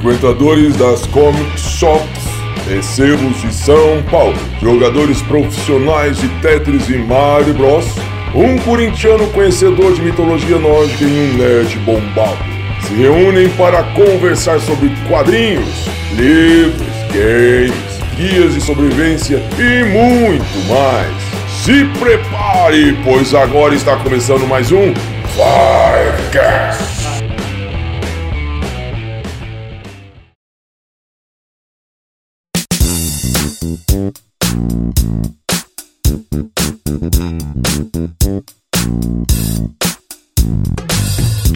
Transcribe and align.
frequentadores 0.00 0.76
das 0.76 1.04
comic 1.06 1.58
shops 1.58 2.24
e 2.68 2.82
sebos 2.82 3.40
de 3.40 3.52
São 3.52 4.02
Paulo, 4.10 4.36
jogadores 4.60 5.20
profissionais 5.22 6.18
de 6.18 6.28
Tetris 6.40 6.88
e 6.88 6.98
Mario 6.98 7.54
Bros, 7.54 7.86
um 8.34 8.56
corintiano 8.58 9.26
conhecedor 9.28 9.92
de 9.92 10.02
mitologia 10.02 10.58
nórdica 10.58 11.04
e 11.04 11.06
um 11.06 11.36
nerd 11.36 11.78
bombado 11.80 12.60
se 12.82 12.94
reúnem 12.94 13.48
para 13.50 13.82
conversar 13.94 14.58
sobre 14.60 14.90
quadrinhos, 15.08 15.86
livros, 16.12 16.88
games, 17.12 18.00
guias 18.16 18.54
de 18.54 18.60
sobrevivência 18.60 19.42
e 19.58 19.84
muito 19.84 20.68
mais. 20.68 21.30
Se 21.64 21.84
prepare, 21.98 22.98
pois 23.04 23.34
agora 23.34 23.74
está 23.74 23.96
começando 23.96 24.46
mais 24.46 24.72
um 24.72 24.94
Firecast. 25.34 26.99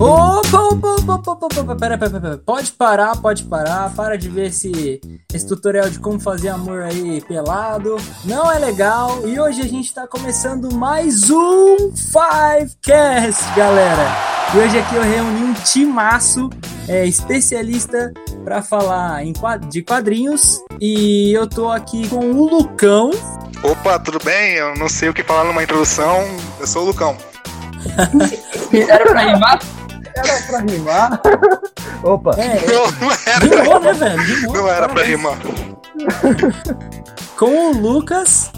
Opa, 0.01 0.59
opa, 0.59 0.59
opa, 0.59 0.60
opa, 0.60 0.60
opa, 0.60 0.60
opa, 0.60 0.63
pera, 1.76 1.98
pera, 1.98 2.20
pera, 2.20 2.38
pode 2.38 2.72
parar, 2.72 3.16
pode 3.16 3.45
parar, 3.45 3.92
para 3.95 4.16
de 4.16 4.28
ver 4.30 4.46
esse, 4.46 5.00
esse 5.32 5.46
tutorial 5.46 5.90
de 5.90 5.98
como 5.98 6.18
fazer 6.18 6.48
amor 6.48 6.82
aí 6.82 7.20
pelado, 7.20 7.96
não 8.24 8.50
é 8.50 8.58
legal, 8.58 9.28
e 9.28 9.38
hoje 9.38 9.60
a 9.60 9.66
gente 9.66 9.92
tá 9.92 10.06
começando 10.06 10.74
mais 10.74 11.28
um 11.28 11.92
Fivecast, 11.92 13.54
galera, 13.54 14.09
e 14.54 14.59
hoje 14.59 14.79
aqui 14.79 14.95
eu 14.95 15.02
reuni 15.02 15.45
um 15.45 15.52
timaço 15.52 16.48
é, 16.88 17.07
especialista 17.07 18.10
para 18.42 18.62
falar 18.62 19.24
em, 19.24 19.34
de 19.68 19.82
quadrinhos, 19.82 20.62
e 20.80 21.32
eu 21.34 21.46
tô 21.46 21.70
aqui 21.70 22.09
com 22.09 22.30
o 22.32 22.48
Lucão, 22.48 23.10
Opa, 23.62 23.98
tudo 23.98 24.18
bem? 24.23 24.57
Eu 24.57 24.74
não 24.76 24.90
sei 24.90 25.09
o 25.09 25.14
que 25.14 25.24
falar 25.24 25.45
numa 25.45 25.62
introdução. 25.62 26.23
Eu 26.60 26.66
sou 26.66 26.82
o 26.82 26.86
Lucão. 26.88 27.16
Era 28.90 29.07
pra 29.07 29.20
rimar? 29.20 29.59
Era 30.16 30.43
pra 30.46 30.59
rimar. 30.60 31.20
Opa, 32.02 32.30
é, 32.38 32.60
Não, 32.70 32.90
não 33.01 33.10
era, 33.26 33.62
rimou, 33.62 33.80
né, 33.80 33.93
velho, 33.93 34.23
rimou, 34.23 34.54
não 34.54 34.68
era 34.68 34.88
pra 34.88 35.02
rimar. 35.02 35.38
Com 37.37 37.70
o 37.70 37.76
Lucas, 37.79 38.51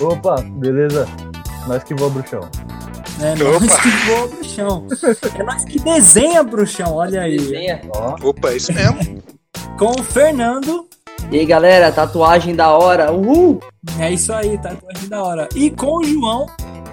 opa, 0.00 0.36
beleza? 0.42 1.08
Nós 1.66 1.82
que 1.82 1.94
voa 1.94 2.10
bruxão. 2.10 2.40
É 3.20 3.32
Opa. 3.34 3.60
nós 3.66 3.80
que 3.80 3.88
voa 4.06 4.28
bruxão. 4.28 4.86
É 5.38 5.42
nós 5.42 5.64
que 5.64 5.78
desenha 5.80 6.42
bruxão, 6.42 6.94
olha 6.94 7.22
aí. 7.22 7.38
Ó, 7.94 8.16
Opa, 8.28 8.50
é 8.50 8.56
isso 8.56 8.72
mesmo. 8.72 9.22
Com 9.78 9.92
o 10.00 10.02
Fernando. 10.02 10.86
E 11.30 11.38
aí 11.38 11.46
galera, 11.46 11.90
tatuagem 11.92 12.54
da 12.54 12.70
hora, 12.76 13.10
uhul! 13.12 13.60
É 13.98 14.10
isso 14.10 14.32
aí, 14.32 14.58
tatuagem 14.58 15.08
da 15.08 15.22
hora. 15.22 15.48
E 15.54 15.70
com 15.70 15.98
o 15.98 16.04
João. 16.04 16.46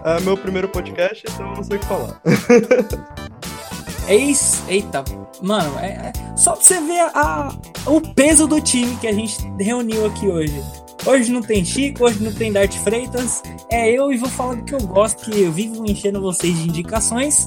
É 0.05 0.19
meu 0.21 0.37
primeiro 0.37 0.69
podcast, 0.69 1.25
então 1.27 1.49
eu 1.49 1.55
não 1.57 1.63
sei 1.63 1.77
o 1.77 1.79
que 1.79 1.85
falar. 1.85 2.21
Ex. 4.09 4.61
Eita, 4.67 5.03
mano, 5.41 5.77
é, 5.79 5.87
é- 5.87 6.13
só 6.35 6.53
pra 6.53 6.61
você 6.61 6.79
ver 6.81 7.01
a, 7.13 7.53
o 7.85 8.01
peso 8.01 8.47
do 8.47 8.59
time 8.59 8.95
que 8.97 9.07
a 9.07 9.13
gente 9.13 9.37
reuniu 9.59 10.05
aqui 10.05 10.27
hoje. 10.27 10.63
Hoje 11.05 11.31
não 11.31 11.41
tem 11.41 11.63
Chico, 11.63 12.03
hoje 12.03 12.21
não 12.21 12.33
tem 12.33 12.51
Dart 12.51 12.75
Freitas. 12.79 13.41
É 13.69 13.89
eu 13.89 14.11
e 14.11 14.17
vou 14.17 14.29
falar 14.29 14.55
do 14.55 14.63
que 14.63 14.73
eu 14.73 14.81
gosto, 14.81 15.29
que 15.29 15.41
eu 15.41 15.51
vivo 15.51 15.85
enchendo 15.85 16.19
vocês 16.19 16.57
de 16.57 16.67
indicações. 16.67 17.45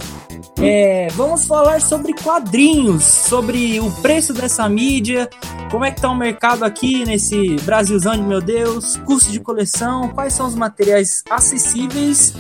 É, 0.59 1.09
vamos 1.13 1.47
falar 1.47 1.81
sobre 1.81 2.15
quadrinhos, 2.15 3.05
sobre 3.05 3.79
o 3.81 3.91
preço 4.01 4.33
dessa 4.33 4.69
mídia, 4.69 5.29
como 5.71 5.85
é 5.85 5.91
que 5.91 6.01
tá 6.01 6.11
o 6.11 6.15
mercado 6.15 6.65
aqui 6.65 7.05
nesse 7.05 7.57
Brasilzão 7.63 8.15
de 8.15 8.23
meu 8.23 8.41
Deus, 8.41 8.97
custo 8.99 9.31
de 9.31 9.41
coleção, 9.41 10.09
quais 10.11 10.33
são 10.33 10.47
os 10.47 10.55
materiais 10.55 11.23
acessíveis 11.29 12.35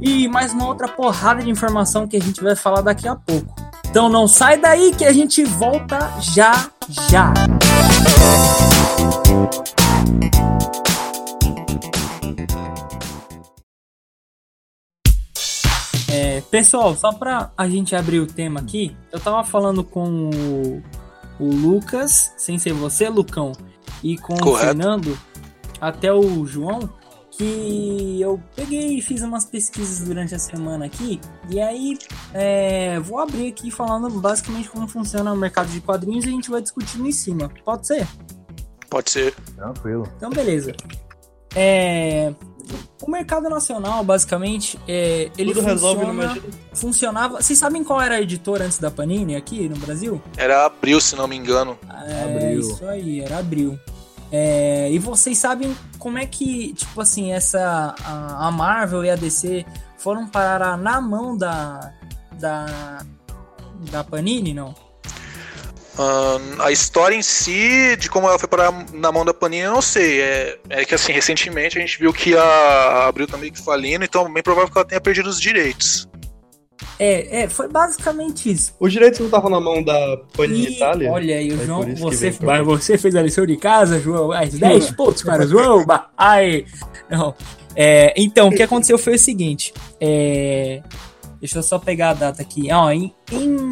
e 0.00 0.28
mais 0.28 0.52
uma 0.52 0.66
outra 0.66 0.88
porrada 0.88 1.42
de 1.42 1.50
informação 1.50 2.06
que 2.06 2.16
a 2.16 2.20
gente 2.20 2.42
vai 2.42 2.54
falar 2.54 2.80
daqui 2.80 3.08
a 3.08 3.16
pouco. 3.16 3.54
Então 3.90 4.08
não 4.08 4.28
sai 4.28 4.58
daí 4.58 4.94
que 4.94 5.04
a 5.04 5.12
gente 5.12 5.44
volta 5.44 5.98
já 6.20 6.70
já. 7.10 7.32
É, 16.10 16.40
pessoal, 16.50 16.94
só 16.96 17.12
pra 17.12 17.50
a 17.56 17.68
gente 17.68 17.94
abrir 17.94 18.20
o 18.20 18.26
tema 18.26 18.60
aqui, 18.60 18.96
eu 19.12 19.20
tava 19.20 19.44
falando 19.44 19.84
com 19.84 20.30
o, 20.30 20.82
o 21.38 21.46
Lucas, 21.46 22.32
sem 22.36 22.58
ser 22.58 22.72
você, 22.72 23.08
Lucão, 23.08 23.52
e 24.02 24.16
com 24.16 24.34
o 24.34 24.40
Correto. 24.40 24.66
Fernando, 24.66 25.18
até 25.80 26.12
o 26.12 26.46
João, 26.46 26.88
que 27.38 28.20
eu 28.20 28.42
peguei 28.56 28.98
e 28.98 29.00
fiz 29.02 29.22
umas 29.22 29.44
pesquisas 29.44 30.00
durante 30.06 30.34
a 30.34 30.38
semana 30.38 30.86
aqui, 30.86 31.20
e 31.48 31.60
aí 31.60 31.96
é, 32.34 32.98
vou 32.98 33.18
abrir 33.20 33.48
aqui 33.48 33.70
falando 33.70 34.10
basicamente 34.20 34.68
como 34.68 34.88
funciona 34.88 35.32
o 35.32 35.36
mercado 35.36 35.68
de 35.68 35.80
quadrinhos 35.80 36.24
e 36.24 36.28
a 36.28 36.32
gente 36.32 36.50
vai 36.50 36.60
discutindo 36.60 37.06
em 37.06 37.12
cima. 37.12 37.48
Pode 37.64 37.86
ser? 37.86 38.06
Pode 38.90 39.10
ser. 39.10 39.34
tranquilo. 39.54 40.08
Então, 40.16 40.30
beleza. 40.30 40.74
É, 41.54 42.32
o 43.00 43.10
mercado 43.10 43.48
nacional, 43.48 44.02
basicamente, 44.02 44.78
é, 44.88 45.30
ele 45.38 45.54
Tudo 45.54 45.64
resolve 45.64 46.04
funciona, 46.04 46.34
gira. 46.34 46.46
funcionava. 46.74 47.42
Vocês 47.42 47.58
sabem 47.58 47.84
qual 47.84 48.00
era 48.00 48.16
a 48.16 48.20
editora 48.20 48.64
antes 48.64 48.78
da 48.78 48.90
Panini 48.90 49.36
aqui 49.36 49.68
no 49.68 49.76
Brasil? 49.76 50.20
Era 50.36 50.66
abril, 50.66 51.00
se 51.00 51.14
não 51.14 51.28
me 51.28 51.36
engano. 51.36 51.78
É, 52.06 52.24
Abril. 52.24 52.60
isso 52.60 52.84
aí, 52.86 53.20
era 53.20 53.38
Abril. 53.38 53.78
É, 54.30 54.90
e 54.90 54.98
vocês 54.98 55.38
sabem 55.38 55.76
como 55.98 56.18
é 56.18 56.26
que, 56.26 56.74
tipo 56.74 57.00
assim, 57.00 57.32
essa 57.32 57.94
a, 58.04 58.48
a 58.48 58.50
Marvel 58.50 59.04
e 59.04 59.10
a 59.10 59.16
DC 59.16 59.64
foram 59.96 60.26
parar 60.26 60.76
na 60.76 61.00
mão 61.00 61.36
da 61.36 61.92
da 62.32 63.04
da 63.90 64.04
Panini, 64.04 64.52
não? 64.52 64.74
Ahn, 65.98 66.60
a 66.60 66.70
história 66.70 67.16
em 67.16 67.22
si, 67.22 67.96
de 67.96 68.08
como 68.08 68.28
ela 68.28 68.38
foi 68.38 68.48
parar 68.48 68.72
na 68.92 69.10
mão 69.10 69.24
da 69.24 69.34
Panini, 69.34 69.64
eu 69.64 69.72
não 69.72 69.82
sei. 69.82 70.20
É, 70.20 70.58
é 70.70 70.84
que 70.84 70.94
assim, 70.94 71.12
recentemente 71.12 71.78
a 71.78 71.80
gente 71.80 71.98
viu 71.98 72.12
que 72.12 72.36
a 72.36 73.08
Abril 73.08 73.26
tá 73.26 73.36
meio 73.36 73.52
que 73.52 73.62
falindo, 73.62 74.04
então 74.04 74.26
é 74.26 74.30
bem 74.30 74.42
provável 74.42 74.70
que 74.70 74.78
ela 74.78 74.86
tenha 74.86 75.00
perdido 75.00 75.28
os 75.28 75.40
direitos. 75.40 76.08
É, 76.98 77.42
é, 77.42 77.48
foi 77.48 77.68
basicamente 77.68 78.50
isso. 78.50 78.74
Os 78.78 78.92
direitos 78.92 79.18
não 79.20 79.26
estavam 79.26 79.50
na 79.50 79.60
mão 79.60 79.82
da 79.82 80.16
Panini 80.36 80.66
E, 80.68 80.76
Itália? 80.76 81.10
Olha 81.12 81.36
aí, 81.36 81.50
o 81.52 81.60
É 81.62 81.66
João, 81.66 81.94
você, 81.96 82.34
mas 82.42 82.64
você 82.64 82.96
fez 82.98 83.14
a 83.16 83.22
lição 83.22 83.44
de 83.46 83.56
casa, 83.56 83.98
João. 84.00 84.30
As 84.32 84.50
10 84.54 84.92
pontos 84.92 85.22
para 85.22 85.44
o 85.44 85.48
João. 85.48 85.84
Ai. 86.16 86.64
Não. 87.10 87.34
É, 87.74 88.12
então, 88.16 88.48
o 88.48 88.52
que 88.52 88.62
aconteceu 88.62 88.98
foi 88.98 89.14
o 89.14 89.18
seguinte. 89.18 89.72
é, 90.00 90.82
deixa 91.40 91.58
eu 91.58 91.62
só 91.62 91.78
pegar 91.78 92.10
a 92.10 92.14
data 92.14 92.42
aqui. 92.42 92.72
Ó, 92.72 92.90
em, 92.90 93.14
em 93.32 93.70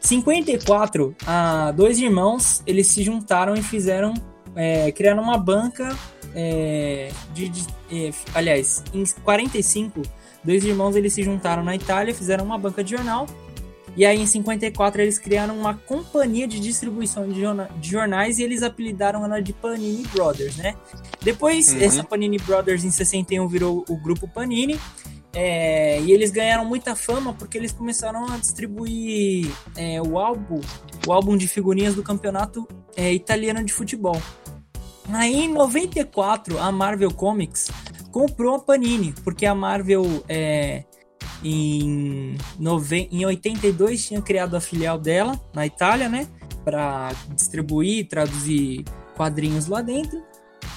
54, 0.00 1.14
ah, 1.26 1.72
dois 1.76 1.98
irmãos 1.98 2.62
eles 2.66 2.86
se 2.86 3.02
juntaram 3.02 3.54
e 3.54 3.62
fizeram. 3.62 4.14
é, 4.54 4.90
criaram 4.92 5.22
uma 5.22 5.36
banca. 5.38 5.94
é, 6.34 7.10
de, 7.34 7.48
de- 7.48 7.66
é, 7.90 8.10
aliás, 8.34 8.82
em 8.92 9.04
45, 9.24 10.02
dois 10.46 10.64
irmãos 10.64 10.96
eles 10.96 11.12
se 11.12 11.22
juntaram 11.22 11.62
na 11.64 11.74
Itália, 11.74 12.14
fizeram 12.14 12.44
uma 12.44 12.56
banca 12.56 12.82
de 12.82 12.92
jornal. 12.92 13.26
E 13.96 14.04
aí, 14.04 14.20
em 14.20 14.26
54, 14.26 15.00
eles 15.00 15.18
criaram 15.18 15.58
uma 15.58 15.72
companhia 15.74 16.46
de 16.46 16.60
distribuição 16.60 17.26
de, 17.28 17.40
jorna- 17.40 17.70
de 17.80 17.90
jornais 17.90 18.38
e 18.38 18.42
eles 18.42 18.62
apelidaram 18.62 19.24
ela 19.24 19.40
de 19.40 19.54
Panini 19.54 20.06
Brothers, 20.08 20.56
né? 20.56 20.74
Depois, 21.22 21.72
Uhum. 21.72 21.80
essa 21.80 22.04
Panini 22.04 22.36
Brothers, 22.38 22.84
em 22.84 22.90
61, 22.90 23.48
virou 23.48 23.84
o 23.88 23.96
grupo 23.96 24.28
Panini. 24.28 24.78
é, 25.38 26.00
e 26.00 26.12
eles 26.12 26.30
ganharam 26.30 26.64
muita 26.64 26.94
fama 26.96 27.32
porque 27.34 27.58
eles 27.58 27.70
começaram 27.70 28.24
a 28.32 28.38
distribuir 28.38 29.50
é, 29.76 30.00
o 30.00 30.18
álbum, 30.18 30.60
o 31.06 31.12
álbum 31.12 31.36
de 31.36 31.46
figurinhas 31.46 31.94
do 31.94 32.02
campeonato 32.02 32.66
é, 32.96 33.12
italiano 33.12 33.62
de 33.62 33.70
futebol. 33.72 34.18
Aí, 35.12 35.34
em 35.44 35.52
94, 35.52 36.58
a 36.58 36.72
Marvel 36.72 37.10
Comics 37.12 37.70
comprou 38.16 38.54
a 38.54 38.58
Panini, 38.58 39.12
porque 39.22 39.44
a 39.44 39.54
Marvel 39.54 40.24
é, 40.26 40.84
em, 41.44 42.34
nove... 42.58 43.10
em 43.12 43.26
82 43.26 44.06
tinha 44.06 44.22
criado 44.22 44.56
a 44.56 44.60
filial 44.60 44.98
dela 44.98 45.38
na 45.52 45.66
Itália, 45.66 46.08
né? 46.08 46.26
Para 46.64 47.10
distribuir, 47.34 48.08
traduzir 48.08 48.86
quadrinhos 49.14 49.66
lá 49.66 49.82
dentro. 49.82 50.24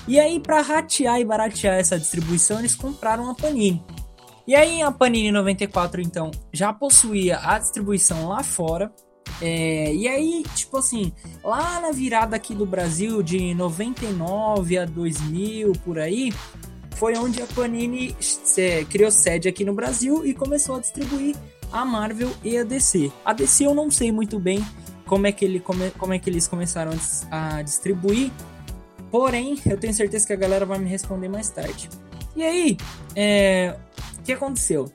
E 0.06 0.20
aí, 0.20 0.38
para 0.38 0.62
ratear 0.62 1.22
e 1.22 1.24
baratear 1.24 1.76
essa 1.76 1.98
distribuição, 1.98 2.60
eles 2.60 2.76
compraram 2.76 3.30
a 3.30 3.34
Panini. 3.34 3.82
E 4.46 4.54
aí, 4.54 4.82
a 4.82 4.92
Panini 4.92 5.32
94, 5.32 6.02
então, 6.02 6.32
já 6.52 6.74
possuía 6.74 7.40
a 7.42 7.58
distribuição 7.58 8.28
lá 8.28 8.44
fora. 8.44 8.92
É, 9.42 9.96
e 9.96 10.10
aí, 10.10 10.44
tipo 10.56 10.76
assim, 10.76 11.14
lá 11.42 11.80
na 11.80 11.92
virada 11.92 12.36
aqui 12.36 12.54
do 12.54 12.66
Brasil, 12.66 13.24
de 13.24 13.54
99 13.54 14.78
a 14.78 14.84
2000, 14.84 15.72
por 15.86 16.00
aí, 16.00 16.34
foi 16.96 17.16
onde 17.18 17.42
a 17.42 17.48
Panini 17.48 18.16
se- 18.20 18.86
criou 18.90 19.12
sede 19.12 19.48
aqui 19.48 19.64
no 19.64 19.74
Brasil 19.74 20.26
e 20.26 20.34
começou 20.34 20.76
a 20.76 20.80
distribuir 20.80 21.36
a 21.72 21.86
Marvel 21.86 22.32
e 22.44 22.58
a 22.58 22.64
DC. 22.64 23.12
A 23.24 23.34
DC 23.34 23.66
eu 23.66 23.74
não 23.74 23.90
sei 23.92 24.12
muito 24.12 24.40
bem 24.40 24.66
como 25.06 25.26
é 25.28 25.32
que, 25.32 25.44
ele 25.46 25.60
come, 25.60 25.92
como 25.92 26.14
é 26.14 26.20
que 26.20 26.30
eles 26.30 26.48
começaram 26.48 26.92
a 27.32 27.62
distribuir. 27.62 28.32
Porém, 29.10 29.58
eu 29.66 29.78
tenho 29.78 29.94
certeza 29.94 30.28
que 30.28 30.34
a 30.34 30.36
galera 30.36 30.66
vai 30.66 30.78
me 30.78 30.88
responder 30.88 31.28
mais 31.30 31.50
tarde. 31.50 31.90
E 32.36 32.44
aí, 32.44 32.78
é, 33.16 33.76
o 34.20 34.22
que 34.22 34.34
aconteceu? 34.34 34.92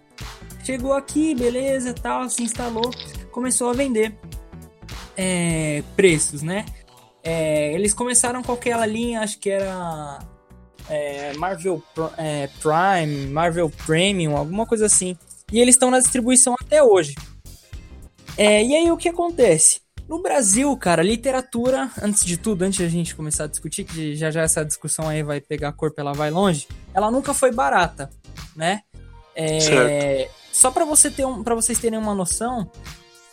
Chegou 0.62 0.92
aqui, 0.92 1.34
beleza, 1.34 1.92
tal, 1.92 2.30
se 2.30 2.42
instalou, 2.42 2.90
começou 3.32 3.68
a 3.68 3.72
vender 3.72 4.16
é, 5.16 5.82
preços, 5.96 6.42
né? 6.42 6.64
É, 7.22 7.72
eles 7.74 7.92
começaram 7.92 8.42
com 8.42 8.52
aquela 8.52 8.86
linha, 8.86 9.20
acho 9.20 9.38
que 9.38 9.50
era 9.50 10.20
é, 10.88 11.32
Marvel 11.34 11.82
é, 12.16 12.48
Prime, 12.60 13.26
Marvel 13.28 13.70
Premium, 13.86 14.36
alguma 14.36 14.66
coisa 14.66 14.86
assim. 14.86 15.16
E 15.52 15.60
eles 15.60 15.74
estão 15.74 15.90
na 15.90 16.00
distribuição 16.00 16.54
até 16.60 16.82
hoje. 16.82 17.14
É, 18.36 18.62
e 18.64 18.74
aí 18.74 18.90
o 18.90 18.96
que 18.96 19.08
acontece? 19.08 19.80
No 20.08 20.20
Brasil, 20.20 20.76
cara, 20.76 21.02
literatura, 21.02 21.90
antes 22.02 22.24
de 22.24 22.36
tudo, 22.36 22.62
antes 22.62 22.76
de 22.76 22.84
a 22.84 22.88
gente 22.88 23.14
começar 23.14 23.44
a 23.44 23.46
discutir, 23.48 23.84
que 23.84 24.14
já 24.14 24.30
já 24.30 24.42
essa 24.42 24.64
discussão 24.64 25.08
aí 25.08 25.22
vai 25.22 25.40
pegar 25.40 25.72
corpo, 25.72 25.98
ela 25.98 26.12
vai 26.12 26.30
longe, 26.30 26.68
ela 26.92 27.10
nunca 27.10 27.32
foi 27.32 27.50
barata, 27.50 28.10
né? 28.54 28.82
É, 29.34 30.28
só 30.52 30.70
para 30.70 30.84
você 30.84 31.10
ter 31.10 31.24
um, 31.24 31.42
para 31.42 31.54
vocês 31.54 31.78
terem 31.78 31.98
uma 31.98 32.14
noção, 32.14 32.70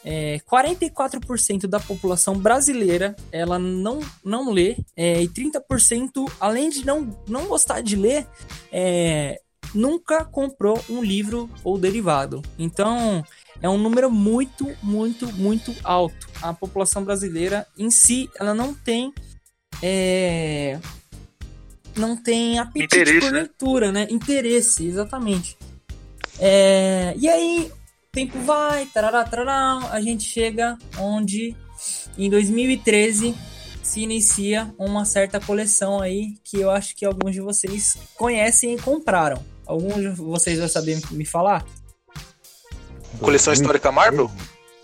é, 0.03 0.39
44% 0.49 1.67
da 1.67 1.79
população 1.79 2.37
brasileira 2.37 3.15
ela 3.31 3.59
não, 3.59 3.99
não 4.23 4.51
lê, 4.51 4.77
é, 4.95 5.21
e 5.21 5.27
30%, 5.27 6.31
além 6.39 6.69
de 6.69 6.85
não, 6.85 7.17
não 7.27 7.45
gostar 7.45 7.81
de 7.81 7.95
ler, 7.95 8.27
é, 8.71 9.39
nunca 9.73 10.25
comprou 10.25 10.83
um 10.89 11.03
livro 11.03 11.49
ou 11.63 11.77
derivado. 11.77 12.41
Então, 12.57 13.23
é 13.61 13.69
um 13.69 13.77
número 13.77 14.11
muito, 14.11 14.67
muito, 14.81 15.31
muito 15.33 15.73
alto. 15.83 16.27
A 16.41 16.53
população 16.53 17.03
brasileira 17.03 17.67
em 17.77 17.91
si, 17.91 18.29
ela 18.39 18.53
não 18.53 18.73
tem. 18.73 19.13
É, 19.81 20.79
não 21.95 22.15
tem 22.15 22.59
apetite 22.59 22.95
Interesse, 22.95 23.19
por 23.19 23.31
né? 23.31 23.39
leitura, 23.39 23.91
né? 23.91 24.07
Interesse, 24.09 24.85
exatamente. 24.85 25.57
É, 26.39 27.13
e 27.17 27.29
aí, 27.29 27.71
tempo 28.11 28.37
vai, 28.39 28.85
tarará, 28.87 29.23
tarará, 29.23 29.89
a 29.89 30.01
gente 30.01 30.25
chega 30.25 30.77
onde 30.99 31.55
em 32.17 32.29
2013 32.29 33.33
se 33.81 34.01
inicia 34.01 34.73
uma 34.77 35.05
certa 35.05 35.39
coleção 35.39 36.01
aí 36.01 36.35
que 36.43 36.59
eu 36.59 36.69
acho 36.69 36.93
que 36.95 37.05
alguns 37.05 37.33
de 37.33 37.39
vocês 37.39 37.97
conhecem 38.15 38.75
e 38.75 38.81
compraram. 38.81 39.41
Alguns 39.65 39.95
de 39.95 40.09
vocês 40.09 40.59
vão 40.59 40.67
saber 40.67 40.99
me 41.11 41.25
falar? 41.25 41.65
Coleção 43.19 43.53
Histórica 43.53 43.91
Marvel? 43.91 44.29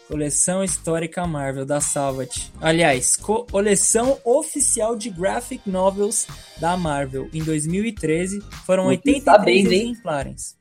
Coleção 0.08 0.64
Histórica 0.64 1.28
Marvel 1.28 1.66
da 1.66 1.82
Salvat. 1.82 2.50
Aliás, 2.62 3.18
coleção 3.18 4.20
oficial 4.24 4.96
de 4.96 5.10
graphic 5.10 5.70
novels 5.70 6.28
da 6.62 6.78
Marvel. 6.78 7.30
Em 7.34 7.44
2013 7.44 8.42
foram 8.66 8.88
Luquinha 8.88 9.18
83 9.18 9.24
sabendo, 9.26 9.74
exemplares. 9.74 10.56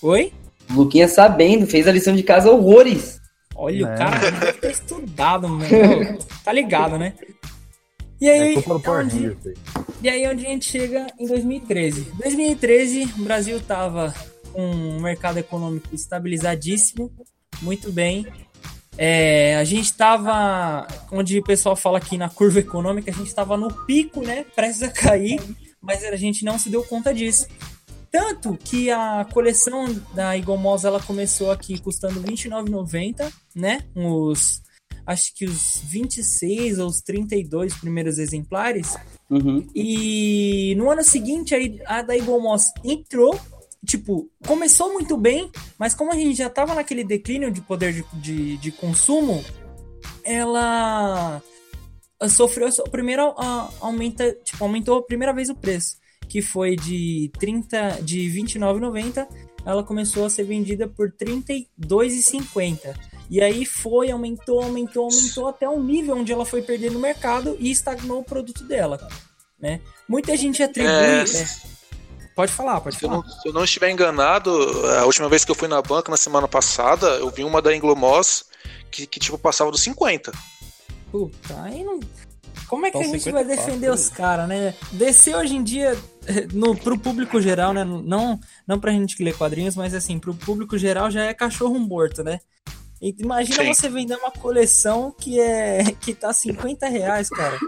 Oi? 0.00 0.32
Luquinha 0.70 1.08
sabendo, 1.08 1.66
fez 1.66 1.86
a 1.86 1.92
lição 1.92 2.14
de 2.14 2.22
casa 2.22 2.50
horrores. 2.50 3.20
Olha, 3.54 3.86
é. 3.86 3.94
o 3.94 3.98
cara 3.98 4.18
deve 4.30 4.52
ter 4.54 4.70
estudado, 4.70 5.48
mano. 5.48 5.64
tá 6.44 6.52
ligado, 6.52 6.98
né? 6.98 7.14
E 8.20 8.28
aí, 8.28 8.54
é 8.54 8.90
onde, 8.90 9.36
e 10.02 10.08
aí 10.08 10.26
onde 10.28 10.44
a 10.44 10.48
gente 10.50 10.68
chega 10.68 11.06
em 11.18 11.26
2013. 11.26 12.12
2013, 12.20 13.14
o 13.16 13.22
Brasil 13.22 13.60
tava 13.60 14.12
um 14.54 15.00
mercado 15.00 15.38
econômico 15.38 15.94
estabilizadíssimo, 15.94 17.12
muito 17.62 17.92
bem. 17.92 18.26
É, 18.96 19.54
a 19.56 19.62
gente 19.62 19.84
estava, 19.84 20.84
onde 21.12 21.38
o 21.38 21.44
pessoal 21.44 21.76
fala 21.76 21.98
aqui 21.98 22.18
na 22.18 22.28
curva 22.28 22.58
econômica, 22.58 23.12
a 23.12 23.14
gente 23.14 23.28
estava 23.28 23.56
no 23.56 23.72
pico, 23.86 24.20
né? 24.20 24.44
Prestes 24.56 24.82
a 24.82 24.90
cair, 24.90 25.40
mas 25.80 26.02
a 26.02 26.16
gente 26.16 26.44
não 26.44 26.58
se 26.58 26.68
deu 26.68 26.82
conta 26.82 27.14
disso. 27.14 27.46
Tanto 28.10 28.56
que 28.56 28.90
a 28.90 29.26
coleção 29.32 29.86
da 30.14 30.36
Igomos 30.36 30.84
ela 30.84 31.00
começou 31.00 31.50
aqui 31.50 31.78
custando 31.80 32.20
R$29,90, 32.20 33.32
né? 33.54 33.80
Os, 33.94 34.62
acho 35.06 35.34
que 35.34 35.44
os 35.44 35.82
26 35.84 36.78
ou 36.78 36.88
os 36.88 37.00
32 37.00 37.74
primeiros 37.74 38.18
exemplares. 38.18 38.96
Uhum. 39.28 39.66
E 39.74 40.74
no 40.76 40.90
ano 40.90 41.04
seguinte, 41.04 41.54
a, 41.86 41.98
a 41.98 42.02
da 42.02 42.16
Igomos 42.16 42.72
entrou 42.82 43.38
tipo, 43.86 44.30
começou 44.46 44.92
muito 44.92 45.16
bem, 45.16 45.50
mas 45.78 45.94
como 45.94 46.12
a 46.12 46.14
gente 46.14 46.36
já 46.36 46.50
tava 46.50 46.74
naquele 46.74 47.04
declínio 47.04 47.50
de 47.50 47.60
poder 47.60 47.92
de, 47.92 48.04
de, 48.20 48.56
de 48.58 48.72
consumo, 48.72 49.42
ela 50.24 51.40
sofreu 52.28 52.68
o 52.68 52.90
primeiro 52.90 53.34
aumenta, 53.80 54.32
tipo, 54.44 54.62
aumentou 54.64 54.98
a 54.98 55.02
primeira 55.02 55.32
vez 55.32 55.48
o 55.48 55.54
preço, 55.54 55.96
que 56.28 56.42
foi 56.42 56.76
de 56.76 57.30
30 57.38 58.00
de 58.02 58.20
29,90, 58.30 59.26
ela 59.64 59.82
começou 59.82 60.24
a 60.24 60.30
ser 60.30 60.44
vendida 60.44 60.86
por 60.86 61.10
32,50. 61.10 62.94
E 63.30 63.40
aí 63.40 63.66
foi, 63.66 64.10
aumentou, 64.10 64.62
aumentou, 64.62 65.04
aumentou 65.04 65.48
até 65.48 65.68
um 65.68 65.82
nível 65.82 66.16
onde 66.16 66.32
ela 66.32 66.46
foi 66.46 66.62
perdendo 66.62 66.96
o 66.96 67.00
mercado 67.00 67.56
e 67.58 67.70
estagnou 67.70 68.20
o 68.20 68.24
produto 68.24 68.64
dela, 68.64 69.08
né? 69.60 69.80
Muita 70.08 70.36
gente 70.36 70.62
atribui 70.62 70.90
é... 70.90 71.22
É, 71.22 71.78
Pode 72.34 72.52
falar, 72.52 72.80
pode 72.80 72.94
se 72.94 73.00
falar. 73.02 73.16
Eu 73.16 73.22
não, 73.22 73.28
se 73.28 73.48
eu 73.48 73.52
não 73.52 73.64
estiver 73.64 73.90
enganado, 73.90 74.50
a 75.00 75.04
última 75.04 75.28
vez 75.28 75.44
que 75.44 75.50
eu 75.50 75.56
fui 75.56 75.66
na 75.66 75.82
banca, 75.82 76.08
na 76.08 76.16
semana 76.16 76.46
passada, 76.46 77.08
eu 77.16 77.30
vi 77.30 77.42
uma 77.42 77.60
da 77.60 77.74
Inglomoss 77.74 78.44
que, 78.92 79.08
que 79.08 79.18
tipo, 79.18 79.36
passava 79.36 79.72
dos 79.72 79.82
50. 79.82 80.30
Puta, 81.10 81.62
aí 81.62 81.82
não. 81.82 81.98
Como 82.68 82.86
é 82.86 82.92
que 82.92 82.98
então, 82.98 83.10
a 83.10 83.16
gente 83.16 83.30
vai 83.32 83.44
defender 83.44 83.90
os 83.90 84.08
caras, 84.08 84.46
né? 84.46 84.72
Descer 84.92 85.34
hoje 85.34 85.56
em 85.56 85.64
dia, 85.64 85.98
no, 86.52 86.76
pro 86.76 86.98
público 86.98 87.40
geral, 87.40 87.72
né? 87.72 87.84
Não, 87.84 88.38
não 88.66 88.80
pra 88.80 88.92
gente 88.92 89.16
que 89.16 89.24
lê 89.24 89.32
quadrinhos, 89.32 89.76
mas 89.76 89.94
assim, 89.94 90.18
pro 90.18 90.34
público 90.34 90.76
geral 90.78 91.10
já 91.10 91.24
é 91.24 91.34
cachorro 91.34 91.78
morto, 91.78 92.22
né? 92.22 92.40
imagina 93.00 93.62
Sim. 93.62 93.74
você 93.74 93.88
vender 93.88 94.16
uma 94.16 94.32
coleção 94.32 95.14
que 95.16 95.38
é 95.38 95.84
que 96.00 96.14
tá 96.14 96.32
50 96.32 96.88
reais, 96.88 97.28
cara. 97.28 97.58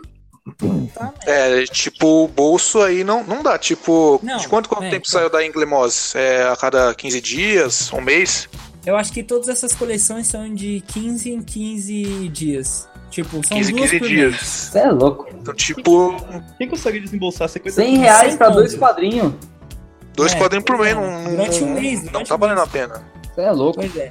É, 1.26 1.64
tipo, 1.66 2.24
o 2.24 2.28
bolso 2.28 2.80
aí 2.80 3.04
não, 3.04 3.22
não 3.22 3.42
dá. 3.42 3.58
Tipo, 3.58 4.18
não, 4.22 4.38
de 4.38 4.48
quanto, 4.48 4.68
quanto 4.68 4.84
é, 4.84 4.90
tempo 4.90 5.06
então... 5.06 5.20
saiu 5.20 5.30
da 5.30 5.44
Inglemose? 5.46 6.16
É 6.16 6.48
a 6.48 6.56
cada 6.56 6.94
15 6.94 7.20
dias? 7.20 7.92
Um 7.92 8.00
mês? 8.00 8.48
Eu 8.84 8.96
acho 8.96 9.12
que 9.12 9.22
todas 9.22 9.48
essas 9.48 9.74
coleções 9.74 10.26
são 10.26 10.52
de 10.52 10.82
15 10.88 11.30
em 11.30 11.42
15 11.42 12.28
dias. 12.30 12.88
Tipo, 13.10 13.44
são 13.44 13.56
15, 13.56 13.72
duas 13.72 13.90
15 13.90 14.08
dias. 14.08 14.36
Você 14.40 14.78
é 14.78 14.90
louco. 14.90 15.26
Então, 15.34 15.52
tipo. 15.52 16.16
Quem 16.56 16.68
consegue 16.68 17.00
desembolsar 17.00 17.48
50 17.48 17.74
100 17.74 17.98
reais 17.98 18.36
pra 18.36 18.48
dois 18.48 18.74
quadrinhos? 18.74 19.34
Dois 20.14 20.32
é, 20.32 20.38
quadrinhos 20.38 20.64
por 20.64 20.78
mês, 20.78 20.96
é. 20.96 21.00
não, 21.00 21.30
durante 21.30 21.64
um 21.64 21.74
mês. 21.74 22.12
Não 22.12 22.24
tá 22.24 22.36
valendo 22.36 22.60
a 22.60 22.66
pena. 22.66 23.04
Você 23.34 23.40
é 23.40 23.50
louco. 23.50 23.80
Pois 23.80 23.96
é. 23.96 24.10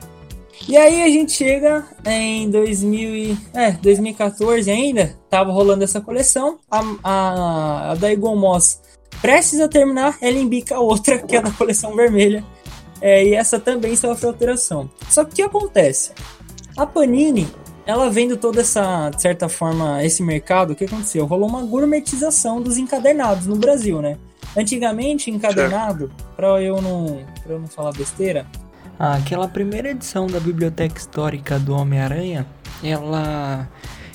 E 0.67 0.75
aí 0.75 1.03
a 1.03 1.07
gente 1.07 1.31
chega 1.31 1.85
em 2.05 2.49
2000 2.49 3.15
e, 3.15 3.37
é, 3.53 3.71
2014 3.71 4.69
ainda, 4.69 5.15
tava 5.29 5.51
rolando 5.51 5.83
essa 5.83 6.01
coleção, 6.01 6.59
a, 6.69 6.81
a, 7.03 7.91
a 7.91 7.95
da 7.95 8.11
Eagle 8.11 8.35
Moss 8.35 8.81
prestes 9.21 9.59
a 9.59 9.67
terminar, 9.67 10.17
ela 10.21 10.37
embica 10.37 10.75
a 10.75 10.79
outra, 10.79 11.17
que 11.19 11.35
é 11.35 11.41
da 11.41 11.51
coleção 11.51 11.95
vermelha, 11.95 12.43
é, 13.01 13.25
e 13.25 13.33
essa 13.33 13.59
também 13.59 13.95
sofre 13.95 14.27
alteração. 14.27 14.89
Só 15.09 15.23
que 15.23 15.31
o 15.31 15.35
que 15.35 15.41
acontece? 15.41 16.11
A 16.77 16.85
Panini, 16.85 17.47
ela 17.89 18.07
vendo 18.07 18.37
toda 18.37 18.61
essa, 18.61 19.09
de 19.09 19.19
certa 19.19 19.49
forma, 19.49 20.05
esse 20.05 20.21
mercado, 20.21 20.73
o 20.73 20.75
que 20.75 20.85
aconteceu? 20.85 21.25
Rolou 21.25 21.49
uma 21.49 21.63
gourmetização 21.63 22.61
dos 22.61 22.77
encadernados 22.77 23.47
no 23.47 23.55
Brasil, 23.55 23.99
né? 23.99 24.15
Antigamente, 24.55 25.31
encadernado, 25.31 26.11
para 26.35 26.61
eu 26.61 26.79
não, 26.83 27.25
pra 27.41 27.53
eu 27.53 27.59
não 27.59 27.67
falar 27.67 27.91
besteira, 27.93 28.45
ah, 28.99 29.15
aquela 29.15 29.47
primeira 29.47 29.89
edição 29.89 30.27
da 30.27 30.39
Biblioteca 30.39 30.99
Histórica 30.99 31.57
do 31.57 31.73
Homem-Aranha, 31.73 32.45
ela, 32.83 33.67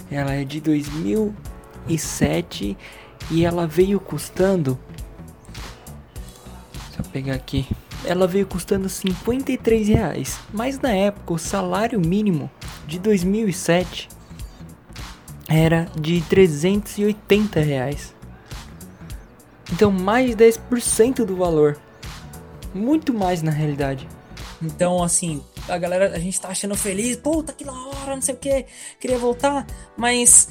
ela 0.09 0.35
é 0.35 0.45
de 0.45 0.61
2007 0.61 2.77
e 3.33 3.45
ela 3.45 3.67
veio 3.67 3.99
custando. 3.99 4.79
Deixa 6.87 7.01
eu 7.01 7.05
pegar 7.07 7.35
aqui. 7.35 7.67
Ela 8.07 8.27
veio 8.27 8.47
custando 8.47 8.89
53 8.89 9.89
reais, 9.89 10.39
mas 10.53 10.79
na 10.79 10.93
época 10.93 11.33
o 11.33 11.39
salário 11.39 11.99
mínimo 11.99 12.51
de 12.87 12.99
2007 12.99 14.09
era 15.49 15.87
de 15.99 16.21
380 16.23 17.61
reais. 17.61 18.15
Então 19.73 19.91
mais 19.91 20.31
de 20.31 20.45
10% 20.45 21.25
do 21.25 21.37
valor. 21.37 21.79
Muito 22.75 23.15
mais 23.15 23.41
na 23.41 23.51
realidade. 23.51 24.07
Então, 24.61 25.03
assim, 25.03 25.43
a 25.69 25.77
galera, 25.79 26.15
a 26.15 26.19
gente 26.19 26.41
tá 26.41 26.49
achando 26.49 26.75
feliz, 26.75 27.17
puta 27.17 27.53
que 27.53 27.65
da 27.65 27.73
hora, 27.73 28.15
não 28.15 28.23
sei 28.23 28.35
o 28.35 28.39
que, 28.39 28.67
queria 28.99 29.19
voltar, 29.19 29.67
mas 29.97 30.49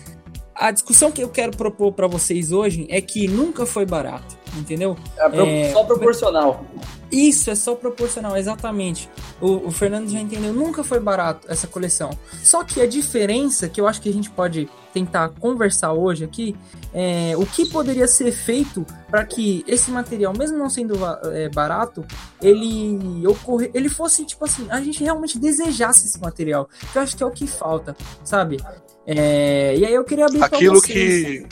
a 0.56 0.72
discussão 0.72 1.12
que 1.12 1.24
eu 1.24 1.30
quero 1.30 1.56
propor 1.56 1.92
para 1.94 2.08
vocês 2.08 2.52
hoje 2.52 2.86
é 2.90 3.02
que 3.02 3.28
nunca 3.28 3.66
foi 3.66 3.86
barato, 3.86 4.38
entendeu? 4.58 4.96
É, 5.18 5.68
é, 5.68 5.72
só 5.72 5.84
proporcional. 5.84 6.66
Isso, 7.12 7.52
é 7.52 7.56
só 7.56 7.76
proporcional, 7.76 8.36
exatamente. 8.36 9.10
O, 9.40 9.68
o, 9.68 9.72
Fernando 9.72 10.10
já 10.10 10.20
entendeu, 10.20 10.52
nunca 10.52 10.84
foi 10.84 11.00
barato 11.00 11.48
essa 11.50 11.68
coleção. 11.68 12.10
Só 12.44 12.64
que 12.64 12.82
a 12.82 12.88
diferença 12.88 13.70
que 13.70 13.80
eu 13.80 13.88
acho 13.88 14.02
que 14.02 14.10
a 14.10 14.14
gente 14.14 14.32
pode 14.32 14.68
tentar 14.92 15.30
conversar 15.30 15.94
hoje 15.94 16.24
aqui 16.24 16.56
é 16.94 17.34
o 17.38 17.46
que 17.46 17.70
poderia 17.70 18.08
ser 18.08 18.32
feito 18.32 18.86
para 19.10 19.24
que 19.26 19.64
esse 19.68 19.92
material, 19.92 20.34
mesmo 20.36 20.58
não 20.58 20.70
sendo 20.70 20.96
é, 21.32 21.50
barato, 21.50 22.04
ele 22.42 23.28
ocorre, 23.28 23.70
ele 23.74 23.90
fosse 23.90 24.26
tipo 24.26 24.46
assim, 24.46 24.68
a 24.70 24.82
gente 24.82 25.04
realmente 25.04 25.38
desejasse 25.38 26.08
esse 26.08 26.20
material. 26.20 26.68
Que 26.92 26.98
eu 26.98 27.02
acho 27.02 27.16
que 27.16 27.24
é 27.24 27.26
o 27.26 27.32
que 27.32 27.46
falta, 27.46 27.96
sabe? 28.24 28.58
É, 29.06 29.76
e 29.78 29.86
aí 29.86 29.94
eu 29.94 30.04
queria 30.04 30.26
abrir 30.26 30.44
aquilo 30.44 30.82
que 30.82 31.46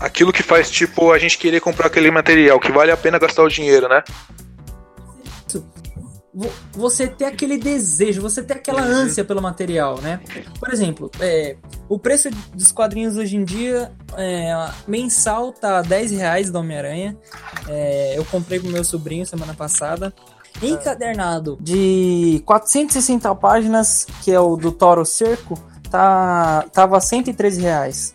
aquilo 0.00 0.32
que 0.32 0.42
faz 0.42 0.70
tipo 0.70 1.12
a 1.12 1.18
gente 1.18 1.38
querer 1.38 1.60
comprar 1.60 1.88
aquele 1.88 2.10
material 2.10 2.58
que 2.60 2.70
vale 2.70 2.90
a 2.90 2.96
pena 2.96 3.18
gastar 3.18 3.42
o 3.42 3.48
dinheiro, 3.48 3.88
né? 3.88 4.02
você 6.72 7.06
ter 7.08 7.24
aquele 7.24 7.58
desejo, 7.58 8.22
você 8.22 8.42
ter 8.42 8.54
aquela 8.54 8.82
ânsia 8.82 9.24
pelo 9.24 9.42
material, 9.42 10.00
né? 10.00 10.20
Por 10.60 10.72
exemplo, 10.72 11.10
é, 11.18 11.56
o 11.88 11.98
preço 11.98 12.30
dos 12.54 12.70
quadrinhos 12.70 13.16
hoje 13.16 13.36
em 13.36 13.44
dia, 13.44 13.90
é, 14.16 14.52
mensal 14.86 15.52
tá 15.52 15.82
10 15.82 16.12
reais 16.12 16.50
do 16.50 16.58
Homem-Aranha. 16.58 17.16
É, 17.66 18.16
eu 18.16 18.24
comprei 18.24 18.60
pro 18.60 18.70
meu 18.70 18.84
sobrinho 18.84 19.26
semana 19.26 19.54
passada. 19.54 20.14
Encadernado 20.62 21.56
de 21.60 22.42
460 22.44 23.34
páginas, 23.36 24.06
que 24.22 24.30
é 24.30 24.40
o 24.40 24.56
do 24.56 24.72
Toro 24.72 25.04
Cerco, 25.04 25.58
tá, 25.88 26.64
tava 26.72 27.00
113 27.00 27.60
reais. 27.60 28.14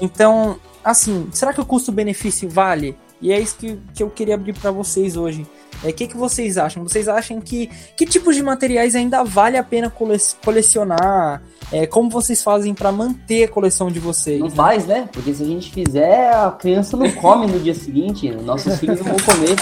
Então, 0.00 0.56
assim, 0.82 1.28
será 1.32 1.52
que 1.52 1.60
o 1.60 1.66
custo-benefício 1.66 2.48
vale? 2.48 2.96
E 3.20 3.32
é 3.32 3.40
isso 3.40 3.56
que, 3.56 3.78
que 3.94 4.02
eu 4.02 4.10
queria 4.10 4.34
abrir 4.34 4.52
para 4.52 4.70
vocês 4.70 5.16
hoje. 5.16 5.46
O 5.82 5.88
é, 5.88 5.92
que, 5.92 6.06
que 6.06 6.16
vocês 6.16 6.56
acham? 6.56 6.82
Vocês 6.82 7.08
acham 7.08 7.40
que 7.40 7.68
que 7.96 8.06
tipos 8.06 8.36
de 8.36 8.42
materiais 8.42 8.94
ainda 8.94 9.22
vale 9.22 9.56
a 9.56 9.62
pena 9.62 9.90
cole 9.90 10.18
colecionar? 10.42 11.42
É, 11.72 11.86
como 11.86 12.08
vocês 12.08 12.42
fazem 12.42 12.74
para 12.74 12.92
manter 12.92 13.44
a 13.44 13.48
coleção 13.48 13.90
de 13.90 13.98
vocês? 13.98 14.40
Não 14.40 14.50
faz, 14.50 14.86
né? 14.86 15.08
Porque 15.12 15.34
se 15.34 15.42
a 15.42 15.46
gente 15.46 15.72
fizer, 15.72 16.32
a 16.32 16.50
criança 16.50 16.96
não 16.96 17.10
come 17.12 17.46
no 17.46 17.58
dia 17.58 17.74
seguinte, 17.74 18.30
nossos 18.30 18.76
filhos 18.80 19.00
não 19.00 19.06
vão 19.06 19.16
comer. 19.16 19.56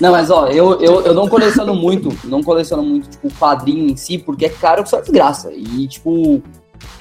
Não, 0.00 0.12
mas 0.12 0.30
ó, 0.30 0.46
eu, 0.46 0.80
eu, 0.80 1.00
eu 1.02 1.14
não 1.14 1.28
coleciono 1.28 1.74
muito, 1.74 2.16
não 2.24 2.42
coleciono 2.42 2.82
muito, 2.82 3.08
tipo, 3.08 3.30
quadrinho 3.38 3.90
em 3.90 3.96
si, 3.96 4.18
porque 4.18 4.46
é 4.46 4.48
caro 4.48 4.84
que 4.84 4.90
só 4.90 5.00
desgraça. 5.00 5.50
E, 5.52 5.88
tipo, 5.88 6.42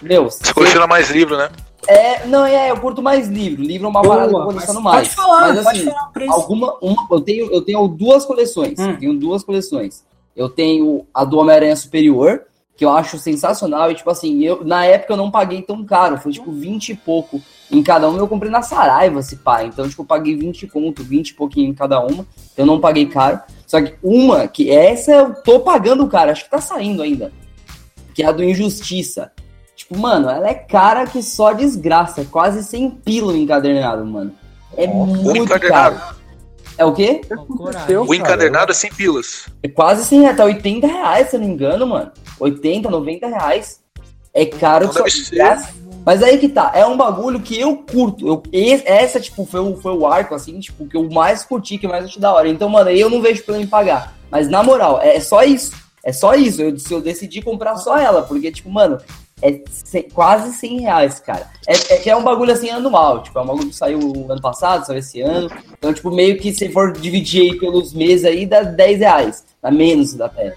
meu. 0.02 0.26
Você 0.26 0.54
coleciona 0.54 0.88
mais 0.88 1.10
livro, 1.10 1.38
né? 1.38 1.50
É, 1.88 2.26
não, 2.26 2.46
é, 2.46 2.72
eu 2.72 2.78
curto 2.78 3.02
mais 3.02 3.28
livro. 3.28 3.64
Livro 3.64 3.88
é 3.88 3.90
uma 3.90 4.02
parada 4.02 4.30
que 4.30 4.36
eu 4.36 4.44
coleciono 4.44 4.82
mais. 4.82 5.08
Pode 5.08 5.16
falar, 5.16 5.42
mas, 5.42 5.68
assim, 5.68 5.86
pode 5.86 6.26
falar 6.26 6.38
alguma, 6.42 6.78
uma, 6.82 7.08
eu, 7.12 7.22
tenho, 7.22 7.52
eu 7.52 7.62
tenho 7.62 7.88
duas 7.88 8.26
coleções. 8.26 8.80
Hum. 8.80 8.96
Tenho 8.96 9.14
duas 9.14 9.44
coleções. 9.44 10.04
Eu 10.36 10.50
tenho 10.50 11.06
a 11.14 11.24
do 11.24 11.38
Homem-Aranha 11.38 11.76
Superior, 11.76 12.42
que 12.76 12.84
eu 12.84 12.90
acho 12.90 13.18
sensacional. 13.18 13.92
E, 13.92 13.96
tipo 13.96 14.10
assim, 14.10 14.44
eu, 14.44 14.66
na 14.66 14.86
época 14.86 15.14
eu 15.14 15.18
não 15.18 15.30
paguei 15.30 15.62
tão 15.62 15.84
caro. 15.86 16.18
Foi, 16.18 16.32
tipo, 16.32 16.52
20 16.52 16.90
e 16.90 16.96
pouco 16.96 17.42
em 17.72 17.84
cada 17.84 18.10
uma. 18.10 18.18
Eu 18.18 18.28
comprei 18.28 18.52
na 18.52 18.62
Saraiva, 18.62 19.20
esse 19.20 19.38
pai. 19.38 19.68
Então, 19.68 19.88
tipo, 19.88 20.02
eu 20.02 20.06
paguei 20.06 20.36
20 20.36 20.68
conto, 20.68 21.04
20 21.04 21.30
e 21.30 21.34
pouquinho 21.36 21.70
em 21.70 21.74
cada 21.74 22.00
uma. 22.00 22.26
Eu 22.58 22.66
não 22.66 22.80
paguei 22.80 23.06
caro. 23.06 23.40
Só 23.68 23.82
que 23.82 23.94
uma, 24.02 24.48
que 24.48 24.72
essa 24.72 25.12
eu 25.12 25.36
tô 25.36 25.60
pagando, 25.60 26.08
cara. 26.08 26.32
Acho 26.32 26.46
que 26.46 26.50
tá 26.50 26.60
saindo 26.60 27.02
ainda. 27.02 27.32
Que 28.14 28.24
é 28.24 28.28
a 28.28 28.32
do 28.32 28.44
Injustiça. 28.44 29.32
Tipo, 29.88 30.00
mano, 30.00 30.30
ela 30.30 30.50
é 30.50 30.54
cara 30.54 31.06
que 31.06 31.22
só 31.22 31.54
desgraça. 31.54 32.22
É 32.22 32.26
quase 32.26 32.64
sem 32.64 32.90
pilo 32.90 33.36
encadernado, 33.36 34.04
mano. 34.04 34.34
É 34.76 34.88
oh, 34.88 35.06
muito 35.06 35.60
caro. 35.60 36.00
É 36.78 36.84
o 36.84 36.92
quê? 36.92 37.22
o 38.06 38.14
encadernado 38.14 38.72
é 38.72 38.76
sem 38.76 38.92
pilas. 38.92 39.48
É 39.64 39.68
quase 39.70 40.04
100 40.06 40.22
reais. 40.22 40.38
Tá 40.38 40.44
80 40.44 40.88
reais, 40.88 41.30
se 41.30 41.36
eu 41.36 41.40
não 41.40 41.48
me 41.48 41.54
engano, 41.54 41.88
mano. 41.88 42.12
80, 42.40 42.90
90 42.90 43.28
reais. 43.28 43.80
É 44.34 44.46
caro 44.46 44.90
que 44.90 44.96
só 44.96 45.04
desgraça. 45.04 45.74
Mas 46.06 46.22
aí 46.22 46.38
que 46.38 46.50
tá, 46.50 46.72
é 46.76 46.86
um 46.86 46.98
bagulho 46.98 47.40
que 47.40 47.60
eu 47.60 47.78
curto. 47.78 48.28
Eu, 48.28 48.44
essa, 48.84 49.20
tipo, 49.20 49.46
foi 49.46 49.60
o, 49.60 49.78
foi 49.78 49.94
o 49.94 50.06
arco, 50.06 50.36
assim, 50.36 50.60
tipo, 50.60 50.86
que 50.86 50.98
eu 50.98 51.10
mais 51.10 51.44
curti, 51.44 51.78
que 51.78 51.88
mais 51.88 52.06
achei 52.06 52.22
da 52.22 52.34
hora. 52.34 52.48
Então, 52.48 52.70
mano, 52.70 52.90
eu 52.90 53.10
não 53.10 53.22
vejo 53.22 53.44
problema 53.44 53.66
em 53.66 53.70
pagar. 53.70 54.14
Mas, 54.30 54.50
na 54.50 54.62
moral, 54.62 55.02
é, 55.02 55.16
é 55.16 55.20
só 55.20 55.44
isso. 55.44 55.72
É 56.04 56.12
só 56.12 56.36
isso. 56.36 56.62
Eu, 56.62 56.76
eu 56.92 57.02
decidi 57.02 57.42
comprar 57.42 57.78
só 57.78 57.98
ela, 57.98 58.22
porque, 58.22 58.52
tipo, 58.52 58.70
mano, 58.70 59.00
é 59.42 59.62
quase 60.14 60.54
100 60.54 60.80
reais, 60.82 61.20
cara. 61.20 61.50
É, 61.68 61.96
é 61.96 61.98
que 61.98 62.10
é 62.10 62.16
um 62.16 62.24
bagulho 62.24 62.54
assim 62.54 62.70
anual, 62.70 63.22
tipo, 63.22 63.38
é 63.38 63.42
um 63.42 63.48
bagulho 63.48 63.70
que 63.70 63.76
saiu 63.76 64.00
ano 64.30 64.42
passado, 64.42 64.86
saiu 64.86 65.00
esse 65.00 65.22
ano. 65.22 65.50
Então, 65.78 65.94
tipo, 65.94 66.10
meio 66.10 66.38
que 66.40 66.54
se 66.54 66.70
for 66.70 66.94
dividir 66.94 67.42
aí 67.42 67.60
pelos 67.60 67.94
meses 67.94 68.26
aí, 68.26 68.46
dá 68.46 68.64
10 68.64 69.00
reais. 69.00 69.46
Dá 69.62 69.70
menos 69.70 70.14
da 70.14 70.30
pé. 70.30 70.56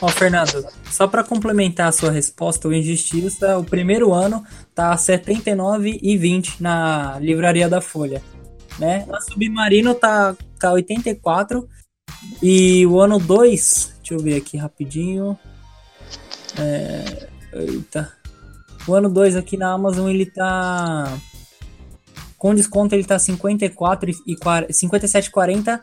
Ó, 0.00 0.08
Fernando, 0.08 0.64
só 0.90 1.06
para 1.06 1.24
complementar 1.24 1.88
a 1.88 1.92
sua 1.92 2.10
resposta, 2.10 2.68
o 2.68 2.74
Injustiça, 2.74 3.58
o 3.58 3.64
primeiro 3.64 4.12
ano 4.12 4.44
tá 4.74 4.90
R$ 4.90 4.96
79,20 4.96 6.60
na 6.60 7.18
Livraria 7.20 7.68
da 7.68 7.80
Folha, 7.80 8.22
né? 8.78 9.06
A 9.10 9.20
Submarino 9.20 9.94
tá, 9.94 10.36
tá 10.58 10.72
84 10.72 11.66
e 12.42 12.84
o 12.86 13.00
ano 13.00 13.18
2, 13.18 13.94
deixa 13.98 14.14
eu 14.14 14.18
ver 14.18 14.36
aqui 14.36 14.56
rapidinho, 14.56 15.38
é, 16.58 17.28
eita. 17.52 18.12
O 18.86 18.94
ano 18.94 19.08
2 19.08 19.36
aqui 19.36 19.56
na 19.56 19.72
Amazon 19.72 20.08
ele 20.08 20.26
tá. 20.26 21.16
Com 22.36 22.54
desconto 22.54 22.94
ele 22.94 23.04
tá 23.04 23.18
54 23.18 24.10
e 24.10 24.36
57,40, 24.36 25.80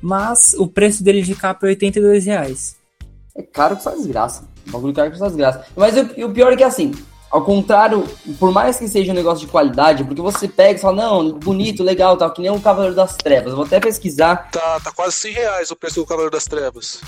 mas 0.00 0.54
o 0.56 0.68
preço 0.68 1.02
dele 1.02 1.22
de 1.22 1.34
capa 1.34 1.66
é 1.66 1.70
82 1.70 2.26
reais. 2.26 2.76
É 3.34 3.42
caro 3.42 3.76
que 3.76 3.82
só 3.82 3.90
desgraça. 3.90 4.48
O 4.68 4.70
bagulho 4.70 4.94
caro 4.94 5.10
que 5.10 5.18
só 5.18 5.26
desgraça. 5.26 5.66
Mas 5.76 5.96
o, 5.96 6.26
o 6.26 6.32
pior 6.32 6.52
é 6.52 6.56
que 6.56 6.62
assim, 6.62 6.92
ao 7.30 7.44
contrário, 7.44 8.06
por 8.38 8.52
mais 8.52 8.78
que 8.78 8.88
seja 8.88 9.12
um 9.12 9.14
negócio 9.14 9.44
de 9.44 9.52
qualidade, 9.52 10.04
porque 10.04 10.22
você 10.22 10.48
pega 10.48 10.78
e 10.78 10.80
fala, 10.80 11.02
não, 11.02 11.32
bonito, 11.32 11.82
legal, 11.82 12.16
tal, 12.16 12.32
que 12.32 12.40
nem 12.40 12.50
o 12.50 12.60
Cavaleiro 12.60 12.94
das 12.94 13.16
Trevas. 13.16 13.52
vou 13.52 13.64
até 13.64 13.78
pesquisar. 13.78 14.50
Tá, 14.50 14.80
tá 14.80 14.92
quase 14.92 15.16
100 15.16 15.32
reais 15.32 15.70
o 15.70 15.76
preço 15.76 16.00
do 16.00 16.06
Cavaleiro 16.06 16.32
das 16.32 16.44
Trevas. 16.44 17.00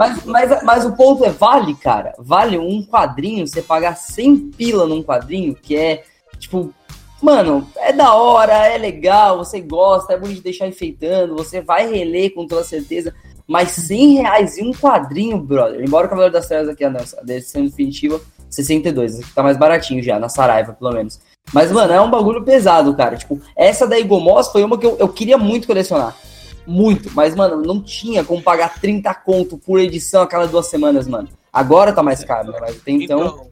Mas, 0.00 0.24
mas, 0.24 0.62
mas 0.62 0.86
o 0.86 0.92
ponto 0.92 1.26
é, 1.26 1.28
vale, 1.28 1.74
cara? 1.74 2.14
Vale 2.18 2.56
um 2.56 2.82
quadrinho, 2.82 3.46
você 3.46 3.60
pagar 3.60 3.98
100 3.98 4.52
pila 4.52 4.86
num 4.86 5.02
quadrinho, 5.02 5.54
que 5.54 5.76
é, 5.76 6.04
tipo, 6.38 6.72
mano, 7.20 7.68
é 7.76 7.92
da 7.92 8.14
hora, 8.14 8.66
é 8.66 8.78
legal, 8.78 9.36
você 9.36 9.60
gosta, 9.60 10.14
é 10.14 10.16
bonito 10.16 10.42
deixar 10.42 10.66
enfeitando, 10.66 11.36
você 11.36 11.60
vai 11.60 11.86
reler 11.86 12.32
com 12.32 12.46
toda 12.46 12.64
certeza, 12.64 13.14
mas 13.46 13.72
100 13.72 14.14
reais 14.14 14.56
em 14.56 14.70
um 14.70 14.72
quadrinho, 14.72 15.36
brother, 15.36 15.84
embora 15.84 16.06
o 16.06 16.08
Cavaleiro 16.08 16.32
das 16.32 16.48
Trevas 16.48 16.70
aqui, 16.70 16.82
a 16.82 16.90
edição 17.28 17.62
definitiva, 17.62 18.18
62, 18.48 19.20
aqui 19.20 19.34
tá 19.34 19.42
mais 19.42 19.58
baratinho 19.58 20.02
já, 20.02 20.18
na 20.18 20.30
Saraiva, 20.30 20.72
pelo 20.72 20.92
menos. 20.92 21.20
Mas, 21.52 21.70
mano, 21.70 21.92
é 21.92 22.00
um 22.00 22.10
bagulho 22.10 22.42
pesado, 22.42 22.94
cara. 22.94 23.18
Tipo, 23.18 23.38
essa 23.54 23.86
da 23.86 23.98
Igomos 23.98 24.48
foi 24.48 24.64
uma 24.64 24.78
que 24.78 24.86
eu, 24.86 24.96
eu 24.98 25.08
queria 25.08 25.36
muito 25.36 25.66
colecionar 25.66 26.16
muito. 26.70 27.10
Mas, 27.14 27.34
mano, 27.34 27.60
não 27.62 27.82
tinha 27.82 28.24
como 28.24 28.42
pagar 28.42 28.80
30 28.80 29.12
conto 29.14 29.58
por 29.58 29.80
edição 29.80 30.22
a 30.22 30.26
cada 30.26 30.46
duas 30.46 30.66
semanas, 30.66 31.08
mano. 31.08 31.28
Agora 31.52 31.92
tá 31.92 32.02
mais 32.02 32.24
caro, 32.24 32.52
né? 32.52 32.58
Mas 32.60 32.76
até 32.76 32.92
então. 32.92 33.20
então... 33.26 33.50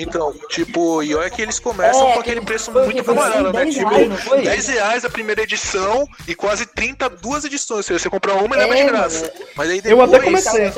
Então, 0.00 0.34
tipo, 0.48 1.00
e 1.00 1.14
olha 1.14 1.30
que 1.30 1.40
eles 1.40 1.60
começam 1.60 2.08
é, 2.08 2.14
com 2.14 2.18
aquele 2.18 2.40
preço 2.40 2.72
foi, 2.72 2.86
muito 2.86 3.04
camarada, 3.04 3.52
né? 3.52 3.66
Tipo, 3.66 3.88
reais, 3.88 4.44
10 4.44 4.68
reais 4.68 5.04
a 5.04 5.10
primeira 5.10 5.42
edição 5.42 6.04
e 6.26 6.34
quase 6.34 6.66
30 6.66 7.08
duas 7.10 7.44
edições. 7.44 7.86
Se 7.86 7.92
você 7.92 8.10
comprar 8.10 8.34
uma, 8.34 8.56
é, 8.56 8.66
leva 8.66 8.74
de 8.74 8.84
graça. 8.84 9.20
Mano, 9.26 9.50
Mas 9.54 9.70
aí 9.70 9.80
depois, 9.80 10.10
eu 10.10 10.16
até 10.16 10.24
comecei. 10.24 10.72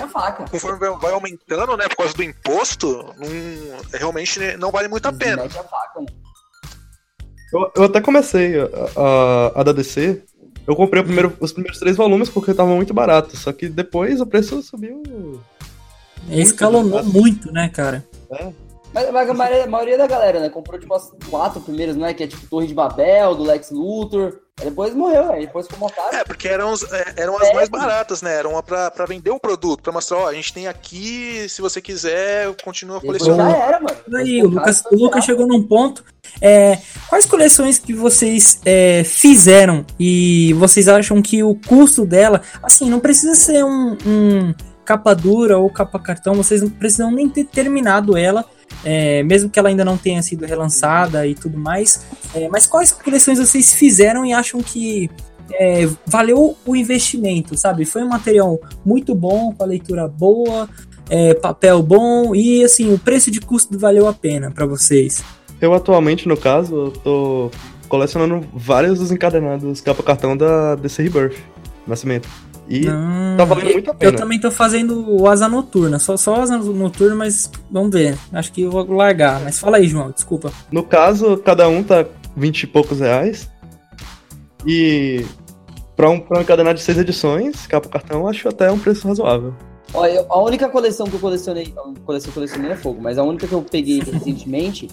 Conforme 0.51 0.79
vai 0.99 1.13
aumentando, 1.13 1.77
né, 1.79 1.89
por 1.89 1.97
causa 1.97 2.13
do 2.13 2.23
imposto, 2.23 3.15
não, 3.17 3.99
realmente 3.99 4.39
não 4.59 4.71
vale 4.71 4.89
muito 4.89 5.07
a 5.07 5.13
pena. 5.15 5.49
Eu, 7.51 7.73
eu 7.77 7.85
até 7.85 8.03
comecei 8.03 8.61
a, 8.61 8.67
a, 8.95 9.61
a 9.61 9.63
da 9.63 9.73
DC 9.73 10.23
eu 10.69 10.77
comprei 10.77 11.03
primeiro, 11.03 11.33
os 11.41 11.51
primeiros 11.51 11.79
três 11.79 11.97
volumes 11.97 12.29
porque 12.29 12.51
estavam 12.51 12.77
muito 12.77 12.93
baratos, 12.93 13.41
só 13.41 13.51
que 13.53 13.71
depois 13.71 14.21
o 14.21 14.27
preço 14.27 14.63
subiu. 14.63 15.03
Escalonou 16.29 17.03
muito, 17.03 17.19
muito 17.19 17.53
né, 17.53 17.71
cara? 17.71 18.07
É. 18.31 18.53
Mas, 18.93 19.11
mas 19.11 19.31
a, 19.31 19.35
maioria, 19.35 19.65
a, 19.65 19.67
maioria, 19.67 19.99
da 19.99 20.07
galera, 20.07 20.41
né, 20.41 20.49
comprou 20.49 20.79
tipo 20.79 20.95
as 20.95 21.11
quatro 21.29 21.61
primeiras, 21.61 21.97
né? 21.97 22.15
Que 22.15 22.25
é 22.25 22.27
tipo 22.27 22.47
Torre 22.47 22.67
de 22.67 22.75
Babel, 22.75 23.35
do 23.35 23.43
Lex 23.45 23.71
Luthor. 23.71 24.41
Depois 24.63 24.93
morreu, 24.93 25.31
aí 25.31 25.47
depois 25.47 25.67
ficou 25.67 25.89
montado. 25.89 26.13
É, 26.15 26.25
porque 26.25 26.49
eram, 26.49 26.73
os, 26.73 26.83
é, 26.93 27.15
eram 27.17 27.37
as 27.37 27.49
é, 27.49 27.55
mais 27.55 27.69
baratas, 27.69 28.23
né? 28.23 28.35
Eram 28.35 28.61
pra, 28.61 28.91
pra 28.91 29.07
vender 29.07 29.31
o 29.31 29.39
produto, 29.39 29.83
pra 29.83 29.93
mostrar, 29.93 30.19
ó, 30.19 30.27
a 30.27 30.35
gente 30.35 30.53
tem 30.53 30.67
aqui, 30.67 31.49
se 31.49 31.63
você 31.63 31.81
quiser, 31.81 32.53
continua 32.65 33.01
colecionando. 33.01 33.53
Já 33.53 33.57
era, 33.57 33.81
mano. 33.81 33.99
Aí, 34.17 34.43
o 34.43 34.49
Lucas, 34.49 34.83
o 34.91 34.97
Lucas 34.97 35.25
chegou 35.25 35.47
num 35.47 35.63
ponto. 35.63 36.05
É, 36.41 36.77
quais 37.09 37.25
coleções 37.25 37.79
que 37.79 37.95
vocês 37.95 38.61
é, 38.65 39.05
fizeram 39.05 39.87
e 39.99 40.53
vocês 40.55 40.89
acham 40.89 41.23
que 41.23 41.43
o 41.43 41.55
custo 41.55 42.05
dela, 42.05 42.43
assim, 42.61 42.91
não 42.91 42.99
precisa 42.99 43.37
ser 43.37 43.65
um, 43.65 43.97
um 44.05 44.55
capa 44.89 45.15
dura 45.15 45.59
ou 45.59 45.69
capa 45.69 45.99
cartão, 45.99 46.33
vocês 46.33 46.63
não 46.63 46.71
precisam 46.71 47.11
nem 47.11 47.29
ter 47.29 47.45
terminado 47.45 48.17
ela 48.17 48.43
é, 48.83 49.23
mesmo 49.23 49.51
que 49.51 49.59
ela 49.59 49.69
ainda 49.69 49.85
não 49.85 49.99
tenha 49.99 50.23
sido 50.23 50.47
relançada 50.47 51.27
e 51.27 51.35
tudo 51.35 51.59
mais. 51.59 52.07
É, 52.35 52.49
mas 52.49 52.67
quais 52.67 52.91
coleções 52.91 53.39
vocês 53.39 53.75
fizeram 53.75 54.25
e 54.25 54.33
acham 54.33 54.61
que 54.63 55.11
é, 55.53 55.89
valeu 56.07 56.57
o 56.65 56.77
investimento, 56.77 57.57
sabe? 57.57 57.85
Foi 57.85 58.03
um 58.03 58.09
material 58.09 58.59
muito 58.85 59.15
bom, 59.15 59.53
com 59.53 59.63
a 59.63 59.67
leitura 59.67 60.09
boa, 60.09 60.69
é, 61.11 61.35
papel 61.35 61.83
bom 61.83 62.35
e 62.35 62.65
assim, 62.65 62.93
o 62.93 62.99
preço 62.99 63.31
de 63.31 63.41
custo 63.41 63.79
valeu 63.79 64.07
a 64.07 64.13
pena 64.15 64.51
para 64.51 64.65
vocês. 64.67 65.23
Eu 65.61 65.75
atualmente, 65.75 66.29
no 66.29 66.37
caso, 66.37 66.93
tô 67.05 67.51
colecionando 67.89 68.47
vários 68.55 68.99
dos 68.99 69.11
encadenados 69.11 69.81
capa 69.81 70.03
cartão 70.03 70.37
da 70.37 70.77
DC 70.77 71.03
Rebirth, 71.03 71.37
Nascimento. 71.87 72.29
E 72.69 72.87
Ah, 72.87 73.35
tá 73.39 73.45
valendo 73.45 73.73
muito 73.73 73.91
a 73.91 73.95
Eu 73.95 73.99
pena. 73.99 74.19
também 74.19 74.39
tô 74.39 74.51
fazendo 74.51 75.09
o 75.11 75.27
Asa 75.29 75.49
Noturna, 75.49 75.99
só, 75.99 76.17
só 76.17 76.43
Asa 76.43 76.59
Noturna, 76.59 77.15
mas 77.15 77.51
vamos 77.71 77.91
ver. 77.91 78.17
Acho 78.33 78.53
que 78.53 78.63
eu 78.63 78.71
vou 78.71 78.85
largar. 78.93 79.41
Mas 79.41 79.59
fala 79.59 79.79
aí, 79.79 79.87
João, 79.89 80.11
desculpa. 80.11 80.53
No 80.71 80.83
caso, 80.83 81.39
cada 81.39 81.67
um 81.69 81.83
tá 81.83 82.05
20 82.37 82.65
e 82.65 82.67
poucos 82.67 83.01
reais. 83.01 83.49
E 84.67 85.25
pra 85.97 86.11
um, 86.11 86.21
pra 86.21 86.39
um 86.39 86.43
encadenado 86.43 86.77
de 86.79 86.85
seis 86.85 86.99
edições, 86.99 87.67
capa 87.67 87.89
cartão, 87.89 88.27
acho 88.29 88.49
até 88.49 88.71
um 88.71 88.79
preço 88.79 89.07
razoável. 89.09 89.55
Olha, 89.95 90.13
eu- 90.13 90.27
a 90.29 90.43
única 90.43 90.69
coleção 90.69 91.07
que 91.07 91.15
eu 91.15 91.21
colecionei, 91.21 91.73
não, 91.75 91.95
coleção 91.95 92.31
colecionei 92.33 92.73
é 92.73 92.77
fogo, 92.77 93.01
mas 93.01 93.17
a 93.17 93.23
única 93.23 93.47
que 93.47 93.55
eu 93.55 93.63
peguei 93.63 94.01
recentemente 94.05 94.89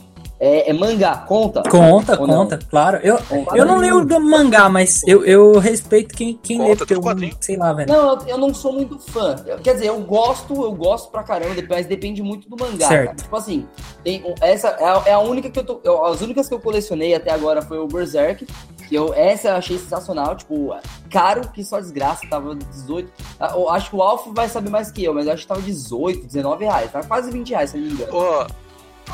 é, 0.46 0.70
é 0.70 0.74
mangá, 0.74 1.18
conta? 1.28 1.64
Conta, 1.70 2.16
conta, 2.18 2.60
claro. 2.70 3.00
Eu, 3.02 3.18
Conta. 3.18 3.58
eu 3.58 3.66
não 3.66 3.78
leio 3.78 4.06
do 4.06 4.20
mangá, 4.20 4.70
mas 4.70 5.02
eu, 5.08 5.26
eu 5.26 5.58
respeito 5.60 6.14
quem, 6.16 6.38
quem 6.42 6.58
Conta, 6.58 6.70
lê, 6.70 6.76
porque 6.76 6.94
eu, 6.94 7.02
quadrinho. 7.02 7.36
sei 7.42 7.58
lá, 7.58 7.74
velho. 7.74 7.92
Não, 7.92 8.14
eu, 8.14 8.28
eu 8.28 8.38
não 8.38 8.54
sou 8.54 8.72
muito 8.74 9.00
fã. 9.00 9.36
Eu- 9.48 9.58
quer 9.60 9.74
dizer, 9.74 9.88
eu 9.88 10.00
gosto, 10.02 10.54
eu 10.64 10.72
gosto 10.74 11.10
pra 11.10 11.24
caramba, 11.24 11.56
mas 11.70 11.86
depende 11.88 12.22
muito 12.22 12.48
do 12.50 12.56
mangá. 12.58 12.88
Certo. 12.88 13.06
cara. 13.08 13.16
Tipo 13.18 13.36
assim, 13.36 13.66
tem 14.04 14.24
essa 14.42 14.68
é 14.70 14.84
a, 14.86 15.04
é 15.08 15.14
a 15.14 15.20
única 15.20 15.50
que 15.50 15.58
eu 15.60 15.64
tô. 15.66 15.80
eu- 15.84 16.06
as 16.06 16.22
únicas 16.22 16.48
que 16.48 16.54
eu 16.54 16.60
colecionei 16.60 17.16
até 17.16 17.32
agora 17.32 17.62
foi 17.62 17.80
o 17.80 17.88
Berserk. 17.88 18.46
Que 18.88 18.94
eu, 18.94 19.12
essa 19.16 19.48
eu 19.48 19.56
achei 19.56 19.80
sensacional, 19.80 20.36
tipo, 20.36 20.76
caro 21.10 21.50
que 21.52 21.64
só 21.64 21.80
desgraça, 21.80 22.22
tava 22.30 22.54
18. 22.54 23.12
ah, 23.40 23.54
Eu 23.56 23.68
acho 23.68 23.90
que 23.90 23.96
o 23.96 24.02
Alf 24.04 24.28
vai 24.28 24.48
saber 24.48 24.70
mais 24.70 24.92
que 24.92 25.04
eu, 25.04 25.12
mas 25.12 25.26
eu 25.26 25.34
acho 25.34 25.42
que 25.42 25.48
tava 25.48 25.62
18, 25.64 26.28
19 26.28 26.66
reais. 26.66 26.92
Tava 26.92 27.08
quase 27.08 27.32
20 27.32 27.50
reais, 27.50 27.72
se 27.72 27.78
eu 27.78 27.82
não 27.82 27.88
me 27.88 27.94
engano. 27.96 28.12
Ó, 28.14 28.46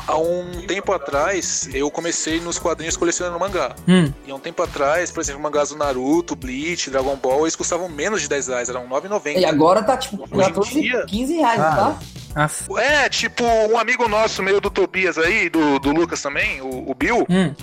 há 0.06 0.16
um 0.16 0.62
tempo 0.66 0.92
atrás, 0.92 1.68
eu 1.72 1.90
comecei 1.90 2.40
nos 2.40 2.58
quadrinhos 2.58 2.96
colecionando 2.96 3.38
mangá. 3.38 3.74
Hum, 3.88 4.12
E 4.26 4.30
há 4.30 4.34
um 4.34 4.38
tempo 4.40 4.62
atrás, 4.62 5.10
por 5.10 5.20
exemplo, 5.20 5.40
mangás 5.42 5.70
do 5.70 5.76
Naruto, 5.76 6.34
Bleach, 6.34 6.90
Dragon 6.90 7.16
Ball, 7.16 7.42
eles 7.42 7.56
custavam 7.56 7.88
menos 7.88 8.22
de 8.22 8.28
10 8.28 8.48
reais, 8.48 8.68
eram 8.68 8.84
E 8.84 8.88
9,90. 8.88 9.44
agora 9.48 9.82
tá 9.82 9.96
tipo 9.96 10.22
Hoje 10.22 10.32
em 10.50 10.52
14, 10.52 10.80
dia- 10.80 11.06
15 11.06 11.34
reais, 11.34 11.58
não 11.60 11.70
tá? 11.76 11.98
af- 12.34 12.68
É, 12.78 13.08
tipo, 13.08 13.44
um 13.44 13.78
amigo 13.78 14.08
nosso, 14.08 14.42
meio 14.42 14.60
do 14.60 14.70
Tobias 14.70 15.18
aí, 15.18 15.48
do, 15.50 15.78
do 15.78 15.90
Lucas 15.92 16.20
também, 16.22 16.60
o, 16.62 16.90
o 16.90 16.94
Bill, 16.94 17.26
hum. 17.28 17.54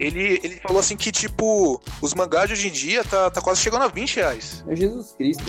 ele, 0.00 0.40
ele 0.42 0.60
falou 0.62 0.80
assim 0.80 0.96
que, 0.96 1.12
tipo, 1.12 1.80
os 2.00 2.14
mangás 2.14 2.48
de 2.48 2.54
hoje 2.54 2.68
em 2.68 2.72
dia 2.72 3.04
tá, 3.04 3.30
tá 3.30 3.40
quase 3.40 3.60
chegando 3.60 3.82
a 3.84 3.88
20 3.88 4.16
reais. 4.16 4.62
Meu 4.66 4.74
Jesus 4.76 5.12
Cristo. 5.16 5.44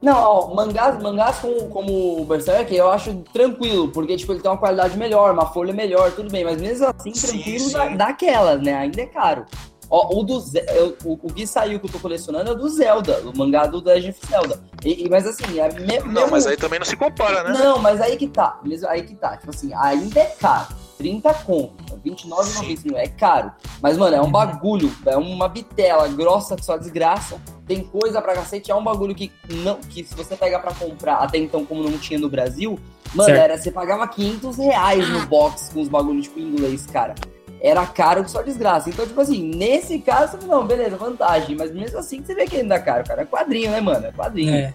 Não, 0.00 0.14
ó, 0.16 0.54
mangás, 0.54 1.02
mangás 1.02 1.38
como, 1.40 1.68
como 1.70 2.20
o 2.20 2.24
Berserk 2.24 2.72
eu 2.74 2.88
acho 2.90 3.14
tranquilo, 3.32 3.88
porque 3.88 4.16
tipo, 4.16 4.32
ele 4.32 4.40
tem 4.40 4.50
uma 4.50 4.56
qualidade 4.56 4.96
melhor, 4.96 5.32
uma 5.32 5.46
folha 5.46 5.72
melhor, 5.72 6.12
tudo 6.12 6.30
bem, 6.30 6.44
mas 6.44 6.60
mesmo 6.60 6.86
assim, 6.86 7.12
Sim, 7.14 7.26
tranquilo 7.26 7.64
sim. 7.66 7.72
da, 7.72 7.88
daquelas, 7.88 8.62
né? 8.62 8.74
Ainda 8.74 9.00
é 9.02 9.06
caro. 9.06 9.44
Ó, 9.90 10.18
o, 10.20 10.22
do, 10.22 10.38
Ze- 10.38 10.64
eu- 10.68 10.96
o, 11.04 11.14
o 11.14 11.32
que 11.32 11.46
saiu 11.46 11.80
que 11.80 11.86
eu 11.86 11.90
tô 11.90 11.98
colecionando 11.98 12.52
é 12.52 12.54
do 12.54 12.68
Zelda, 12.68 13.22
o 13.24 13.36
mangá 13.36 13.66
do 13.66 13.82
Legend 13.82 14.10
of 14.10 14.26
Zelda. 14.26 14.60
E, 14.84 15.06
e- 15.06 15.08
mas 15.08 15.26
assim, 15.26 15.58
é 15.58 15.68
me, 15.72 15.98
Não, 16.00 16.12
mesmo- 16.12 16.30
mas 16.30 16.46
aí 16.46 16.56
também 16.56 16.78
não 16.78 16.86
se 16.86 16.94
compara, 16.96 17.42
né? 17.42 17.58
Não, 17.58 17.78
mas 17.78 18.00
aí 18.00 18.16
que 18.16 18.28
tá. 18.28 18.60
Mesmo 18.62 18.86
aí 18.86 19.02
que 19.02 19.14
tá. 19.16 19.36
Tipo 19.38 19.50
assim, 19.50 19.72
ainda 19.74 20.20
é 20.20 20.26
caro. 20.38 20.68
30 20.98 21.32
conto. 21.34 21.74
29,90 22.04 22.94
é 22.96 23.06
caro. 23.06 23.52
Mas, 23.80 23.96
mano, 23.96 24.16
é 24.16 24.20
um 24.20 24.30
bagulho. 24.30 24.92
É 25.06 25.16
uma 25.16 25.48
bitela 25.48 26.08
grossa 26.08 26.56
que 26.56 26.64
só 26.64 26.76
desgraça. 26.76 27.40
Tem 27.66 27.84
coisa 27.84 28.20
pra 28.20 28.34
cacete. 28.34 28.70
É 28.70 28.74
um 28.74 28.82
bagulho 28.82 29.14
que, 29.14 29.30
não, 29.48 29.76
que 29.76 30.04
se 30.04 30.14
você 30.14 30.36
pegar 30.36 30.58
pra 30.58 30.74
comprar, 30.74 31.16
até 31.18 31.38
então, 31.38 31.64
como 31.64 31.82
não 31.82 31.96
tinha 31.96 32.18
no 32.18 32.28
Brasil, 32.28 32.78
mano, 33.14 33.30
Certo. 33.30 33.40
era, 33.40 33.56
você 33.56 33.70
pagava 33.70 34.06
500 34.08 34.56
reais 34.58 35.08
no 35.08 35.24
box 35.26 35.70
com 35.72 35.80
os 35.80 35.88
bagulhos, 35.88 36.24
tipo, 36.24 36.40
inglês, 36.40 36.84
cara. 36.86 37.14
Era 37.60 37.84
caro 37.86 38.22
que 38.24 38.30
só 38.30 38.42
desgraça. 38.42 38.88
Então, 38.90 39.06
tipo 39.06 39.20
assim, 39.20 39.42
nesse 39.42 39.98
caso, 39.98 40.38
não, 40.46 40.66
beleza, 40.66 40.96
vantagem. 40.96 41.56
Mas 41.56 41.72
mesmo 41.72 41.98
assim, 41.98 42.22
você 42.22 42.34
vê 42.34 42.46
que 42.46 42.56
ainda 42.56 42.74
é 42.76 42.78
caro, 42.78 43.04
cara. 43.04 43.22
É 43.22 43.24
quadrinho, 43.24 43.70
né, 43.70 43.80
mano? 43.80 44.06
É 44.06 44.12
quadrinho. 44.12 44.54
É. 44.54 44.74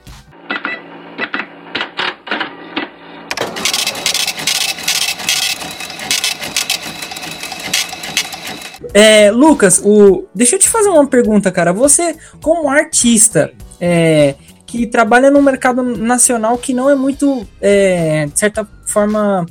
É, 8.94 9.32
Lucas, 9.32 9.82
o... 9.84 10.26
deixa 10.34 10.56
eu 10.56 10.60
te 10.60 10.70
fazer 10.70 10.90
uma 10.90 11.06
pergunta, 11.06 11.52
cara. 11.52 11.72
Você, 11.74 12.16
como 12.42 12.70
artista, 12.70 13.52
é, 13.80 14.36
que 14.66 14.88
trabalha 14.88 15.30
no 15.30 15.42
mercado 15.42 15.84
nacional 15.84 16.58
que 16.58 16.74
não 16.74 16.90
é 16.90 16.96
muito, 16.96 17.48
é, 17.62 18.26
de 18.26 18.40
certa 18.40 18.68
forma, 18.86 19.46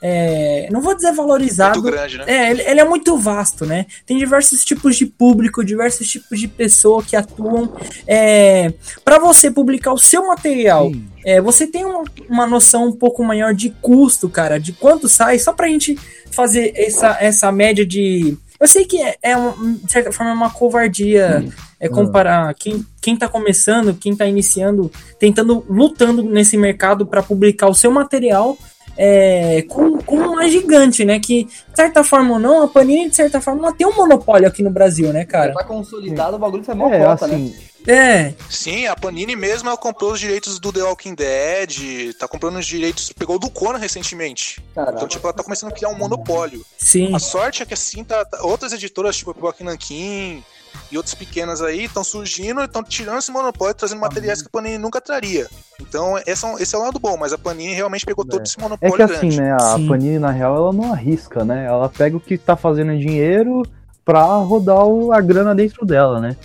é, 0.00 0.68
não 0.70 0.80
vou 0.80 0.94
dizer 0.94 1.12
valorizado, 1.12 1.82
Muito 1.82 1.92
grande, 1.92 2.18
né? 2.18 2.24
é, 2.28 2.50
ele, 2.50 2.62
ele 2.62 2.80
é 2.80 2.84
muito 2.84 3.18
vasto, 3.18 3.66
né? 3.66 3.86
Tem 4.06 4.16
diversos 4.16 4.64
tipos 4.64 4.96
de 4.96 5.06
público, 5.06 5.64
diversos 5.64 6.08
tipos 6.08 6.38
de 6.38 6.46
pessoa 6.46 7.02
que 7.02 7.16
atuam. 7.16 7.72
É, 8.06 8.72
para 9.04 9.18
você 9.18 9.50
publicar 9.50 9.92
o 9.92 9.98
seu 9.98 10.28
material, 10.28 10.92
é, 11.24 11.40
você 11.40 11.66
tem 11.66 11.84
uma, 11.84 12.04
uma 12.28 12.46
noção 12.46 12.86
um 12.86 12.92
pouco 12.92 13.24
maior 13.24 13.52
de 13.52 13.70
custo, 13.82 14.28
cara, 14.28 14.58
de 14.60 14.72
quanto 14.72 15.08
sai, 15.08 15.38
só 15.40 15.52
pra 15.52 15.66
gente 15.66 15.98
fazer 16.30 16.72
essa, 16.76 17.16
essa 17.20 17.50
média 17.50 17.84
de. 17.84 18.36
Eu 18.60 18.66
sei 18.66 18.84
que 18.84 19.00
é, 19.00 19.16
é 19.22 19.36
um- 19.36 19.74
de 19.74 19.90
certa 19.92 20.10
forma, 20.12 20.32
uma 20.32 20.50
covardia 20.50 21.44
é, 21.78 21.88
comparar 21.88 22.52
quem, 22.54 22.84
quem 23.00 23.16
tá 23.16 23.28
começando, 23.28 23.94
quem 23.94 24.16
tá 24.16 24.26
iniciando, 24.26 24.90
tentando, 25.18 25.64
lutando 25.68 26.22
nesse 26.22 26.56
mercado 26.56 27.06
para 27.06 27.22
publicar 27.22 27.68
o 27.68 27.74
seu 27.74 27.90
material 27.90 28.58
é, 29.00 29.62
com, 29.62 29.96
com 29.98 30.16
uma 30.16 30.48
gigante, 30.48 31.04
né? 31.04 31.20
Que, 31.20 31.44
de 31.44 31.52
certa 31.76 32.02
forma 32.02 32.34
ou 32.34 32.40
não, 32.40 32.64
a 32.64 32.68
Panini, 32.68 33.08
de 33.08 33.14
certa 33.14 33.40
forma, 33.40 33.62
ela 33.68 33.72
tem 33.72 33.86
um 33.86 33.94
monopólio 33.94 34.48
aqui 34.48 34.60
no 34.60 34.70
Brasil, 34.70 35.12
né, 35.12 35.24
cara? 35.24 35.54
tá 35.54 35.62
consolidado, 35.62 36.34
o 36.36 36.38
bagulho 36.40 36.64
foi 36.64 36.74
mó 36.74 36.88
É, 36.92 36.98
cota, 37.04 37.28
né? 37.28 37.34
assim, 37.36 37.56
É, 37.86 38.34
Sim, 38.50 38.86
a 38.86 38.96
Panini 38.96 39.36
mesmo 39.36 39.68
ela 39.68 39.78
comprou 39.78 40.12
os 40.12 40.18
direitos 40.18 40.58
do 40.58 40.72
The 40.72 40.82
Walking 40.82 41.14
Dead, 41.14 42.12
tá 42.18 42.26
comprando 42.26 42.58
os 42.58 42.66
direitos, 42.66 43.12
pegou 43.12 43.36
o 43.36 43.38
do 43.38 43.48
Conan 43.48 43.78
recentemente. 43.78 44.60
Caraca. 44.74 44.96
Então, 44.96 45.06
tipo, 45.06 45.24
ela 45.24 45.32
tá 45.32 45.44
começando 45.44 45.70
a 45.70 45.74
criar 45.74 45.90
um 45.90 45.96
monopólio. 45.96 46.64
sim. 46.76 47.14
A 47.14 47.20
sorte 47.20 47.62
é 47.62 47.66
que 47.66 47.74
assim, 47.74 48.02
tá, 48.02 48.24
tá- 48.24 48.42
outras 48.42 48.72
editoras, 48.72 49.16
tipo 49.16 49.30
a 49.30 49.64
Nankin 49.64 50.42
e 50.90 50.96
outras 50.96 51.14
pequenas 51.14 51.60
aí, 51.62 51.84
estão 51.84 52.02
surgindo 52.02 52.60
e 52.60 52.64
estão 52.64 52.82
tirando 52.82 53.18
esse 53.18 53.30
monopólio, 53.30 53.74
trazendo 53.74 54.00
materiais 54.00 54.40
que 54.42 54.48
a 54.48 54.50
Panini 54.50 54.78
nunca 54.78 55.00
traria. 55.00 55.46
Então, 55.80 56.16
esse 56.26 56.44
é, 56.44 56.48
um, 56.48 56.58
esse 56.58 56.74
é 56.74 56.78
o 56.78 56.82
lado 56.82 56.98
bom, 56.98 57.16
mas 57.16 57.32
a 57.32 57.38
Panini 57.38 57.74
realmente 57.74 58.04
pegou 58.06 58.24
todo 58.24 58.42
esse 58.42 58.58
é 58.58 58.62
monopólio 58.62 58.94
que 58.96 59.02
assim, 59.02 59.28
grande. 59.28 59.40
né, 59.40 59.52
a 59.54 59.58
Sim. 59.76 59.86
Panini, 59.88 60.18
na 60.18 60.30
real, 60.30 60.56
ela 60.56 60.72
não 60.72 60.92
arrisca, 60.92 61.44
né? 61.44 61.66
Ela 61.66 61.88
pega 61.88 62.16
o 62.16 62.20
que 62.20 62.36
tá 62.38 62.56
fazendo 62.56 62.96
dinheiro 62.98 63.62
pra 64.04 64.24
rodar 64.36 64.84
o- 64.86 65.12
a 65.12 65.20
grana 65.20 65.54
dentro 65.54 65.84
dela, 65.84 66.20
né? 66.20 66.36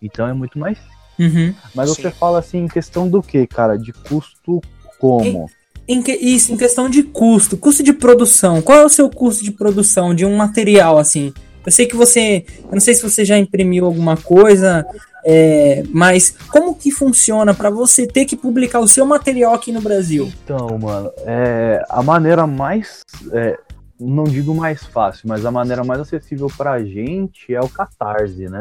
Então 0.00 0.26
é 0.26 0.32
muito 0.32 0.58
mais. 0.58 0.78
Uhum. 1.18 1.54
Mas 1.74 1.90
Sim. 1.90 2.02
você 2.02 2.10
fala 2.10 2.38
assim, 2.40 2.58
em 2.64 2.68
questão 2.68 3.08
do 3.08 3.22
que, 3.22 3.46
cara? 3.46 3.78
De 3.78 3.92
custo 3.92 4.60
como? 4.98 5.48
Em 5.86 6.02
que- 6.02 6.12
isso, 6.16 6.52
em 6.52 6.56
questão 6.56 6.88
de 6.88 7.02
custo, 7.02 7.56
custo 7.56 7.82
de 7.82 7.92
produção. 7.92 8.60
Qual 8.62 8.78
é 8.78 8.84
o 8.84 8.88
seu 8.88 9.08
custo 9.10 9.44
de 9.44 9.50
produção 9.52 10.14
de 10.14 10.24
um 10.24 10.36
material 10.36 10.98
assim? 10.98 11.32
Eu 11.64 11.72
sei 11.72 11.86
que 11.86 11.96
você, 11.96 12.44
eu 12.64 12.72
não 12.72 12.80
sei 12.80 12.94
se 12.94 13.02
você 13.02 13.24
já 13.24 13.38
imprimiu 13.38 13.86
alguma 13.86 14.16
coisa, 14.16 14.84
é, 15.24 15.84
mas 15.90 16.30
como 16.50 16.74
que 16.74 16.90
funciona 16.90 17.54
para 17.54 17.70
você 17.70 18.06
ter 18.06 18.24
que 18.24 18.36
publicar 18.36 18.80
o 18.80 18.88
seu 18.88 19.06
material 19.06 19.54
aqui 19.54 19.70
no 19.70 19.80
Brasil? 19.80 20.32
Então, 20.44 20.78
mano, 20.78 21.10
é, 21.18 21.84
a 21.88 22.02
maneira 22.02 22.46
mais. 22.46 23.00
é, 23.32 23.56
não 24.00 24.24
digo 24.24 24.52
mais 24.52 24.82
fácil, 24.82 25.28
mas 25.28 25.46
a 25.46 25.50
maneira 25.52 25.84
mais 25.84 26.00
acessível 26.00 26.48
pra 26.56 26.82
gente 26.82 27.54
é 27.54 27.60
o 27.60 27.68
Catarse, 27.68 28.48
né? 28.48 28.58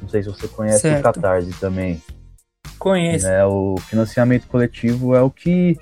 Não 0.00 0.08
sei 0.08 0.22
se 0.22 0.30
você 0.30 0.48
conhece 0.48 0.80
Certo. 0.80 1.00
o 1.00 1.02
Catarse 1.02 1.52
também. 1.60 2.00
Conheço. 2.78 3.26
né? 3.26 3.44
O 3.44 3.76
financiamento 3.88 4.46
coletivo 4.46 5.14
é 5.14 5.20
o 5.20 5.30
que 5.30 5.76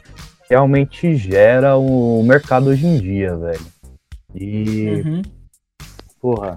realmente 0.50 1.16
gera 1.16 1.76
o 1.76 2.22
mercado 2.24 2.68
hoje 2.70 2.86
em 2.86 2.98
dia, 2.98 3.36
velho. 3.36 3.66
E, 4.34 5.02
Uhum. 5.04 5.22
Porra, 6.24 6.56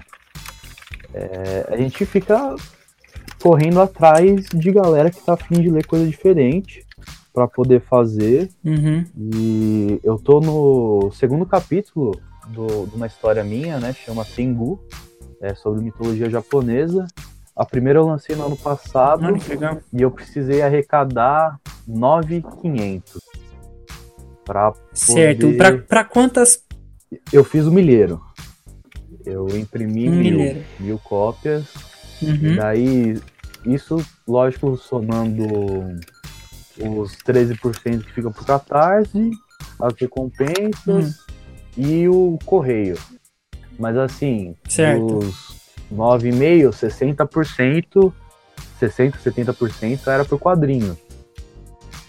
é, 1.14 1.68
a 1.70 1.76
gente 1.76 2.06
fica 2.06 2.56
correndo 3.42 3.82
atrás 3.82 4.46
de 4.46 4.72
galera 4.72 5.12
que 5.12 5.20
tá 5.22 5.34
afim 5.34 5.56
de 5.62 5.70
ler 5.70 5.86
coisa 5.86 6.08
diferente 6.08 6.86
pra 7.34 7.50
poder 7.50 7.82
fazer. 7.82 8.50
Uhum. 8.64 9.04
E 9.18 10.00
eu 10.06 10.18
tô 10.18 10.40
no 10.40 11.12
segundo 11.12 11.46
capítulo 11.46 12.18
do, 12.48 12.86
de 12.88 12.96
uma 12.96 13.08
história 13.08 13.44
minha, 13.44 13.78
né? 13.78 13.92
Chama 13.92 14.24
Tengu, 14.24 14.80
é 15.42 15.54
sobre 15.54 15.84
mitologia 15.84 16.30
japonesa. 16.30 17.06
A 17.54 17.66
primeira 17.66 18.00
eu 18.00 18.06
lancei 18.06 18.38
no 18.38 18.46
ano 18.46 18.56
passado 18.56 19.26
e 19.92 20.02
eu 20.02 20.12
precisei 20.12 20.62
arrecadar 20.62 21.60
9,500 21.86 23.20
para 24.46 24.72
Certo. 24.94 25.42
poder- 25.42 25.58
Pra, 25.58 25.78
pra 25.78 26.04
quantas? 26.06 26.64
Eu 27.34 27.44
fiz 27.44 27.66
o 27.66 27.72
milheiro. 27.72 28.22
Eu 29.28 29.48
imprimi 29.58 30.10
Um 30.10 30.16
mil, 30.16 30.64
mil 30.80 31.00
cópias. 31.00 31.66
Uhum. 32.22 32.56
Daí 32.56 33.20
isso, 33.66 34.04
lógico, 34.28 34.78
somando 34.78 35.44
os 36.80 37.16
13% 37.18 38.04
que 38.04 38.14
fica 38.14 38.32
pro 38.32 38.46
Catarse, 38.46 39.32
as 39.80 39.94
recompensas 40.00 41.20
e 41.76 42.08
o 42.08 42.40
correio. 42.46 42.98
Mas 43.78 43.98
assim, 43.98 44.56
Certo. 44.68 45.18
os 45.18 45.56
9,5%, 45.94 46.70
60%, 46.72 48.14
60%, 48.80 49.14
70% 49.24 50.08
era 50.08 50.24
pro 50.26 50.40
quadrinho. 50.40 50.98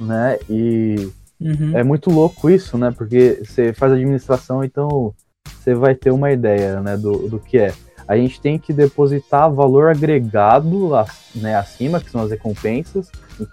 Né? 0.00 0.38
E 0.48 1.10
Uhum. 1.40 1.76
é 1.76 1.84
muito 1.84 2.10
louco 2.10 2.50
isso, 2.50 2.76
né? 2.76 2.90
Porque 2.96 3.42
você 3.44 3.72
faz 3.72 3.92
administração, 3.92 4.64
então 4.64 5.14
você 5.62 5.74
vai 5.74 5.94
ter 5.94 6.10
uma 6.10 6.30
ideia 6.32 6.80
né, 6.80 6.96
do, 6.96 7.28
do 7.28 7.38
que 7.38 7.58
é. 7.58 7.72
A 8.06 8.16
gente 8.16 8.40
tem 8.40 8.58
que 8.58 8.72
depositar 8.72 9.52
valor 9.52 9.90
agregado 9.90 10.94
a- 10.94 11.06
né, 11.34 11.54
acima, 11.56 12.00
que 12.00 12.10
são 12.10 12.22
as 12.22 12.30
recompensas, 12.30 13.10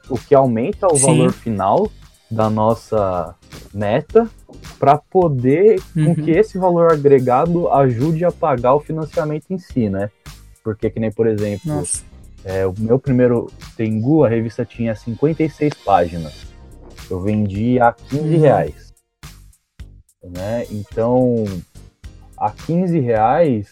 o 0.09 0.17
que 0.17 0.33
aumenta 0.33 0.87
o 0.87 0.97
Sim. 0.97 1.05
valor 1.05 1.31
final 1.33 1.91
da 2.31 2.49
nossa 2.49 3.35
meta, 3.73 4.29
para 4.79 4.97
poder 4.97 5.79
Uhum. 5.95 6.15
com 6.15 6.23
que 6.23 6.31
esse 6.31 6.57
valor 6.57 6.91
agregado 6.91 7.69
ajude 7.69 8.23
a 8.25 8.31
pagar 8.31 8.73
o 8.75 8.79
financiamento 8.79 9.45
em 9.49 9.57
si, 9.57 9.89
né? 9.89 10.09
Porque 10.63 10.89
que 10.89 10.99
nem, 10.99 11.11
por 11.11 11.27
exemplo, 11.27 11.83
é, 12.43 12.65
o 12.65 12.73
meu 12.79 12.97
primeiro 12.97 13.47
Tengu, 13.77 14.23
a 14.23 14.29
revista 14.29 14.65
tinha 14.65 14.95
56 14.95 15.73
páginas. 15.85 16.45
Eu 17.09 17.19
vendi 17.21 17.79
a 17.79 17.91
15 17.93 18.35
Uhum. 18.35 18.41
reais. 18.41 18.93
Né? 20.23 20.65
Então, 20.71 21.45
a 22.37 22.51
15 22.51 22.99
reais 22.99 23.67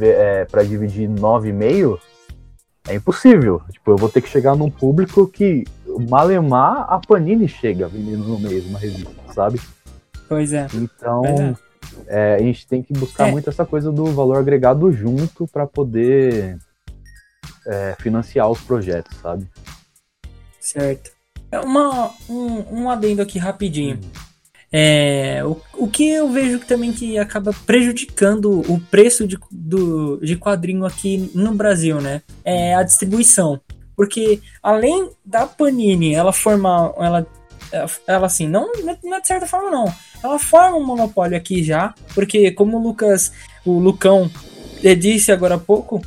é, 0.00 0.44
para 0.44 0.62
dividir 0.62 1.08
9,5 1.08 1.98
é 2.88 2.94
impossível. 2.94 3.62
Tipo, 3.70 3.92
eu 3.92 3.96
vou 3.96 4.08
ter 4.08 4.20
que 4.20 4.28
chegar 4.28 4.56
num 4.56 4.70
público 4.70 5.26
que 5.26 5.64
malemar 6.08 6.86
a 6.92 6.98
Panini 6.98 7.48
chega 7.48 7.88
vendendo 7.88 8.24
no 8.24 8.38
mês 8.38 8.64
uma 8.66 8.78
revista, 8.78 9.10
sabe? 9.34 9.60
Pois 10.28 10.52
é. 10.52 10.66
Então, 10.74 11.24
É. 12.06 12.32
é, 12.32 12.34
a 12.36 12.38
gente 12.38 12.66
tem 12.66 12.82
que 12.82 12.92
buscar 12.92 13.28
É. 13.28 13.32
muito 13.32 13.48
essa 13.50 13.64
coisa 13.66 13.90
do 13.90 14.06
valor 14.06 14.38
agregado 14.38 14.90
junto 14.92 15.46
para 15.46 15.66
poder 15.66 16.58
é, 17.66 17.94
financiar 18.00 18.48
os 18.50 18.60
projetos, 18.60 19.16
sabe? 19.18 19.46
Certo. 20.60 21.10
É 21.52 21.58
Uma, 21.60 22.10
um, 22.28 22.82
um 22.82 22.90
adendo 22.90 23.20
aqui 23.22 23.38
rapidinho. 23.38 23.98
É, 24.72 25.42
o, 25.44 25.60
o 25.74 25.88
que 25.88 26.08
eu 26.08 26.30
vejo 26.30 26.60
também 26.60 26.92
que 26.92 27.18
acaba 27.18 27.52
prejudicando 27.66 28.60
o 28.70 28.80
preço 28.80 29.26
de, 29.26 29.36
do, 29.50 30.18
de 30.18 30.36
quadrinho 30.36 30.84
aqui 30.84 31.30
no 31.34 31.52
Brasil, 31.54 32.00
né? 32.00 32.22
É 32.44 32.74
a 32.74 32.82
distribuição. 32.82 33.60
Porque 33.96 34.40
além 34.62 35.10
da 35.24 35.46
Panini, 35.46 36.14
ela 36.14 36.32
formar. 36.32 36.92
Ela, 36.96 37.26
ela 38.06 38.26
assim, 38.26 38.48
não, 38.48 38.70
não 39.02 39.16
é 39.16 39.20
de 39.20 39.26
certa 39.26 39.46
forma, 39.46 39.70
não. 39.70 39.92
Ela 40.22 40.38
forma 40.38 40.76
um 40.76 40.86
monopólio 40.86 41.36
aqui 41.36 41.62
já. 41.62 41.92
Porque 42.14 42.52
como 42.52 42.78
o 42.78 42.82
Lucas, 42.82 43.32
o 43.64 43.78
Lucão 43.78 44.30
disse 44.98 45.30
agora 45.30 45.56
há 45.56 45.58
pouco, 45.58 46.00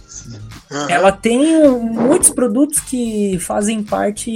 Ela 0.89 1.11
tem 1.11 1.69
muitos 1.69 2.29
produtos 2.29 2.79
que 2.79 3.37
fazem 3.39 3.83
parte, 3.83 4.31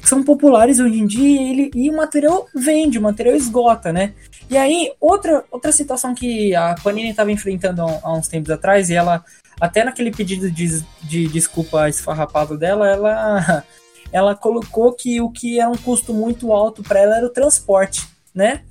que 0.00 0.08
são 0.08 0.22
populares 0.22 0.80
hoje 0.80 0.98
em 0.98 1.06
dia 1.06 1.28
e, 1.28 1.50
ele, 1.50 1.70
e 1.74 1.90
o 1.90 1.96
material 1.96 2.46
vende, 2.54 2.98
o 2.98 3.02
material 3.02 3.34
esgota, 3.34 3.92
né? 3.92 4.14
E 4.48 4.56
aí, 4.56 4.92
outra, 5.00 5.44
outra 5.50 5.72
situação 5.72 6.14
que 6.14 6.54
a 6.54 6.74
Panini 6.82 7.10
estava 7.10 7.30
enfrentando 7.30 7.82
há, 7.82 8.00
há 8.02 8.12
uns 8.14 8.28
tempos 8.28 8.50
atrás, 8.50 8.88
e 8.88 8.94
ela, 8.94 9.24
até 9.60 9.84
naquele 9.84 10.10
pedido 10.10 10.50
de, 10.50 10.82
de 11.02 11.28
desculpa 11.28 11.88
esfarrapado 11.88 12.56
dela, 12.56 12.88
ela, 12.88 13.64
ela 14.12 14.34
colocou 14.34 14.92
que 14.92 15.20
o 15.20 15.30
que 15.30 15.60
era 15.60 15.68
um 15.68 15.76
custo 15.76 16.14
muito 16.14 16.52
alto 16.52 16.82
para 16.82 17.00
ela 17.00 17.16
era 17.16 17.26
o 17.26 17.30
transporte, 17.30 18.06
né? 18.34 18.62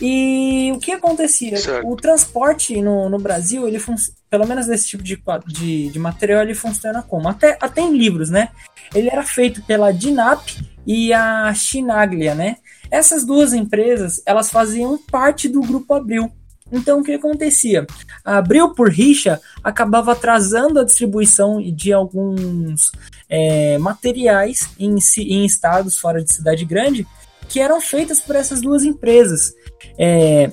E 0.00 0.72
o 0.74 0.78
que 0.78 0.92
acontecia? 0.92 1.56
Certo. 1.56 1.86
O 1.86 1.96
transporte 1.96 2.80
no, 2.80 3.08
no 3.08 3.18
Brasil, 3.18 3.68
ele 3.68 3.78
funciona, 3.78 4.19
pelo 4.30 4.46
menos 4.46 4.66
desse 4.66 4.86
tipo 4.86 5.02
de, 5.02 5.20
de, 5.46 5.90
de 5.90 5.98
material, 5.98 6.42
ele 6.42 6.54
funciona 6.54 7.02
como? 7.02 7.28
Até, 7.28 7.58
até 7.60 7.80
em 7.80 7.96
livros, 7.96 8.30
né? 8.30 8.50
Ele 8.94 9.10
era 9.10 9.24
feito 9.24 9.60
pela 9.62 9.92
Dinap 9.92 10.40
e 10.86 11.12
a 11.12 11.52
Chinaglia, 11.52 12.34
né? 12.34 12.56
Essas 12.90 13.24
duas 13.24 13.52
empresas, 13.52 14.22
elas 14.24 14.48
faziam 14.48 14.96
parte 14.96 15.48
do 15.48 15.60
grupo 15.60 15.92
Abril. 15.94 16.30
Então, 16.72 17.00
o 17.00 17.02
que 17.02 17.12
acontecia? 17.12 17.84
A 18.24 18.38
Abril, 18.38 18.72
por 18.74 18.88
rixa, 18.88 19.40
acabava 19.62 20.12
atrasando 20.12 20.78
a 20.78 20.84
distribuição 20.84 21.60
de 21.60 21.92
alguns 21.92 22.92
é, 23.28 23.76
materiais 23.78 24.70
em, 24.78 24.96
em 25.18 25.44
estados 25.44 25.98
fora 25.98 26.22
de 26.22 26.32
cidade 26.32 26.64
grande 26.64 27.06
que 27.48 27.58
eram 27.58 27.80
feitas 27.80 28.20
por 28.20 28.36
essas 28.36 28.60
duas 28.60 28.84
empresas. 28.84 29.52
É, 29.98 30.52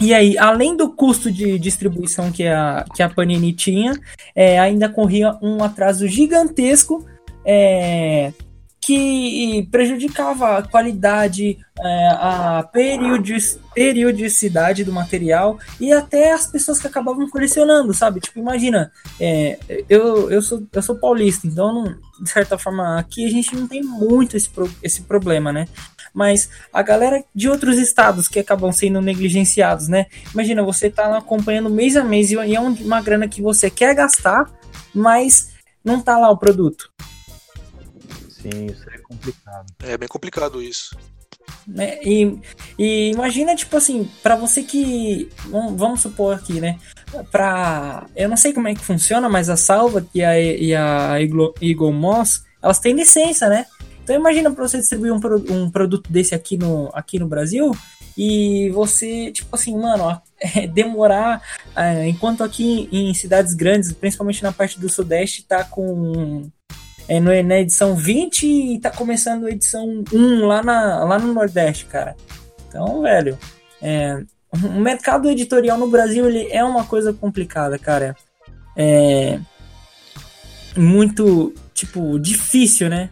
e 0.00 0.12
aí, 0.12 0.36
além 0.38 0.76
do 0.76 0.90
custo 0.92 1.30
de 1.30 1.58
distribuição 1.58 2.32
que 2.32 2.46
a, 2.46 2.84
que 2.94 3.02
a 3.02 3.08
Panini 3.08 3.52
tinha, 3.52 3.92
é, 4.34 4.58
ainda 4.58 4.88
corria 4.88 5.36
um 5.40 5.62
atraso 5.62 6.06
gigantesco 6.08 7.06
é, 7.44 8.32
que 8.80 9.66
prejudicava 9.70 10.58
a 10.58 10.62
qualidade, 10.62 11.56
é, 11.80 12.08
a 12.10 12.68
periodic- 12.70 13.58
periodicidade 13.74 14.84
do 14.84 14.92
material 14.92 15.58
e 15.80 15.90
até 15.92 16.32
as 16.32 16.46
pessoas 16.46 16.78
que 16.78 16.86
acabavam 16.86 17.28
colecionando, 17.30 17.94
sabe? 17.94 18.20
Tipo, 18.20 18.40
imagina, 18.40 18.92
é, 19.18 19.58
eu, 19.88 20.30
eu, 20.30 20.42
sou, 20.42 20.62
eu 20.70 20.82
sou 20.82 20.96
paulista, 20.96 21.46
então, 21.46 21.72
não- 21.72 21.96
de 22.22 22.28
certa 22.30 22.58
forma, 22.58 22.98
aqui 22.98 23.24
a 23.24 23.30
gente 23.30 23.56
não 23.56 23.66
tem 23.66 23.82
muito 23.82 24.36
esse, 24.36 24.48
pro- 24.50 24.70
esse 24.82 25.02
problema, 25.02 25.52
né? 25.52 25.66
Mas 26.14 26.48
a 26.72 26.80
galera 26.80 27.24
de 27.34 27.48
outros 27.48 27.76
estados 27.76 28.28
que 28.28 28.38
acabam 28.38 28.70
sendo 28.70 29.02
negligenciados, 29.02 29.88
né? 29.88 30.06
Imagina, 30.32 30.62
você 30.62 30.88
tá 30.88 31.08
lá 31.08 31.18
acompanhando 31.18 31.68
mês 31.68 31.96
a 31.96 32.04
mês 32.04 32.30
e 32.30 32.36
é 32.54 32.60
um- 32.60 32.72
uma 32.74 33.02
grana 33.02 33.26
que 33.28 33.42
você 33.42 33.68
quer 33.68 33.94
gastar, 33.96 34.48
mas 34.94 35.50
não 35.84 36.00
tá 36.00 36.16
lá 36.16 36.30
o 36.30 36.38
produto. 36.38 36.88
Sim, 38.28 38.66
isso 38.66 38.88
é 38.90 38.98
complicado. 38.98 39.66
É 39.82 39.96
bem 39.98 40.08
complicado 40.08 40.62
isso. 40.62 40.96
né? 41.66 41.98
E, 42.02 42.38
e 42.78 43.10
imagina, 43.10 43.54
tipo 43.56 43.76
assim, 43.76 44.08
pra 44.22 44.36
você 44.36 44.62
que. 44.62 45.28
Vamos, 45.48 45.78
vamos 45.78 46.00
supor 46.00 46.34
aqui, 46.36 46.60
né? 46.60 46.78
Pra. 47.30 48.06
Eu 48.14 48.28
não 48.28 48.36
sei 48.36 48.52
como 48.52 48.68
é 48.68 48.74
que 48.74 48.84
funciona, 48.84 49.28
mas 49.28 49.48
a 49.50 49.56
Salva 49.56 50.06
e 50.14 50.22
a, 50.22 50.38
e 50.38 50.74
a 50.74 51.20
Eagle, 51.20 51.54
Eagle 51.60 51.92
Moss, 51.92 52.44
elas 52.62 52.78
têm 52.78 52.94
licença, 52.94 53.48
né? 53.48 53.66
Então 54.04 54.14
imagina 54.14 54.50
pra 54.52 54.68
você 54.68 54.78
distribuir 54.78 55.12
um, 55.12 55.18
pro- 55.18 55.44
um 55.50 55.70
produto 55.70 56.12
desse 56.12 56.34
aqui 56.34 56.56
no, 56.58 56.90
aqui 56.92 57.18
no 57.18 57.26
Brasil 57.26 57.74
e 58.16 58.70
você, 58.70 59.32
tipo 59.32 59.48
assim, 59.56 59.74
mano, 59.76 60.04
ó, 60.04 60.18
é, 60.38 60.66
demorar. 60.66 61.42
é, 61.74 62.06
enquanto 62.06 62.44
aqui 62.44 62.86
em, 62.92 63.10
em 63.10 63.14
cidades 63.14 63.54
grandes, 63.54 63.90
principalmente 63.92 64.42
na 64.42 64.52
parte 64.52 64.78
do 64.78 64.88
Sudeste, 64.88 65.42
tá 65.42 65.64
com. 65.64 66.48
É, 67.08 67.18
no- 67.18 67.42
na 67.42 67.58
edição 67.60 67.96
20 67.96 68.46
e 68.46 68.78
tá 68.78 68.90
começando 68.90 69.46
a 69.46 69.50
edição 69.50 70.04
1 70.12 70.46
lá, 70.46 70.62
na, 70.62 71.04
lá 71.04 71.18
no 71.18 71.32
Nordeste, 71.34 71.86
cara. 71.86 72.14
Então, 72.68 73.02
velho, 73.02 73.38
é, 73.82 74.22
o 74.52 74.80
mercado 74.80 75.28
editorial 75.30 75.76
no 75.78 75.88
Brasil 75.90 76.28
ele 76.28 76.46
é 76.52 76.62
uma 76.64 76.84
coisa 76.84 77.12
complicada, 77.12 77.78
cara. 77.78 78.14
É 78.76 79.38
muito, 80.76 81.54
tipo, 81.72 82.18
difícil, 82.18 82.88
né? 82.88 83.10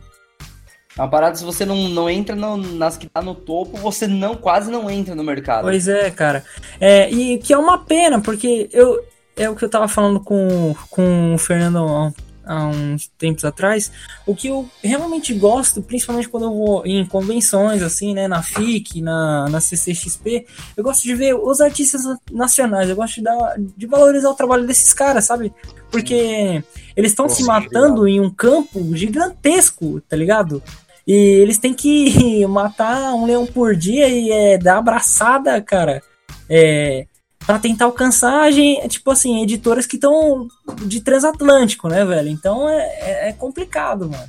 É 0.97 1.01
uma 1.01 1.09
parada, 1.09 1.35
se 1.37 1.45
você 1.45 1.65
não, 1.65 1.89
não 1.89 2.09
entra 2.11 2.37
no- 2.37 2.57
nas 2.57 2.97
que 2.97 3.07
tá 3.09 3.23
no 3.23 3.35
topo, 3.35 3.77
você 3.79 4.07
não 4.07 4.35
quase 4.37 4.71
não 4.71 4.91
entra 4.91 5.15
no 5.15 5.25
mercado. 5.25 5.63
Pois 5.65 5.89
é, 5.89 6.11
cara. 6.11 6.45
É, 6.81 7.11
e 7.11 7.39
que 7.39 7.53
é 7.53 7.59
uma 7.59 7.79
pena, 7.79 8.21
porque 8.21 8.69
eu 8.73 9.03
é 9.37 9.49
o 9.49 9.57
que 9.57 9.65
eu 9.65 9.69
tava 9.69 9.89
falando 9.89 10.21
com, 10.21 10.75
com 10.91 11.35
o 11.35 11.39
Fernando 11.39 11.79
há, 11.79 12.13
há 12.45 12.67
uns 12.67 13.11
tempos 13.19 13.45
atrás. 13.47 13.91
O 14.27 14.35
que 14.35 14.49
eu 14.49 14.69
realmente 14.85 15.33
gosto, 15.33 15.81
principalmente 15.81 16.29
quando 16.29 16.45
eu 16.45 16.53
vou 16.53 16.87
em 16.87 17.07
convenções, 17.07 17.83
assim, 17.83 18.13
né, 18.13 18.29
na 18.29 18.43
FIC, 18.43 19.01
na, 19.01 19.49
na 19.49 19.59
CCXP, 19.59 20.47
eu 20.77 20.85
gosto 20.85 21.03
de 21.03 21.15
ver 21.15 21.35
os 21.35 21.63
artistas 21.63 22.03
nacionais, 22.31 22.91
eu 22.91 22.97
gosto 22.97 23.15
de, 23.15 23.23
dar, 23.23 23.55
de 23.59 23.87
valorizar 23.87 24.29
o 24.29 24.35
trabalho 24.35 24.67
desses 24.67 24.93
caras, 24.93 25.25
sabe? 25.25 25.51
Porque 25.91 26.63
eles 26.97 27.13
estão 27.13 27.27
se 27.29 27.43
matando 27.45 28.07
em 28.07 28.21
um 28.21 28.31
campo 28.31 28.95
gigantesco, 28.95 30.01
tá 30.03 30.17
ligado? 30.17 30.63
E 31.07 31.13
eles 31.13 31.59
têm 31.59 31.75
que 31.75 32.47
matar 32.47 33.15
um 33.15 33.27
leão 33.27 33.47
por 33.47 33.75
dia 33.75 34.09
e 34.09 34.31
é, 34.31 34.59
dar 34.59 34.79
abraçada, 34.79 35.61
cara. 35.61 36.03
É, 36.49 37.07
para 37.47 37.59
tentar 37.59 37.87
alcançar, 37.87 38.43
a 38.43 38.51
gente, 38.51 38.89
tipo 38.89 39.11
assim, 39.11 39.43
editoras 39.43 39.87
que 39.87 39.97
estão 39.97 40.47
de 40.85 41.01
transatlântico, 41.01 41.89
né, 41.89 42.05
velho? 42.05 42.29
Então 42.29 42.69
é, 42.69 42.83
é- 43.01 43.29
é 43.29 43.33
complicado, 43.33 44.09
mano. 44.09 44.29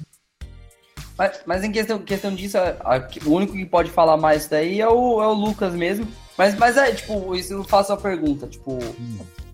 Mas, 1.16 1.42
mas 1.46 1.64
em 1.64 1.72
questão, 1.72 2.00
questão 2.00 2.34
disso, 2.34 2.58
a- 2.58 2.76
a- 2.84 3.08
o 3.26 3.30
único 3.32 3.54
que 3.54 3.66
pode 3.66 3.92
falar 3.92 4.18
mais 4.18 4.48
daí 4.48 4.82
é 4.82 4.88
o, 4.90 5.22
é 5.22 5.28
o 5.28 5.34
Lucas 5.34 5.76
mesmo. 5.76 6.08
Mas, 6.36 6.56
mas 6.58 6.76
é, 6.76 6.92
tipo, 6.92 7.36
isso 7.36 7.54
eu 7.54 7.64
faço 7.64 7.94
a 7.94 7.98
pergunta, 7.98 8.48
tipo, 8.48 8.80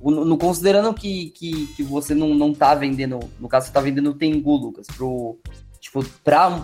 no, 0.02 0.24
no- 0.24 0.38
considerando 0.38 0.94
que, 0.94 1.32
que, 1.32 1.68
que 1.76 1.84
você 1.84 2.16
não, 2.16 2.30
não 2.34 2.54
tá 2.54 2.74
vendendo, 2.76 3.20
no 3.38 3.50
caso 3.50 3.68
você 3.68 3.74
tá 3.74 3.82
vendendo 3.82 4.12
o 4.12 4.14
Tengu, 4.14 4.56
Lucas, 4.56 4.88
pro, 4.96 5.38
tipo, 5.82 6.02
pra, 6.24 6.64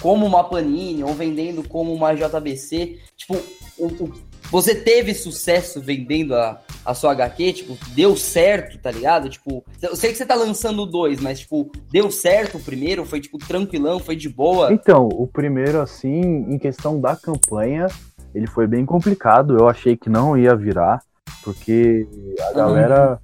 como 0.00 0.26
uma 0.26 0.44
Panini 0.44 1.02
ou 1.04 1.14
vendendo 1.14 1.66
como 1.68 1.92
uma 1.92 2.14
JBC, 2.14 2.98
tipo, 3.16 3.34
o, 3.78 3.86
o- 3.86 4.12
você 4.50 4.74
teve 4.74 5.14
sucesso 5.14 5.80
vendendo 5.80 6.34
a, 6.34 6.60
a 6.84 6.92
sua 6.92 7.12
HQ, 7.12 7.52
tipo, 7.54 7.78
deu 7.94 8.14
certo, 8.16 8.76
tá 8.78 8.90
ligado? 8.90 9.30
Tipo, 9.30 9.64
eu 9.80 9.96
sei 9.96 10.10
que 10.12 10.18
você 10.18 10.26
tá 10.26 10.34
lançando 10.34 10.84
dois, 10.84 11.20
mas, 11.22 11.40
tipo, 11.40 11.70
deu 11.90 12.10
certo 12.10 12.58
o 12.58 12.60
primeiro, 12.60 13.06
foi, 13.06 13.18
tipo, 13.20 13.38
tranquilão, 13.38 13.98
foi 13.98 14.14
de 14.14 14.28
boa. 14.28 14.70
Então, 14.70 15.08
o 15.08 15.26
primeiro, 15.26 15.80
assim, 15.80 16.20
em 16.20 16.58
questão 16.58 17.00
da 17.00 17.16
campanha, 17.16 17.86
ele 18.34 18.46
foi 18.46 18.66
bem 18.66 18.84
complicado. 18.84 19.56
Eu 19.58 19.68
achei 19.70 19.96
que 19.96 20.10
não 20.10 20.36
ia 20.36 20.54
virar, 20.54 21.00
porque 21.42 22.06
a 22.50 22.52
galera. 22.52 23.18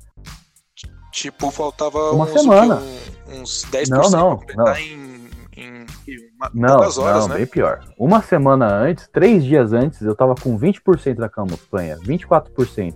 Tipo, 1.12 1.50
faltava 1.50 2.12
Uma 2.12 2.24
uns, 2.24 2.30
semana. 2.32 2.82
Um- 3.28 3.42
uns 3.42 3.64
10% 3.70 3.88
Não, 3.90 4.10
não, 4.10 4.36
pra 4.38 4.46
completar 4.46 4.74
não. 4.74 4.80
em 4.80 5.17
uma- 6.38 6.50
Não, 6.54 6.76
horas, 6.80 6.96
não, 6.96 7.28
né? 7.28 7.36
bem 7.38 7.46
pior. 7.46 7.80
Uma 7.98 8.22
semana 8.22 8.66
antes, 8.72 9.08
três 9.08 9.44
dias 9.44 9.72
antes, 9.72 10.00
eu 10.02 10.14
tava 10.14 10.34
com 10.34 10.56
20% 10.56 11.16
da 11.18 11.28
campanha, 11.28 11.98
24%. 11.98 12.94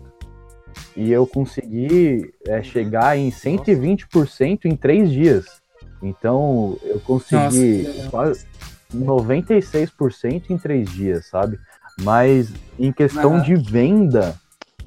E 0.97 1.11
eu 1.11 1.27
consegui 1.27 2.33
é, 2.47 2.57
Uhum. 2.59 2.63
chegar 2.63 3.19
em 3.19 3.31
120% 3.31 4.67
em 4.67 4.77
três 4.77 5.11
dias. 5.11 5.47
Então, 6.03 6.77
eu 6.83 7.01
consegui 7.01 7.83
Nossa, 7.97 8.11
quase 8.11 8.47
96% 8.93 10.51
em 10.51 10.59
três 10.59 10.91
dias, 10.91 11.27
sabe? 11.27 11.59
Mas 12.03 12.53
em 12.79 12.93
questão 12.93 13.35
Aham. 13.35 13.43
de 13.43 13.55
venda, 13.57 14.35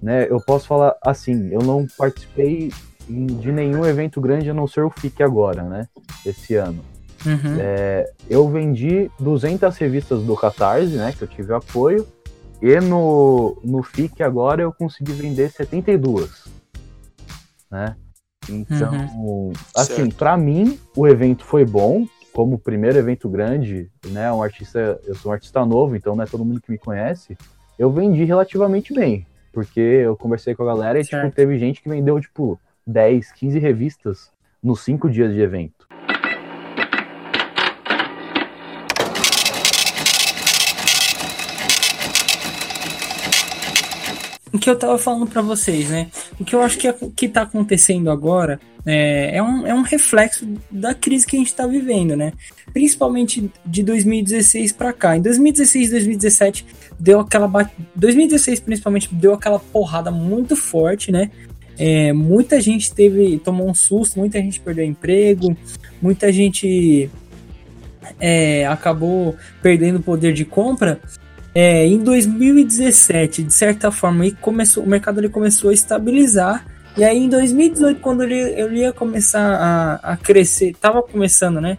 né, 0.01 0.27
eu 0.29 0.39
posso 0.41 0.67
falar 0.67 0.95
assim, 1.01 1.49
eu 1.51 1.61
não 1.61 1.85
participei 1.97 2.71
de 3.07 3.51
nenhum 3.51 3.85
evento 3.85 4.19
grande 4.19 4.49
a 4.49 4.53
não 4.53 4.67
ser 4.67 4.81
o 4.83 4.89
FIC 4.89 5.21
agora, 5.21 5.63
né? 5.63 5.87
Esse 6.25 6.55
ano. 6.55 6.83
Uhum. 7.25 7.57
Eu 8.29 8.47
vendi 8.49 9.09
200 9.19 9.75
revistas 9.77 10.23
do 10.23 10.35
Catarse, 10.35 10.95
né? 10.95 11.13
Que 11.17 11.23
eu 11.23 11.27
tive 11.27 11.53
apoio. 11.53 12.07
E 12.61 12.79
no, 12.79 13.57
no 13.63 13.83
FIC 13.83 14.23
agora 14.23 14.61
eu 14.61 14.71
consegui 14.71 15.11
vender 15.11 15.51
72. 15.51 16.45
Né? 17.69 17.95
Então, 18.49 19.51
assim, 19.75 19.95
Certo. 19.95 20.15
pra 20.15 20.37
mim, 20.37 20.79
o 20.95 21.07
evento 21.07 21.43
foi 21.45 21.65
bom. 21.65 22.07
Como 22.31 22.55
o 22.55 22.59
primeiro 22.59 22.97
evento 22.97 23.29
grande, 23.29 23.89
né? 24.07 24.31
Um 24.31 24.43
artista, 24.43 24.99
eu 25.05 25.15
sou 25.15 25.31
um 25.31 25.33
artista 25.33 25.65
novo, 25.65 25.95
então 25.95 26.15
não 26.15 26.23
é 26.23 26.27
todo 26.27 26.43
mundo 26.43 26.59
que 26.59 26.69
me 26.69 26.77
conhece. 26.77 27.37
Eu 27.79 27.89
vendi 27.89 28.25
relativamente 28.25 28.93
bem. 28.93 29.25
Porque 29.53 29.79
eu 29.79 30.17
conversei 30.17 30.53
com 30.53 30.63
a 30.63 30.65
galera 30.65 30.99
e 30.99 31.03
tipo, 31.03 31.31
teve 31.31 31.57
gente 31.57 31.81
que 31.81 31.87
vendeu, 31.87 32.19
tipo, 32.19 32.59
10, 32.85 33.31
15 33.31 33.57
revistas 33.57 34.31
nos 34.61 34.81
cinco 34.81 35.09
dias 35.09 35.33
de 35.33 35.39
evento. 35.39 35.84
O 44.55 44.59
que 44.59 44.69
eu 44.69 44.75
tava 44.77 44.97
falando 44.97 45.27
pra 45.27 45.41
vocês, 45.41 45.89
né? 45.89 46.07
O 46.39 46.45
que 46.45 46.55
eu 46.55 46.61
acho 46.61 46.77
que, 46.77 46.87
é- 46.87 46.95
que 47.13 47.27
tá 47.27 47.41
acontecendo 47.41 48.09
agora 48.09 48.57
é, 48.85 49.35
é, 49.37 49.43
um, 49.43 49.67
é 49.67 49.73
um 49.73 49.81
reflexo 49.81 50.47
da 50.71 50.93
crise 50.93 51.25
que 51.25 51.35
a 51.35 51.39
gente 51.39 51.53
tá 51.53 51.67
vivendo, 51.67 52.15
né? 52.15 52.31
Principalmente 52.71 53.51
de 53.65 53.83
2016 53.83 54.71
pra 54.71 54.93
cá. 54.93 55.17
Em 55.17 55.21
2016 55.21 55.87
e 55.89 55.91
2017 55.91 56.65
deu 56.97 57.19
aquela 57.19 57.47
ba- 57.49 57.69
2016 57.95 58.61
principalmente 58.61 59.13
deu 59.13 59.33
aquela 59.33 59.59
porrada 59.59 60.09
muito 60.09 60.55
forte, 60.55 61.11
né? 61.11 61.29
É, 61.77 62.13
muita 62.13 62.61
gente 62.61 62.93
teve 62.93 63.37
tomou 63.39 63.69
um 63.69 63.73
susto, 63.73 64.17
muita 64.17 64.39
gente 64.39 64.61
perdeu 64.61 64.85
emprego, 64.85 65.57
muita 66.01 66.31
gente 66.31 67.09
é, 68.19 68.65
acabou 68.67 69.35
perdendo 69.61 69.97
o 69.99 70.03
poder 70.03 70.33
de 70.33 70.45
compra. 70.45 71.01
É, 71.55 71.87
em 71.87 71.99
2017, 71.99 73.41
de 73.41 73.53
certa 73.53 73.89
forma, 73.89 74.25
ele 74.25 74.35
começou, 74.41 74.83
o 74.83 74.87
mercado 74.87 75.21
ele 75.21 75.29
começou 75.29 75.69
a 75.69 75.73
estabilizar. 75.73 76.65
E 76.97 77.03
aí 77.03 77.17
em 77.17 77.29
2018, 77.29 78.01
quando 78.01 78.23
ele, 78.23 78.35
ele 78.35 78.79
ia 78.79 78.91
começar 78.91 79.39
a, 79.39 80.13
a 80.13 80.17
crescer, 80.17 80.75
tava 80.79 81.01
começando, 81.01 81.61
né? 81.61 81.77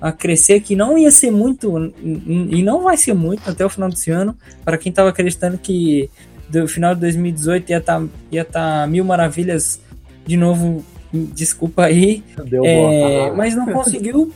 A 0.00 0.12
crescer, 0.12 0.60
que 0.60 0.76
não 0.76 0.96
ia 0.96 1.10
ser 1.10 1.32
muito, 1.32 1.92
e 2.04 2.62
não 2.62 2.82
vai 2.82 2.96
ser 2.96 3.14
muito 3.14 3.48
até 3.50 3.64
o 3.64 3.68
final 3.68 3.88
desse 3.88 4.10
ano. 4.12 4.36
Para 4.64 4.78
quem 4.78 4.92
tava 4.92 5.08
acreditando 5.08 5.58
que 5.58 6.08
do 6.48 6.68
final 6.68 6.94
de 6.94 7.00
2018 7.00 7.70
ia 7.70 7.78
estar 7.78 8.02
ia 8.30 8.44
tá 8.44 8.86
mil 8.86 9.04
maravilhas 9.04 9.80
de 10.24 10.36
novo, 10.36 10.84
desculpa 11.12 11.84
aí. 11.84 12.22
Deu 12.44 12.64
É, 12.64 13.32
mas 13.32 13.54
não 13.54 13.66
conseguiu. 13.66 14.32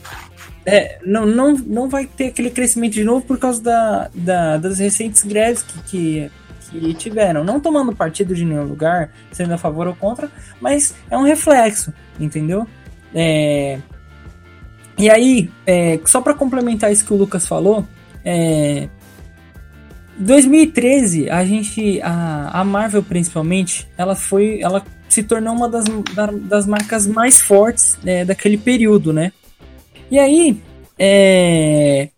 É, 0.65 0.99
não, 1.05 1.25
não, 1.25 1.53
não 1.55 1.89
vai 1.89 2.05
ter 2.05 2.27
aquele 2.27 2.49
crescimento 2.51 2.93
de 2.93 3.03
novo 3.03 3.25
por 3.25 3.37
causa 3.39 3.61
da, 3.61 4.09
da- 4.13 4.57
das 4.57 4.79
recentes 4.79 5.23
greves 5.23 5.63
que, 5.63 5.81
que, 5.89 6.31
que 6.79 6.93
tiveram. 6.93 7.43
Não 7.43 7.59
tomando 7.59 7.95
partido 7.95 8.35
de 8.35 8.45
nenhum 8.45 8.63
lugar, 8.65 9.09
sendo 9.31 9.53
a 9.53 9.57
favor 9.57 9.87
ou 9.87 9.95
contra, 9.95 10.29
mas 10.59 10.93
é 11.09 11.17
um 11.17 11.23
reflexo, 11.23 11.91
entendeu? 12.19 12.67
É, 13.13 13.79
e 14.97 15.09
aí, 15.09 15.49
é, 15.65 15.99
só 16.05 16.21
para 16.21 16.33
complementar 16.33 16.91
isso 16.91 17.05
que 17.05 17.13
o 17.13 17.17
Lucas 17.17 17.47
falou, 17.47 17.85
é, 18.23 18.87
2013, 20.17 21.29
a 21.29 21.43
gente, 21.43 21.99
a, 22.01 22.59
a 22.59 22.63
Marvel 22.63 23.01
principalmente, 23.01 23.87
ela 23.97 24.15
foi, 24.15 24.59
ela 24.61 24.83
se 25.09 25.23
tornou 25.23 25.55
uma 25.55 25.67
das, 25.67 25.85
da- 26.13 26.27
das 26.31 26.67
marcas 26.67 27.07
mais 27.07 27.41
fortes 27.41 27.97
né, 28.03 28.23
daquele 28.23 28.57
período, 28.57 29.11
né? 29.11 29.31
E 30.11 30.19
aí, 30.19 30.61
é, 30.99 32.09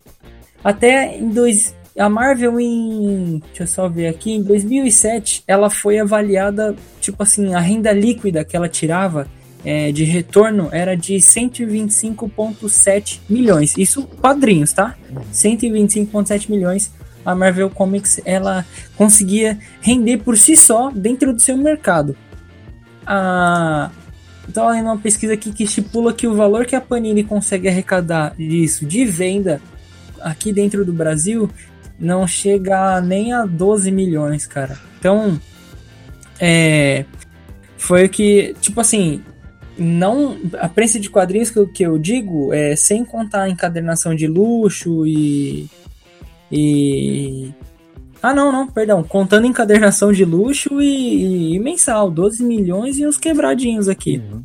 até 0.64 1.16
em 1.16 1.30
dois, 1.30 1.76
a 1.98 2.10
Marvel 2.10 2.60
em, 2.60 3.40
deixa 3.46 3.64
eu 3.64 3.68
só 3.68 3.88
ver 3.88 4.08
aqui, 4.08 4.32
em 4.32 4.42
2007, 4.42 5.44
ela 5.48 5.70
foi 5.70 6.00
avaliada, 6.00 6.76
tipo 7.00 7.22
assim, 7.22 7.54
a 7.54 7.60
renda 7.60 7.92
líquida 7.92 8.44
que 8.44 8.58
ela 8.58 8.68
tirava 8.68 9.28
é, 9.64 9.92
de 9.92 10.06
retorno 10.06 10.70
era 10.72 10.98
de 10.98 11.18
125,7 11.18 13.20
milhões. 13.30 13.78
Isso 13.78 14.08
quadrinhos, 14.20 14.74
tá? 14.74 14.96
125,7 15.32 16.50
milhões. 16.50 16.92
A 17.24 17.36
Marvel 17.36 17.70
Comics 17.70 18.20
ela 18.26 18.66
conseguia 18.98 19.60
render 19.80 20.18
por 20.18 20.36
si 20.36 20.58
só 20.58 20.90
dentro 20.90 21.32
do 21.32 21.40
seu 21.40 21.56
mercado. 21.56 22.18
A 23.06 23.92
então, 24.48 24.70
lendo 24.70 24.86
uma 24.86 24.98
pesquisa 24.98 25.34
aqui 25.34 25.52
que 25.52 25.64
estipula 25.64 26.14
que 26.14 26.28
o 26.28 26.36
valor 26.36 26.66
que 26.66 26.76
a 26.76 26.82
Panini 26.82 27.24
consegue 27.24 27.68
arrecadar 27.68 28.36
disso 28.36 28.86
de 28.86 29.06
venda 29.06 29.62
aqui 30.22 30.52
dentro 30.52 30.86
do 30.86 30.94
Brasil 30.94 31.50
não 32.00 32.28
chega 32.28 33.00
nem 33.02 33.34
a 33.34 33.46
12 33.46 33.92
milhões, 33.92 34.46
cara. 34.46 34.78
Então, 35.00 35.40
é, 36.40 37.06
foi 37.78 38.06
o 38.06 38.10
que, 38.10 38.56
tipo 38.60 38.82
assim, 38.82 39.24
não 39.78 40.38
a 40.60 40.68
prensa 40.68 41.00
de 41.00 41.10
quadrinhos 41.10 41.50
que 41.50 41.58
eu, 41.58 41.68
que 41.68 41.84
eu 41.84 41.98
digo 41.98 42.54
é 42.54 42.76
sem 42.76 43.06
contar 43.06 43.44
a 43.44 43.50
encadernação 43.50 44.14
de 44.14 44.28
luxo 44.28 45.06
e 45.08 45.70
e 46.52 47.52
ah 48.24 48.34
não 48.34 48.52
não 48.54 48.66
perdão. 48.66 49.04
Contando 49.04 49.46
encadernação 49.46 50.14
de 50.14 50.24
luxo 50.24 50.82
e, 50.82 51.56
e 51.56 51.60
mensal 51.60 52.10
12 52.10 52.42
milhões 52.42 52.98
e 52.98 53.06
uns 53.06 53.18
quebradinhos 53.18 53.90
aqui. 53.90 54.18
Uhum. 54.18 54.42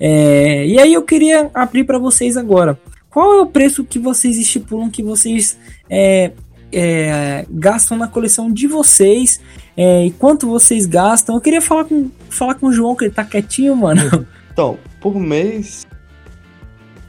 é, 0.00 0.66
e 0.66 0.78
aí 0.78 0.92
eu 0.92 1.02
queria 1.02 1.48
abrir 1.54 1.84
para 1.84 2.00
vocês 2.00 2.36
agora. 2.36 2.76
Qual 3.08 3.32
é 3.34 3.40
o 3.40 3.46
preço 3.46 3.84
que 3.84 3.98
vocês 3.98 4.36
estipulam 4.38 4.90
que 4.90 5.02
vocês 5.02 5.56
é, 5.88 6.32
é, 6.72 7.46
gastam 7.48 7.96
na 7.96 8.08
coleção 8.08 8.50
de 8.50 8.66
vocês 8.66 9.40
é, 9.76 10.06
e 10.06 10.10
quanto 10.10 10.48
vocês 10.48 10.84
gastam? 10.84 11.36
Eu 11.36 11.40
queria 11.40 11.60
falar 11.60 11.84
com 11.84 12.10
falar 12.28 12.54
com 12.56 12.66
o 12.66 12.72
João 12.72 12.96
que 12.96 13.04
ele 13.04 13.14
tá 13.14 13.24
quietinho 13.24 13.76
mano. 13.76 14.26
Então, 14.52 14.78
por 15.00 15.18
mês. 15.18 15.86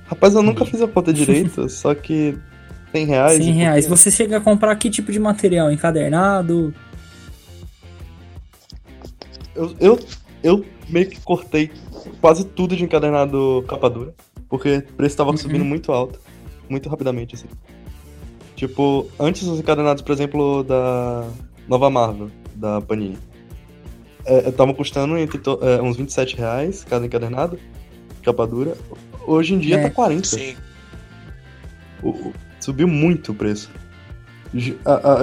Rapaz, 0.05 0.33
eu 0.33 0.43
nunca 0.43 0.63
fiz 0.63 0.81
a 0.81 0.87
conta 0.87 1.11
direito, 1.11 1.67
só 1.67 1.93
que 1.93 2.37
100 2.93 3.05
reais. 3.05 3.37
100 3.37 3.47
e 3.47 3.51
reais. 3.51 3.87
Você 3.87 4.09
chega 4.11 4.37
a 4.37 4.41
comprar 4.41 4.75
que 4.75 4.89
tipo 4.89 5.11
de 5.11 5.19
material? 5.19 5.71
Encadernado? 5.71 6.73
Eu, 9.55 9.75
eu, 9.79 9.99
eu 10.43 10.65
meio 10.89 11.09
que 11.09 11.19
cortei 11.21 11.71
quase 12.21 12.43
tudo 12.43 12.75
de 12.75 12.83
encadernado 12.83 13.63
capa 13.67 13.89
dura, 13.89 14.13
porque 14.49 14.77
o 14.77 14.93
preço 14.93 15.17
tava 15.17 15.31
Uhum. 15.31 15.37
subindo 15.37 15.65
muito 15.65 15.91
alto, 15.91 16.19
muito 16.69 16.89
rapidamente, 16.89 17.35
assim. 17.35 17.47
Tipo, 18.55 19.07
antes 19.19 19.43
os 19.43 19.59
encadernados, 19.59 20.01
por 20.01 20.11
exemplo, 20.11 20.63
da 20.63 21.27
Nova 21.67 21.89
Marvel, 21.89 22.29
da 22.55 22.81
Panini, 22.81 23.17
é, 24.25 24.49
estavam 24.49 24.73
custando 24.73 25.17
entre 25.17 25.37
to- 25.37 25.59
é, 25.61 25.81
uns 25.81 25.97
27 25.97 26.37
reais 26.37 26.83
cada 26.83 27.05
encadernado, 27.05 27.59
capa 28.23 28.45
dura. 28.47 28.75
Hoje 29.27 29.53
em 29.53 29.59
dia 29.59 29.77
É. 29.77 29.83
tá 29.83 29.89
40. 29.89 30.27
Sim. 30.27 30.55
O- 32.01 32.31
subiu 32.63 32.87
muito 32.87 33.31
o 33.31 33.35
preço. 33.35 33.69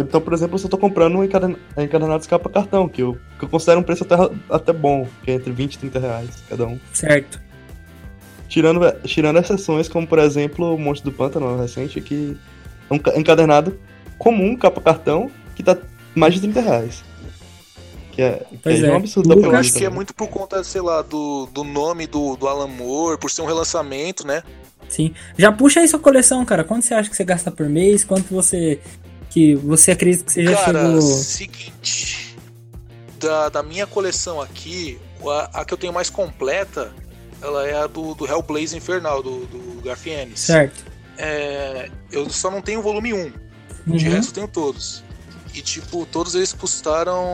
Então, 0.01 0.21
por 0.21 0.33
exemplo, 0.33 0.59
se 0.59 0.67
eu 0.67 0.71
tô 0.71 0.77
comprando 0.77 1.17
um 1.17 1.25
encaden- 1.25 1.57
encadenados 1.79 2.27
capa 2.27 2.49
cartão, 2.51 2.89
que 2.89 3.01
eu 3.01 3.17
que 3.39 3.45
eu 3.45 3.49
considero 3.49 3.79
um 3.81 3.83
preço 3.83 4.03
até, 4.05 4.17
até 4.51 4.73
bom, 4.73 5.07
que 5.23 5.31
é 5.31 5.35
entre 5.35 5.53
20 5.53 5.75
e 5.75 5.79
30 5.79 5.99
reais 6.01 6.31
cada 6.49 6.67
um. 6.67 6.79
Certo. 6.93 7.41
Tirando, 8.49 8.81
tirando 9.05 9.39
exceções, 9.39 9.89
como 9.89 10.07
por 10.07 10.19
exemplo 10.19 10.75
o 10.75 10.79
Monte 10.79 11.03
do 11.05 11.13
Pântano 11.13 11.57
recente, 11.61 12.01
que 12.01 12.37
é 12.91 12.95
um 12.95 12.99
ca- 12.99 13.17
encadernado 13.17 13.79
comum, 14.19 14.57
capa 14.57 14.81
cartão, 14.81 15.31
que 15.55 15.63
tá 15.63 15.79
mais 16.15 16.35
de 16.35 16.41
30 16.41 16.61
reais. 16.61 17.05
Que 18.11 18.23
é, 18.23 18.45
que 18.51 18.59
Pois 18.59 18.83
é, 18.83 18.89
é. 18.89 18.93
um 18.93 18.97
absurdo 18.97 19.29
da 19.29 19.35
Lucas, 19.37 19.45
Eu 19.47 19.51
Panini 19.53 19.69
acho 19.69 19.79
que 19.79 19.85
é 19.85 19.89
muito 19.89 20.13
por 20.13 20.27
conta, 20.29 20.65
sei 20.65 20.81
lá, 20.81 21.01
do, 21.03 21.47
do 21.47 21.63
nome 21.63 22.09
do, 22.09 22.35
do 22.35 22.49
Alan 22.49 22.67
Moore, 22.67 23.17
por 23.19 23.31
ser 23.31 23.43
um 23.43 23.47
relançamento, 23.47 24.27
né? 24.27 24.43
Sim. 24.91 25.15
Já 25.39 25.51
puxa 25.53 25.81
aí 25.81 25.89
sua 25.89 25.99
coleção, 26.01 26.45
cara. 26.45 26.63
Quanto 26.65 26.85
você 26.85 26.93
acha 26.93 27.09
que 27.09 27.17
você 27.17 27.25
gasta 27.25 27.51
por 27.51 27.67
mês? 27.69 28.05
Quanto 28.05 28.35
você. 28.35 28.79
Que 29.31 29.55
você 29.55 29.93
acredita 29.93 30.25
que 30.25 30.33
você 30.33 30.45
já 30.45 30.57
Cara, 30.57 30.85
chegou. 30.87 31.01
seguinte. 31.03 32.37
Da, 33.19 33.49
da 33.49 33.63
minha 33.63 33.87
coleção 33.87 34.41
aqui, 34.41 34.99
a, 35.25 35.61
a 35.61 35.65
que 35.65 35.73
eu 35.73 35.79
tenho 35.79 35.93
mais 35.93 36.11
completa, 36.11 36.93
ela 37.41 37.67
é 37.69 37.77
a 37.77 37.87
do, 37.87 38.15
do 38.15 38.27
Hellblaze 38.27 38.77
Infernal, 38.77 39.23
do, 39.23 39.47
do 39.47 39.83
Garfienes. 39.83 40.41
Certo. 40.41 40.85
É, 41.17 41.89
eu 42.11 42.29
só 42.31 42.51
não 42.51 42.61
tenho 42.61 42.81
o 42.81 42.83
volume 42.83 43.13
1, 43.15 43.25
de 43.87 44.07
Uhum. 44.09 44.13
resto 44.15 44.31
eu 44.31 44.35
tenho 44.35 44.49
todos. 44.49 45.05
E 45.55 45.61
tipo, 45.61 46.07
todos 46.07 46.35
eles 46.35 46.53
custaram 46.53 47.25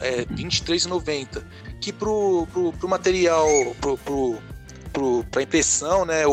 é, 0.00 0.24
R$23,90. 0.30 1.42
Que 1.80 1.92
pro, 1.92 2.46
pro, 2.52 2.72
pro 2.72 2.88
material, 2.88 3.46
pro, 3.80 3.96
pro, 3.98 4.38
pro, 4.88 5.24
pra 5.30 5.42
impressão, 5.42 6.04
né, 6.04 6.26
o, 6.26 6.32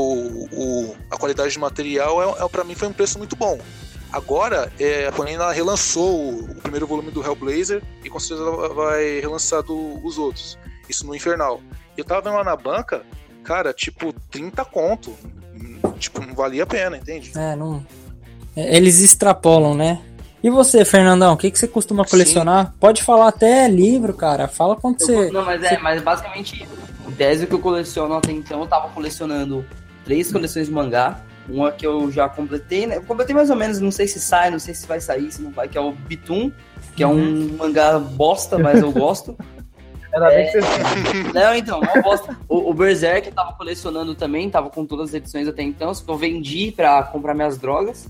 o, 0.51 0.95
a 1.11 1.17
qualidade 1.17 1.51
de 1.51 1.59
material, 1.59 2.21
é, 2.39 2.43
é, 2.43 2.47
pra 2.47 2.63
mim 2.63 2.73
foi 2.75 2.87
um 2.87 2.93
preço 2.93 3.17
muito 3.17 3.35
bom. 3.35 3.59
Agora, 4.11 4.71
é, 4.79 5.07
a 5.07 5.11
Panini 5.11 5.35
ela 5.35 5.51
relançou 5.51 6.09
o, 6.31 6.39
o 6.51 6.55
primeiro 6.61 6.87
volume 6.87 7.11
do 7.11 7.21
Hellblazer 7.23 7.81
e 8.03 8.09
com 8.09 8.19
certeza 8.19 8.47
ela 8.49 8.73
vai 8.73 9.19
relançar 9.19 9.61
do- 9.61 9.99
os 10.05 10.17
outros. 10.17 10.57
Isso 10.87 11.05
no 11.05 11.13
Infernal. 11.15 11.59
Eu 11.97 12.05
tava 12.05 12.21
vendo 12.21 12.35
lá 12.37 12.43
na 12.43 12.55
banca, 12.55 13.03
cara, 13.43 13.73
tipo, 13.73 14.13
30 14.31 14.63
conto. 14.63 15.13
Tipo, 15.99 16.21
não 16.25 16.33
valia 16.33 16.63
a 16.63 16.67
pena, 16.67 16.97
entende? 16.97 17.31
É, 17.35 17.55
não. 17.55 17.85
é, 18.55 18.75
Eles 18.77 18.99
extrapolam, 19.01 19.73
né? 19.75 20.01
E 20.43 20.49
você, 20.49 20.85
Fernandão, 20.85 21.33
o 21.33 21.37
que, 21.37 21.49
que 21.49 21.57
você 21.57 21.67
costuma 21.67 22.05
colecionar? 22.05 22.73
Pode 22.79 23.01
falar 23.01 23.29
até 23.29 23.67
livro, 23.67 24.13
cara. 24.13 24.47
Fala 24.47 24.75
quanto 24.75 25.01
Eu 25.01 25.07
você. 25.07 25.31
Não, 25.31 25.43
mas 25.43 25.63
é, 25.63 25.77
mas 25.79 26.01
basicamente 26.03 26.67
o 27.07 27.47
que 27.47 27.53
eu 27.53 27.59
coleciono 27.59 28.15
até 28.15 28.31
então, 28.31 28.61
eu 28.61 28.67
tava 28.67 28.89
colecionando 28.89 29.65
três 30.03 30.31
coleções 30.31 30.67
de 30.67 30.73
mangá. 30.73 31.21
Uma 31.47 31.71
que 31.71 31.85
eu 31.85 32.11
já 32.11 32.27
completei, 32.27 32.87
né? 32.87 32.97
Eu 32.97 33.03
completei 33.03 33.35
mais 33.35 33.51
ou 33.51 33.55
menos, 33.55 33.79
não 33.79 33.91
sei 33.91 34.07
se 34.07 34.19
sai, 34.19 34.49
não 34.49 34.57
sei 34.57 34.73
se 34.73 34.87
vai 34.87 34.99
sair, 34.99 35.31
se 35.31 35.43
não 35.43 35.51
vai, 35.51 35.67
que 35.67 35.77
é 35.77 35.81
o 35.81 35.91
Bitum, 35.91 36.51
que 36.95 37.03
é 37.03 37.07
um 37.07 37.55
mangá 37.55 37.99
bosta, 37.99 38.57
mas 38.57 38.81
eu 38.81 38.91
gosto. 38.91 39.37
Ainda 40.11 40.29
bem 40.29 40.49
que 40.49 40.61
você 40.61 41.23
Não, 41.33 41.53
então, 41.53 41.81
não 41.81 42.01
bosta. 42.01 42.37
O, 42.47 42.71
o 42.71 42.73
Berserk 42.73 43.27
eu 43.27 43.33
tava 43.33 43.53
colecionando 43.53 44.15
também, 44.15 44.49
tava 44.49 44.69
com 44.69 44.85
todas 44.85 45.09
as 45.09 45.13
edições 45.13 45.47
até 45.47 45.61
então, 45.61 45.93
só 45.93 46.03
que 46.03 46.09
eu 46.09 46.17
vendi 46.17 46.71
pra 46.71 47.03
comprar 47.03 47.35
minhas 47.35 47.57
drogas. 47.57 48.07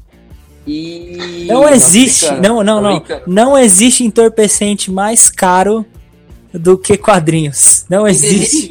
E. 0.67 1.45
Não 1.47 1.67
existe, 1.67 2.31
não, 2.35 2.63
não, 2.63 2.79
não. 2.79 3.03
Não 3.27 3.57
existe 3.57 4.03
entorpecente 4.03 4.91
mais 4.91 5.29
caro 5.29 5.85
do 6.59 6.77
que 6.77 6.97
quadrinhos. 6.97 7.85
Não 7.89 8.07
existe. 8.07 8.69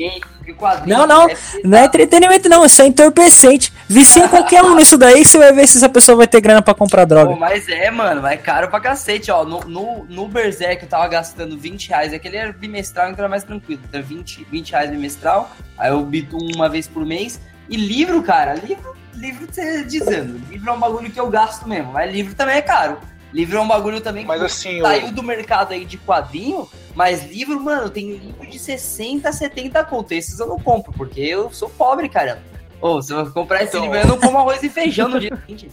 Não, 0.86 1.06
não, 1.06 1.28
é 1.28 1.36
Não 1.64 1.78
é 1.78 1.84
entretenimento, 1.84 2.48
não, 2.48 2.64
isso 2.64 2.80
é 2.80 2.86
entorpecente. 2.86 3.72
Vicia 3.88 4.28
qualquer 4.28 4.62
um 4.62 4.76
nisso 4.76 4.96
daí 4.96 5.20
que 5.20 5.24
você 5.24 5.38
vai 5.38 5.52
ver 5.52 5.66
se 5.66 5.78
essa 5.78 5.88
pessoa 5.88 6.16
vai 6.16 6.26
ter 6.26 6.40
grana 6.40 6.62
pra 6.62 6.74
comprar 6.74 7.06
Pô, 7.06 7.14
droga. 7.14 7.36
mas 7.36 7.68
é, 7.68 7.90
mano, 7.90 8.26
é 8.26 8.36
caro 8.36 8.68
pra 8.68 8.80
cacete, 8.80 9.30
ó. 9.30 9.44
No, 9.44 9.60
no, 9.60 10.04
no 10.08 10.28
Berserk 10.28 10.82
eu 10.82 10.88
tava 10.88 11.08
gastando 11.08 11.58
20 11.58 11.88
reais, 11.88 12.12
aquele 12.12 12.36
era 12.36 12.52
bimestral, 12.52 13.10
então 13.10 13.20
era 13.20 13.28
mais 13.28 13.44
tranquilo. 13.44 13.80
Então 13.88 14.02
20, 14.02 14.46
20 14.50 14.70
reais 14.70 14.90
bimestral, 14.90 15.50
aí 15.78 15.90
eu 15.90 16.00
bito 16.02 16.36
uma 16.36 16.68
vez 16.68 16.86
por 16.86 17.04
mês. 17.04 17.40
E 17.68 17.76
livro, 17.76 18.22
cara, 18.22 18.54
livro, 18.54 18.94
livro 19.14 19.46
você 19.50 19.84
dizendo, 19.84 20.40
livro 20.50 20.68
é 20.68 20.72
um 20.72 20.78
bagulho 20.78 21.10
que 21.10 21.18
eu 21.18 21.28
gasto 21.28 21.66
mesmo, 21.66 21.92
mas 21.92 22.12
livro 22.12 22.34
também 22.34 22.56
é 22.56 22.62
caro. 22.62 22.98
Livro 23.34 23.58
é 23.58 23.60
um 23.60 23.66
bagulho 23.68 24.00
também 24.00 24.24
Mas 24.24 24.38
que 24.38 24.46
assim, 24.46 24.78
o- 24.80 24.82
saiu 24.84 25.10
do 25.12 25.22
mercado 25.22 25.72
aí 25.72 25.84
de 25.84 25.98
quadrinho, 25.98 26.68
mas 26.94 27.24
livro, 27.28 27.58
mano, 27.60 27.90
tem 27.90 28.12
livro 28.16 28.46
de 28.48 28.58
60, 28.58 29.30
70 29.32 29.82
conto. 29.84 30.12
Esses 30.12 30.38
eu 30.38 30.46
não 30.46 30.58
compro, 30.58 30.92
porque 30.92 31.20
eu 31.20 31.52
sou 31.52 31.68
pobre, 31.68 32.08
cara. 32.08 32.40
Ô, 32.80 33.02
se 33.02 33.12
eu 33.12 33.28
comprar 33.32 33.64
esse 33.64 33.76
Então- 33.76 33.82
livro, 33.82 33.98
eu 33.98 34.06
não 34.06 34.18
como 34.20 34.38
arroz 34.38 34.62
e 34.62 34.68
feijão 34.70 35.08
no 35.08 35.18
dia 35.18 35.30
seguinte. 35.44 35.68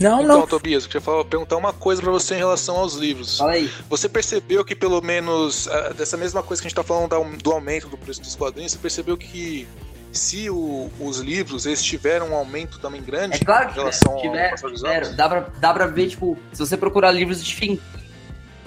Não, 0.00 0.22
Então, 0.22 0.38
não. 0.40 0.46
Tobias, 0.46 0.84
eu 0.84 0.90
queria 0.90 1.24
perguntar 1.24 1.56
uma 1.58 1.74
coisa 1.74 2.00
pra 2.00 2.10
você 2.10 2.34
em 2.34 2.38
relação 2.38 2.76
aos 2.78 2.94
livros. 2.94 3.36
Fala 3.36 3.52
aí. 3.52 3.70
Você 3.88 4.08
percebeu 4.08 4.64
que 4.64 4.74
pelo 4.74 5.00
menos 5.02 5.68
ah, 5.68 5.92
dessa 5.92 6.16
mesma 6.16 6.42
coisa 6.42 6.60
que 6.62 6.66
a 6.66 6.70
gente 6.70 6.74
tá 6.76 6.82
falando 6.82 7.10
do 7.42 7.52
aumento 7.52 7.86
do 7.86 7.98
preço 7.98 8.20
dos 8.22 8.34
quadrinhos, 8.34 8.72
você 8.72 8.78
percebeu 8.78 9.16
que 9.16 9.68
se 10.12 10.50
o- 10.50 10.90
os 11.00 11.18
livros 11.18 11.66
eles 11.66 11.82
tiveram 11.82 12.30
um 12.30 12.34
aumento 12.34 12.78
também 12.78 13.02
grande 13.02 13.36
É 13.36 13.44
claro 13.44 13.66
em 13.66 13.68
que 13.72 13.78
relação 13.78 14.12
ao 14.14 14.20
tiver? 14.20 14.50
Dá 15.14 15.28
pra, 15.28 15.40
dá 15.60 15.72
pra 15.74 15.86
ver, 15.86 16.08
tipo, 16.08 16.36
se 16.52 16.58
você 16.58 16.76
procurar 16.76 17.10
livros 17.12 17.42
de 17.44 17.54
fim, 17.54 17.78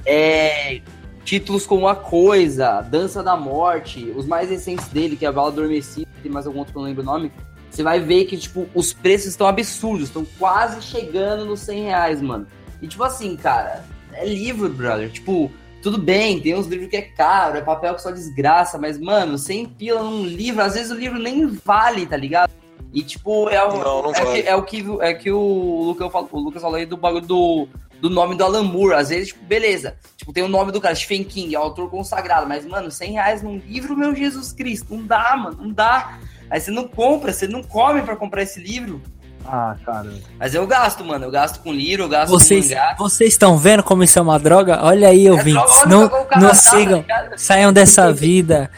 é, 0.06 0.82
títulos 1.24 1.66
como 1.66 1.88
A 1.88 1.96
Coisa, 1.96 2.82
Dança 2.82 3.24
da 3.24 3.36
Morte, 3.36 4.12
os 4.16 4.26
mais 4.26 4.50
recentes 4.50 4.88
dele, 4.88 5.16
que 5.16 5.26
é 5.26 5.30
a 5.30 5.32
Bala 5.32 5.50
Adormecida, 5.50 6.08
tem 6.22 6.32
mais 6.32 6.46
algum 6.48 6.60
outro 6.60 6.74
que 6.74 6.78
eu 6.78 6.82
não 6.82 6.90
lembro 6.90 7.04
o 7.04 7.06
nome, 7.06 7.32
você 7.70 7.82
vai 7.84 8.00
ver 8.00 8.26
que, 8.26 8.38
tipo, 8.38 8.68
os 8.74 8.94
preços 8.94 9.28
estão 9.28 9.48
absurdos, 9.48 10.08
estão 10.10 10.26
quase 10.38 10.82
chegando 10.82 11.44
nos 11.46 11.60
100 11.62 11.84
reais, 11.84 12.22
mano. 12.22 12.46
E, 12.82 12.88
tipo 12.88 13.04
assim, 13.04 13.36
cara, 13.36 13.84
é 14.14 14.26
livro, 14.26 14.70
brother, 14.70 15.10
tipo... 15.12 15.52
Tudo 15.84 15.98
bem, 15.98 16.40
tem 16.40 16.56
uns 16.56 16.66
livros 16.66 16.90
que 16.90 16.96
é 16.96 17.02
caro, 17.02 17.58
é 17.58 17.62
papel 17.62 17.94
que 17.94 18.02
só 18.02 18.10
desgraça, 18.10 18.78
mas, 18.78 18.98
mano, 18.98 19.38
100 19.38 19.66
pila 19.66 20.02
num 20.02 20.26
livro, 20.26 20.64
às 20.64 20.76
vezes 20.76 20.90
o 20.90 20.96
livro 20.96 21.20
nem 21.20 21.46
vale, 21.46 22.06
tá 22.06 22.16
ligado? 22.16 22.54
E, 22.94 23.04
tipo, 23.04 23.50
é 23.50 23.62
o, 23.62 23.80
Não, 23.80 24.04
não 24.04 24.16
é, 24.16 24.24
vale. 24.24 24.44
que, 24.44 24.48
é 24.48 24.56
o 24.56 24.64
que 24.64 24.86
é 25.02 25.14
que 25.14 25.30
o 25.30 25.84
Lucas 25.84 26.10
falou, 26.10 26.30
o 26.32 26.40
Lucas 26.40 26.62
falou 26.62 26.78
aí 26.78 26.86
do 26.86 26.96
bagulho 26.96 27.26
do, 27.26 27.68
do 28.00 28.10
nome 28.10 28.38
do 28.38 28.46
Alan 28.46 28.64
Moore. 28.64 28.94
Às 28.94 29.10
vezes, 29.10 29.30
tipo, 29.30 29.44
beleza. 29.44 29.98
Tipo, 30.16 30.32
tem 30.32 30.44
o 30.44 30.48
nome 30.48 30.72
do 30.72 30.80
cara, 30.80 30.96
Stephen 30.96 31.26
King, 31.26 31.54
é 31.54 31.58
autor 31.58 31.90
consagrado. 31.90 32.48
Mas, 32.48 32.66
mano, 32.66 32.90
100 32.90 33.12
reais 33.12 33.42
num 33.42 33.58
livro, 33.58 33.98
meu 33.98 34.16
Jesus 34.16 34.54
Cristo. 34.54 34.96
Não 34.96 35.06
dá, 35.06 35.36
mano, 35.36 35.58
não 35.64 35.72
dá. 35.72 36.18
Aí 36.50 36.62
você 36.62 36.72
não 36.72 36.88
compra, 36.88 37.34
você 37.34 37.48
não 37.48 37.62
come 37.62 38.04
pra 38.04 38.16
comprar 38.16 38.44
esse 38.44 38.62
livro. 38.62 39.02
Ah, 39.46 39.76
cara. 39.86 40.10
Mas 40.40 40.54
eu 40.56 40.66
gasto, 40.66 41.04
mano. 41.04 41.26
Eu 41.26 41.32
gasto 41.32 41.62
com 41.62 41.72
livro, 41.74 42.04
eu 42.04 42.10
gasto 42.10 42.30
Vocês 42.30 42.68
com 42.70 42.74
mangá. 42.76 42.96
vocês 42.98 43.34
estão 43.34 43.58
vendo 43.58 43.84
como 43.84 44.04
isso 44.04 44.18
é 44.18 44.22
uma 44.22 44.40
droga? 44.40 44.80
Olha 44.84 45.10
aí, 45.10 45.28
É 45.28 45.32
ouvintes. 45.32 45.80
droga, 45.86 45.90
Não, 45.90 46.26
cara 46.26 46.42
não 46.42 46.54
sigam. 46.54 47.04
tá 47.04 47.22
ligado? 47.22 47.38
Saiam 47.40 47.74
dessa 47.74 48.12
vida. 48.14 48.70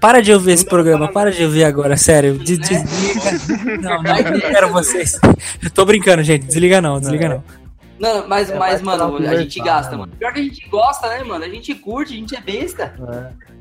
Para 0.00 0.20
de 0.20 0.32
ouvir 0.32 0.52
esse 0.52 0.64
Não, 0.64 0.68
programa, 0.70 1.06
não, 1.06 1.12
para 1.14 1.32
de 1.32 1.42
ouvir 1.42 1.64
agora, 1.64 1.96
sério. 1.96 2.36
De- 2.38 2.58
desliga. 2.58 2.84
Não, 3.80 4.02
não, 4.02 4.16
eu 4.18 4.32
não 4.32 4.40
quero 4.40 4.68
vocês. 4.70 5.18
Eu 5.62 5.70
tô 5.70 5.84
brincando, 5.86 6.22
gente. 6.22 6.44
Desliga 6.46 6.80
não, 6.82 7.00
desliga 7.00 7.28
não. 7.28 7.44
Não, 7.98 8.28
mas, 8.28 8.50
É, 8.50 8.58
mas 8.58 8.82
mano, 8.82 9.16
a 9.16 9.36
gente 9.36 9.58
gasta, 9.60 9.92
né, 9.92 9.96
mano. 9.98 10.12
Pior 10.18 10.32
que 10.34 10.40
a 10.40 10.42
gente 10.42 10.68
gosta, 10.68 11.08
né, 11.08 11.24
mano? 11.24 11.42
A 11.44 11.48
gente 11.48 11.74
curte, 11.74 12.12
a 12.12 12.16
gente 12.16 12.36
é 12.36 12.40
besta. 12.40 12.92
É. 13.10 13.53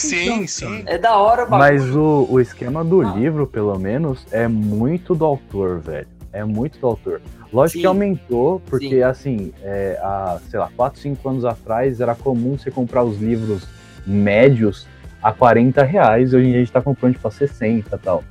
Sim, 0.00 0.46
sim. 0.46 0.82
É 0.86 0.98
da 0.98 1.16
hora 1.16 1.44
o 1.44 1.48
bagulho. 1.48 1.72
Mas 1.72 1.96
o, 1.96 2.26
o 2.30 2.40
esquema 2.40 2.84
do 2.84 3.02
livro, 3.02 3.46
pelo 3.46 3.78
menos, 3.78 4.26
é 4.30 4.48
muito 4.48 5.14
do 5.14 5.24
autor, 5.24 5.78
velho. 5.78 6.08
É 6.32 6.44
muito 6.44 6.78
do 6.78 6.86
autor. 6.86 7.20
Lógico 7.52 7.78
Sim. 7.78 7.80
que 7.80 7.86
aumentou, 7.86 8.60
porque 8.66 8.88
Sim. 8.88 9.02
assim, 9.02 9.52
é, 9.62 9.98
há, 10.00 10.38
sei 10.48 10.60
lá, 10.60 10.70
4, 10.76 11.00
5 11.00 11.28
anos 11.28 11.44
atrás 11.44 12.00
era 12.00 12.14
comum 12.14 12.56
você 12.56 12.70
comprar 12.70 13.02
os 13.02 13.18
livros 13.20 13.66
médios 14.06 14.86
a 15.22 15.32
40 15.32 15.82
reais, 15.82 16.32
e 16.32 16.36
hoje 16.36 16.46
em 16.46 16.50
dia 16.50 16.58
a 16.58 16.60
gente 16.60 16.72
tá 16.72 16.80
comprando 16.80 17.14
tipo 17.14 17.26
a 17.26 17.30
60 17.30 17.94
e 17.94 17.98
tal. 17.98 18.24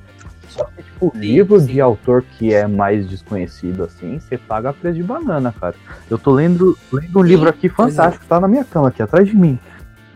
Só 0.48 0.64
que, 0.64 0.82
tipo, 0.82 1.12
Sim, 1.14 1.20
livro 1.20 1.60
sim. 1.60 1.66
de 1.66 1.80
autor 1.80 2.22
que 2.22 2.52
é 2.52 2.66
mais 2.66 3.08
desconhecido, 3.08 3.84
assim, 3.84 4.18
você 4.18 4.36
paga 4.36 4.72
preço 4.72 4.96
de 4.96 5.02
banana, 5.02 5.54
cara. 5.58 5.76
Eu 6.10 6.18
tô 6.18 6.32
lendo, 6.32 6.76
lendo 6.92 7.20
um 7.20 7.22
Sim, 7.22 7.28
livro 7.28 7.48
aqui 7.48 7.66
é. 7.66 7.70
fantástico, 7.70 8.24
tá 8.26 8.40
na 8.40 8.48
minha 8.48 8.64
cama 8.64 8.88
aqui, 8.88 9.00
atrás 9.00 9.28
de 9.28 9.36
mim. 9.36 9.58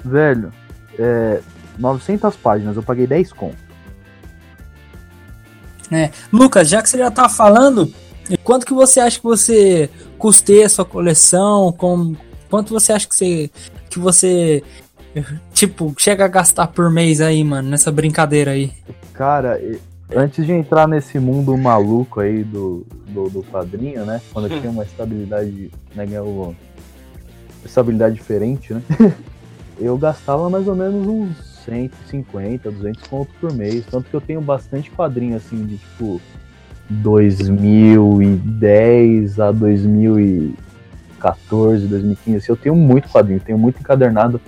Velho, 0.05 0.51
é, 0.99 1.41
900 1.79 2.37
páginas, 2.37 2.77
eu 2.77 2.83
paguei 2.83 3.07
10 3.07 3.33
conto. 3.33 3.65
Lucas, 6.33 6.69
já 6.69 6.83
que 6.83 6.89
você 6.89 6.99
já 6.99 7.11
tá 7.11 7.29
falando, 7.29 7.93
quanto 8.43 8.67
que 8.67 8.73
você 8.73 9.01
acha 9.01 9.19
que 9.19 9.25
você 9.25 9.91
custeia 10.19 10.67
a 10.67 10.69
sua 10.69 10.85
coleção? 10.85 11.73
Com, 11.73 12.15
quanto 12.51 12.73
você 12.73 12.93
acha 12.93 13.07
que 13.07 13.15
você, 13.15 13.51
que 13.91 13.99
você, 13.99 14.63
tipo, 15.53 15.95
chega 15.99 16.25
a 16.25 16.29
gastar 16.29 16.69
por 16.69 16.91
mês 16.91 17.21
aí, 17.21 17.45
mano, 17.45 17.69
nessa 17.69 17.93
brincadeira 17.93 18.53
aí? 18.53 18.73
Cara, 19.13 19.61
antes 20.15 20.45
de 20.45 20.53
entrar 20.53 20.89
nesse 20.89 21.19
mundo 21.19 21.57
maluco 21.57 22.21
aí 22.21 22.43
do, 22.43 22.87
do, 23.09 23.29
do 23.29 23.43
quadrinho, 23.45 24.05
né? 24.05 24.21
Quando 24.33 24.49
eu 24.49 24.61
tinha 24.61 24.71
uma 24.73 24.85
estabilidade, 24.85 25.71
né? 25.95 26.21
uma 26.21 26.55
estabilidade 27.65 28.15
diferente, 28.15 28.75
né? 28.75 28.83
Eu 29.79 29.99
gastava 29.99 30.49
mais 30.49 30.67
ou 30.69 30.77
menos 30.77 31.07
uns 31.07 31.37
150, 31.65 32.71
200 32.71 33.07
conto 33.09 33.31
por 33.41 33.53
mês. 33.53 33.85
Tanto 33.91 34.09
que 34.09 34.15
eu 34.15 34.21
tenho 34.21 34.41
bastante 34.41 34.89
quadrinho, 34.91 35.37
assim, 35.37 35.65
de 35.65 35.77
tipo 35.79 36.21
2010 36.89 39.41
a 39.41 39.51
2014, 39.53 41.87
2015. 41.87 42.37
Assim, 42.37 42.53
eu 42.53 42.57
tenho 42.57 42.77
muito 42.77 43.09
quadrinho, 43.09 43.41
tenho 43.41 43.59
muito 43.59 43.81
encadernado 43.81 44.41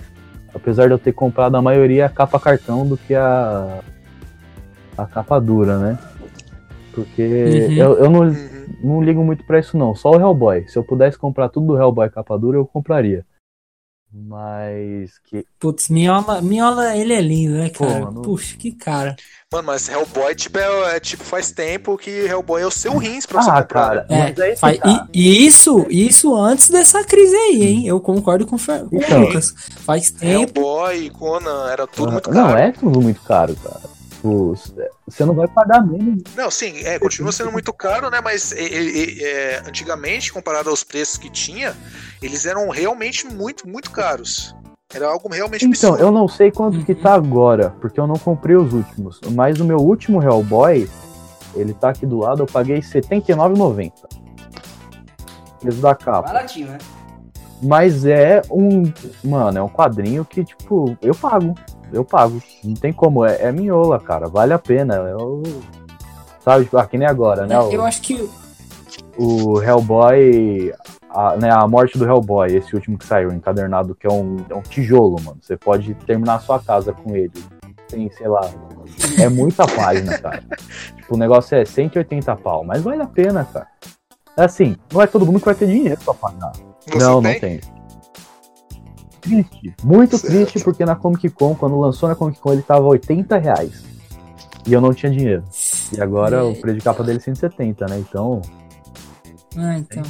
Apesar 0.57 0.87
de 0.87 0.93
eu 0.93 0.97
ter 0.97 1.13
comprado 1.13 1.55
a 1.55 1.61
maioria 1.61 2.07
a 2.07 2.09
capa 2.09 2.39
cartão 2.39 2.87
do 2.87 2.97
que 2.97 3.13
a, 3.13 3.79
a 4.97 5.05
capa 5.05 5.39
dura, 5.39 5.77
né? 5.77 5.99
Porque 6.93 7.21
Uhum. 7.21 7.77
eu, 7.77 7.97
eu 7.99 8.09
não, 8.09 8.21
Uhum. 8.21 8.35
não 8.83 9.03
ligo 9.03 9.23
muito 9.23 9.45
pra 9.45 9.59
isso 9.59 9.77
não, 9.77 9.93
só 9.93 10.09
o 10.11 10.19
Hellboy. 10.19 10.67
Se 10.67 10.77
eu 10.77 10.83
pudesse 10.83 11.15
comprar 11.17 11.49
tudo 11.49 11.67
do 11.67 11.77
Hellboy 11.77 12.09
capa 12.09 12.37
dura, 12.39 12.57
eu 12.57 12.65
compraria. 12.65 13.23
Mas 14.13 15.11
que 15.29 15.45
Putz, 15.59 15.89
Minhola, 15.89 16.41
Minhola, 16.41 16.95
ele 16.95 17.13
é 17.13 17.21
lindo, 17.21 17.55
né, 17.57 17.69
cara? 17.69 18.05
Pô, 18.05 18.11
não- 18.11 18.21
Puxa, 18.21 18.55
que 18.57 18.71
cara. 18.71 19.15
Mano, 19.51 19.67
mas 19.67 19.87
Hellboy, 19.87 20.33
tipo, 20.35 20.57
é, 20.57 20.95
é, 20.95 20.99
tipo, 20.99 21.23
faz 21.23 21.51
tempo 21.51 21.97
que 21.97 22.09
Hellboy 22.09 22.61
é 22.61 22.65
o 22.65 22.71
seu 22.71 22.97
rins 22.97 23.25
pra 23.25 23.41
você 23.41 23.49
Ah, 23.49 23.61
comprar. 23.61 23.65
cara. 23.65 24.07
né? 24.09 24.29
Mas 24.29 24.39
é 24.39 24.51
esse 24.51 24.61
faz- 24.61 24.79
e, 25.13 25.45
isso, 25.45 25.85
isso 25.89 26.35
antes 26.35 26.69
dessa 26.69 27.03
crise 27.03 27.35
aí, 27.35 27.63
hein? 27.63 27.87
Eu 27.87 27.99
concordo 27.99 28.45
com, 28.47 28.55
o 28.55 28.59
Fer- 28.59 28.85
Então. 28.91 29.23
o 29.23 29.27
Lucas. 29.27 29.53
Faz 29.85 30.09
tempo. 30.11 30.59
Hellboy, 30.59 31.09
Conan, 31.11 31.69
era 31.69 31.85
tudo 31.87 32.09
Ah, 32.09 32.11
muito 32.13 32.31
não, 32.31 32.47
caro. 32.47 32.57
é 32.59 32.71
tudo 32.71 33.01
muito 33.01 33.21
caro, 33.21 33.55
cara. 33.55 33.96
Tipo, 34.27 34.55
você 35.07 35.25
não 35.25 35.33
vai 35.33 35.47
pagar 35.47 35.85
menos. 35.85 36.23
Não, 36.35 36.51
sim, 36.51 36.79
é, 36.83 36.99
continua 36.99 37.31
sendo 37.31 37.51
muito 37.51 37.71
caro, 37.73 38.09
né? 38.09 38.19
Mas 38.23 38.51
e, 38.51 39.23
é, 39.23 39.63
antigamente, 39.67 40.31
comparado 40.33 40.69
aos 40.69 40.83
preços 40.83 41.17
que 41.17 41.29
tinha, 41.29 41.75
eles 42.21 42.45
eram 42.45 42.69
realmente 42.69 43.25
muito, 43.27 43.67
muito 43.67 43.89
caros. 43.91 44.55
Era 44.93 45.07
algo 45.07 45.27
realmente 45.29 45.65
Então, 45.65 45.91
absurdo. 45.91 46.01
eu 46.03 46.11
não 46.11 46.27
sei 46.27 46.49
quanto 46.51 46.83
que 46.85 46.93
Uhum. 46.93 47.01
tá 47.01 47.13
agora, 47.13 47.71
porque 47.81 47.99
eu 47.99 48.07
não 48.07 48.15
comprei 48.15 48.55
os 48.55 48.73
últimos. 48.73 49.19
Mas 49.31 49.59
o 49.59 49.65
meu 49.65 49.77
último 49.77 50.21
Hellboy, 50.23 50.89
ele 51.55 51.73
tá 51.73 51.89
aqui 51.89 52.05
do 52.05 52.19
lado, 52.19 52.43
eu 52.43 52.47
paguei 52.47 52.77
R$ 52.77 52.81
79,90. 52.81 53.91
Preço 55.59 55.79
da 55.81 55.93
capa. 55.95 56.21
Baratinho, 56.21 56.67
né? 56.69 56.77
Mas 57.61 58.05
é 58.05 58.41
um. 58.51 58.83
Mano, 59.23 59.57
é 59.57 59.63
um 59.63 59.69
quadrinho 59.69 60.23
que, 60.23 60.43
tipo, 60.43 60.97
eu 61.01 61.15
pago. 61.15 61.55
Eu 61.91 62.05
pago. 62.05 62.41
Não 62.63 62.75
tem 62.75 62.93
como. 62.93 63.25
É, 63.25 63.43
é 63.43 63.51
minhola, 63.51 63.99
cara. 63.99 64.27
Vale 64.27 64.53
a 64.53 64.59
pena. 64.59 64.95
Eu, 64.95 65.41
sabe, 66.39 66.65
tipo, 66.65 66.77
ah, 66.77 66.85
que 66.85 66.97
nem 66.97 67.07
agora, 67.07 67.47
né? 67.47 67.59
O, 67.59 67.71
Eu 67.71 67.83
acho 67.83 68.01
que. 68.01 68.29
o 69.17 69.61
Hellboy. 69.61 70.73
A, 71.09 71.35
né, 71.37 71.49
a 71.51 71.67
morte 71.67 71.97
do 71.97 72.05
Hellboy, 72.05 72.53
esse 72.55 72.75
último 72.75 72.97
que 72.97 73.05
saiu, 73.05 73.31
encadernado, 73.31 73.95
que 73.95 74.05
é 74.05 74.11
um, 74.11 74.37
é 74.49 74.53
um 74.53 74.61
tijolo, 74.61 75.15
mano. 75.23 75.39
Você 75.41 75.57
pode 75.57 75.95
terminar 76.05 76.35
a 76.35 76.39
sua 76.39 76.59
casa 76.59 76.93
com 76.93 77.15
ele. 77.15 77.31
Tem, 77.87 78.11
sei 78.11 78.27
lá. 78.27 78.41
É 79.19 79.27
muita 79.27 79.65
página, 79.65 80.17
cara. 80.19 80.43
Tipo, 80.95 81.15
o 81.15 81.17
negócio 81.17 81.57
é 81.57 81.63
180 81.63 82.35
pau, 82.35 82.63
mas 82.63 82.83
vale 82.83 83.01
a 83.01 83.07
pena, 83.07 83.45
cara. 83.45 83.67
É 84.35 84.43
assim, 84.43 84.75
não 84.93 85.01
é 85.01 85.07
todo 85.07 85.25
mundo 85.25 85.39
que 85.39 85.45
vai 85.45 85.55
ter 85.55 85.65
dinheiro 85.65 85.99
pra 86.03 86.13
pagar. 86.13 86.51
Você 86.91 86.97
não, 86.99 87.21
tem? 87.21 87.33
não 87.33 87.39
tem. 87.39 87.59
Triste. 89.21 89.75
Muito 89.83 90.17
Certo. 90.17 90.33
triste 90.33 90.63
porque 90.63 90.85
na 90.85 90.95
Comic 90.95 91.29
Con, 91.29 91.53
quando 91.55 91.77
lançou 91.79 92.07
na 92.07 92.15
Comic 92.15 92.39
Con, 92.39 92.53
ele 92.53 92.61
tava 92.61 92.85
80 92.85 93.37
reais. 93.37 93.83
E 94.65 94.73
eu 94.73 94.81
não 94.81 94.93
tinha 94.93 95.11
dinheiro. 95.11 95.43
E 95.95 96.01
agora 96.01 96.45
o 96.45 96.55
preço 96.55 96.77
de 96.77 96.83
capa 96.83 97.03
dele 97.03 97.17
é 97.19 97.21
170, 97.21 97.85
né? 97.87 97.99
Então. 97.99 98.41
Ah, 99.57 99.77
então. 99.77 100.03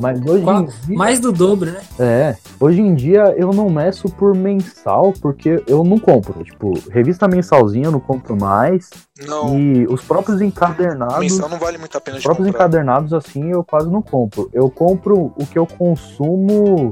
Mas 0.00 0.20
hoje 0.24 0.42
Qual- 0.44 0.62
em 0.62 0.66
dia. 0.66 0.96
Mais 0.96 1.20
do 1.20 1.32
dobro, 1.32 1.70
né? 1.70 1.80
É. 1.98 2.36
Hoje 2.58 2.80
em 2.80 2.94
dia 2.94 3.34
eu 3.36 3.52
não 3.52 3.68
meço 3.70 4.08
por 4.08 4.34
mensal, 4.34 5.12
porque 5.20 5.62
eu 5.66 5.84
não 5.84 5.98
compro. 5.98 6.42
Tipo, 6.44 6.72
revista 6.90 7.28
mensalzinha 7.28 7.86
eu 7.86 7.92
não 7.92 8.00
compro 8.00 8.36
mais. 8.36 8.90
Não, 9.26 9.58
E 9.58 9.86
os 9.86 10.02
próprios 10.02 10.40
encadernados. 10.40 11.18
mensal 11.18 11.48
não 11.48 11.58
vale 11.58 11.78
muito 11.78 11.96
a 11.96 12.00
pena 12.00 12.16
Os 12.16 12.22
próprios 12.22 12.46
comprar. 12.48 12.64
encadernados, 12.66 13.12
assim, 13.12 13.50
eu 13.50 13.62
quase 13.62 13.88
não 13.90 14.02
compro. 14.02 14.48
Eu 14.52 14.68
compro 14.70 15.32
o 15.36 15.46
que 15.46 15.58
eu 15.58 15.66
consumo, 15.66 16.90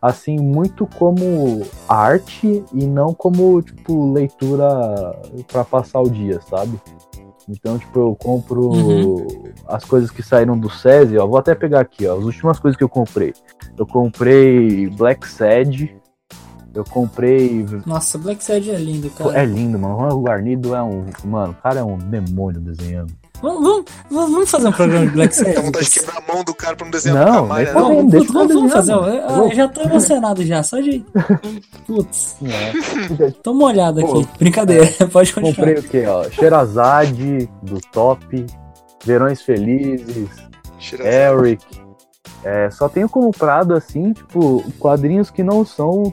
assim, 0.00 0.36
muito 0.38 0.86
como 0.98 1.62
arte 1.88 2.62
e 2.72 2.86
não 2.86 3.14
como, 3.14 3.60
tipo, 3.62 4.12
leitura 4.12 4.66
pra 5.50 5.64
passar 5.64 6.00
o 6.00 6.10
dia, 6.10 6.40
sabe? 6.48 6.78
Então, 7.48 7.78
tipo, 7.78 7.98
eu 7.98 8.16
compro 8.16 8.68
Uhum. 8.70 9.26
as 9.68 9.84
coisas 9.84 10.10
que 10.10 10.22
saíram 10.22 10.58
do 10.58 10.70
SESI, 10.70 11.18
ó. 11.18 11.26
Vou 11.26 11.38
até 11.38 11.54
pegar 11.54 11.80
aqui, 11.80 12.06
ó. 12.06 12.16
As 12.18 12.24
últimas 12.24 12.58
coisas 12.58 12.76
que 12.76 12.84
eu 12.84 12.88
comprei. 12.88 13.34
Eu 13.76 13.86
comprei 13.86 14.88
Black 14.90 15.26
Sad. 15.28 15.94
Eu 16.74 16.84
comprei. 16.84 17.64
Nossa, 17.86 18.18
Black 18.18 18.42
Sad 18.42 18.68
é 18.70 18.76
lindo, 18.76 19.08
cara. 19.10 19.38
É 19.38 19.44
lindo, 19.44 19.78
mano. 19.78 20.16
O 20.16 20.22
Guarnido 20.22 20.74
é 20.74 20.82
um. 20.82 21.04
Mano, 21.24 21.52
o 21.52 21.62
cara 21.62 21.80
é 21.80 21.84
um 21.84 21.96
demônio 21.98 22.60
desenhando. 22.60 23.12
Vamos, 23.42 23.62
vamos, 23.62 23.84
vamos 24.10 24.30
vamos 24.32 24.50
fazer 24.50 24.68
um 24.68 24.72
programa 24.72 25.06
de 25.06 25.12
Black 25.12 25.36
Sad. 25.36 25.54
Dá 25.54 25.60
vontade 25.60 25.84
de 25.84 25.90
quebrar 26.00 26.16
a 26.26 26.32
mão 26.32 26.44
do 26.44 26.54
cara 26.54 26.76
pra 26.76 26.84
não 26.86 26.90
desenhar 26.90 27.26
Não, 27.26 27.34
nunca 27.34 27.46
mais, 27.46 27.68
né? 27.68 27.74
Não, 27.80 28.06
deixa 28.06 28.26
eu 28.26 28.32
vamos, 28.32 28.54
vamos 28.54 28.72
fazer. 28.72 28.94
um-. 28.94 29.04
Eu, 29.06 29.48
eu 29.48 29.54
já 29.54 29.68
tô 29.68 29.80
emocionado 29.82 30.44
já, 30.46 30.62
só 30.62 30.80
de. 30.80 31.04
Putz, 31.86 32.36
É. 33.20 33.30
tô 33.42 33.52
molhado 33.52 34.00
Pô, 34.00 34.20
aqui. 34.20 34.28
Brincadeira, 34.38 34.86
pode 35.12 35.32
continuar. 35.34 35.54
Comprei 35.56 35.74
o 35.74 35.82
que, 35.82 36.06
ó? 36.06 36.24
Sherazade, 36.30 37.48
do 37.62 37.80
Top, 37.92 38.46
Verões 39.04 39.42
Felizes, 39.42 40.28
Tira- 40.78 41.04
Eric. 41.06 41.62
É, 42.42 42.70
só 42.70 42.88
tenho 42.88 43.08
comprado, 43.08 43.74
assim, 43.74 44.12
tipo, 44.12 44.62
quadrinhos 44.78 45.30
que 45.30 45.42
não 45.42 45.64
são, 45.66 46.12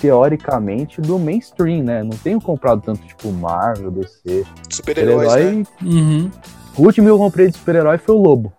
teoricamente, 0.00 1.00
do 1.00 1.18
mainstream, 1.18 1.82
né? 1.84 2.02
Não 2.02 2.16
tenho 2.16 2.40
comprado 2.40 2.80
tanto, 2.82 3.02
tipo, 3.06 3.30
Marvel, 3.32 3.90
DC. 3.90 4.44
Super-heróis, 4.70 5.28
né? 5.32 5.38
Super-herói. 5.38 5.66
Uhum. 5.82 6.30
O 6.76 6.82
último 6.82 7.06
que 7.06 7.10
eu 7.10 7.18
comprei 7.18 7.48
de 7.48 7.56
super-herói 7.56 7.98
foi 7.98 8.14
o 8.14 8.18
Lobo. 8.18 8.52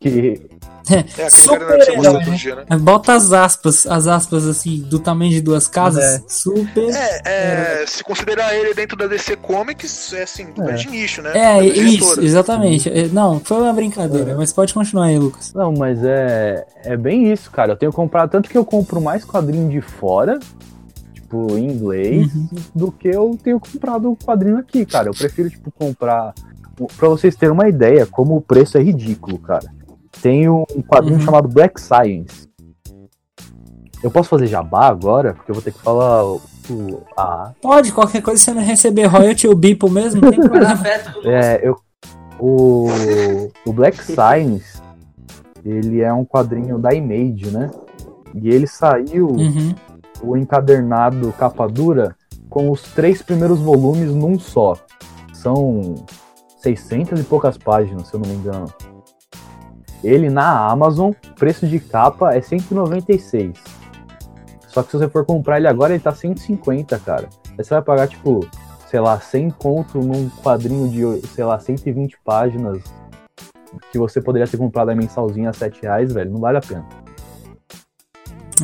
Que. 0.00 0.50
É, 0.90 1.30
você 1.30 1.30
Super-herói, 1.30 2.00
né? 2.02 2.10
outro 2.10 2.32
dia, 2.32 2.56
né? 2.56 2.64
Bota 2.78 3.14
as 3.14 3.32
aspas, 3.32 3.86
as 3.86 4.08
aspas 4.08 4.46
assim, 4.46 4.80
do 4.80 4.98
tamanho 4.98 5.30
de 5.30 5.40
duas 5.40 5.68
casas. 5.68 6.02
É. 6.04 6.22
Super. 6.26 6.90
É, 6.92 7.82
é, 7.82 7.86
se 7.86 8.02
considerar 8.02 8.54
ele 8.54 8.74
dentro 8.74 8.96
da 8.96 9.06
DC 9.06 9.36
Comics, 9.36 10.12
é 10.12 10.24
assim, 10.24 10.48
É. 10.58 10.70
é 10.70 10.74
de 10.74 10.90
nicho, 10.90 11.22
né? 11.22 11.30
É, 11.34 11.64
isso, 11.64 12.20
exatamente. 12.20 12.90
É, 12.90 13.06
Não, 13.08 13.38
foi 13.38 13.58
uma 13.58 13.72
brincadeira, 13.72 14.34
mas 14.36 14.52
pode 14.52 14.74
continuar 14.74 15.06
aí, 15.06 15.18
Lucas. 15.18 15.54
Não, 15.54 15.72
mas 15.72 16.02
é, 16.02 16.66
é 16.84 16.96
bem 16.96 17.32
isso, 17.32 17.50
cara. 17.50 17.72
Eu 17.72 17.76
tenho 17.76 17.92
comprado 17.92 18.30
tanto 18.30 18.50
que 18.50 18.58
eu 18.58 18.64
compro 18.64 19.00
mais 19.00 19.24
quadrinho 19.24 19.70
de 19.70 19.80
fora, 19.80 20.40
tipo, 21.32 21.56
em 21.56 21.70
inglês, 21.70 22.34
Uhum. 22.34 22.48
do 22.74 22.92
que 22.92 23.08
eu 23.08 23.38
tenho 23.42 23.58
comprado 23.58 24.16
quadrinho 24.22 24.58
aqui, 24.58 24.84
cara. 24.84 25.08
Eu 25.08 25.14
prefiro, 25.14 25.48
tipo, 25.48 25.70
comprar. 25.72 26.34
Pra 26.96 27.08
vocês 27.08 27.34
terem 27.36 27.52
uma 27.54 27.68
ideia, 27.68 28.06
como 28.06 28.36
o 28.36 28.40
preço 28.40 28.76
é 28.76 28.82
ridículo, 28.82 29.38
cara. 29.38 29.70
Tem 30.20 30.48
um 30.48 30.64
quadrinho 30.86 31.18
Uhum. 31.18 31.24
chamado 31.24 31.48
Black 31.48 31.80
Science. 31.80 32.48
Eu 34.02 34.10
posso 34.10 34.28
fazer 34.28 34.46
jabá 34.46 34.88
agora? 34.88 35.32
Porque 35.34 35.50
eu 35.50 35.54
vou 35.54 35.62
ter 35.62 35.72
que 35.72 35.78
falar 35.80 36.24
o. 36.24 36.40
o- 36.70 37.02
a 37.16 37.52
Pode, 37.60 37.92
qualquer 37.92 38.20
coisa, 38.22 38.38
se 38.38 38.44
você 38.46 38.54
não 38.54 38.62
receber 38.62 39.04
royalty 39.06 39.46
ou 39.48 39.54
bipo 39.54 39.88
mesmo, 39.90 40.20
não 40.20 40.30
tem 40.30 40.40
problema. 40.40 40.74
o 41.24 41.28
É, 41.28 41.60
eu. 41.62 41.76
O, 42.38 42.88
o 43.64 43.72
Black 43.72 44.02
Science, 44.02 44.80
ele 45.64 46.00
é 46.00 46.12
um 46.12 46.24
quadrinho 46.24 46.76
da 46.78 46.92
Image, 46.92 47.50
né? 47.52 47.70
E 48.34 48.48
ele 48.48 48.66
saiu 48.66 49.28
Uhum. 49.28 49.72
O 50.22 50.36
encadernado 50.36 51.32
capa 51.32 51.66
dura 51.66 52.16
com 52.48 52.70
os 52.70 52.82
três 52.82 53.22
primeiros 53.22 53.58
volumes 53.60 54.12
num 54.12 54.38
só. 54.38 54.76
São 55.32 55.94
600 56.58 57.20
e 57.20 57.24
poucas 57.24 57.58
páginas, 57.58 58.08
se 58.08 58.14
eu 58.14 58.20
não 58.20 58.28
me 58.28 58.36
engano. 58.36 58.66
Ele 60.04 60.28
na 60.28 60.70
Amazon, 60.70 61.12
preço 61.38 61.66
de 61.66 61.78
capa 61.78 62.34
é 62.34 62.40
196. 62.40 63.56
Só 64.68 64.82
que 64.82 64.90
se 64.90 64.96
você 64.96 65.08
for 65.08 65.24
comprar 65.24 65.58
ele 65.58 65.68
agora, 65.68 65.92
ele 65.92 66.02
tá 66.02 66.14
150, 66.14 66.98
cara. 67.00 67.28
Aí 67.50 67.64
você 67.64 67.74
vai 67.74 67.82
pagar, 67.82 68.08
tipo, 68.08 68.40
sei 68.88 69.00
lá, 69.00 69.18
100 69.20 69.50
conto 69.50 69.98
num 69.98 70.28
quadrinho 70.42 70.88
de, 70.88 71.26
sei 71.28 71.44
lá, 71.44 71.58
120 71.58 72.18
páginas 72.24 72.82
que 73.90 73.98
você 73.98 74.20
poderia 74.20 74.46
ter 74.46 74.56
comprado 74.56 74.90
a 74.90 74.94
mensalzinha 74.94 75.50
a 75.50 75.52
7 75.52 75.82
reais, 75.82 76.12
velho. 76.12 76.30
Não 76.30 76.40
vale 76.40 76.58
a 76.58 76.60
pena. 76.60 76.86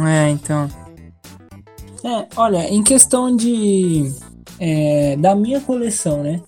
É, 0.06 0.28
então. 0.30 0.68
É, 2.04 2.26
olha, 2.36 2.68
em 2.68 2.82
questão 2.82 3.34
de. 3.34 4.12
é, 4.60 5.16
da 5.16 5.34
minha 5.34 5.60
coleção, 5.60 6.22
né? 6.22 6.40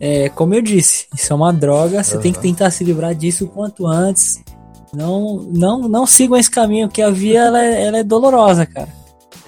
É, 0.00 0.28
como 0.28 0.54
eu 0.54 0.62
disse, 0.62 1.06
isso 1.14 1.32
é 1.32 1.36
uma 1.36 1.52
droga, 1.52 2.02
você 2.02 2.18
tem 2.18 2.32
que 2.32 2.40
tentar 2.40 2.70
se 2.70 2.84
livrar 2.84 3.14
disso 3.14 3.44
o 3.44 3.48
quanto 3.48 3.86
antes. 3.86 4.42
Não, 4.92 5.36
não, 5.50 5.88
não 5.88 6.06
sigam 6.06 6.36
esse 6.36 6.50
caminho, 6.50 6.88
que 6.88 7.02
a 7.02 7.10
via 7.10 7.40
ela 7.40 7.64
é, 7.64 7.84
ela 7.84 7.98
é 7.98 8.04
dolorosa, 8.04 8.66
cara. 8.66 8.88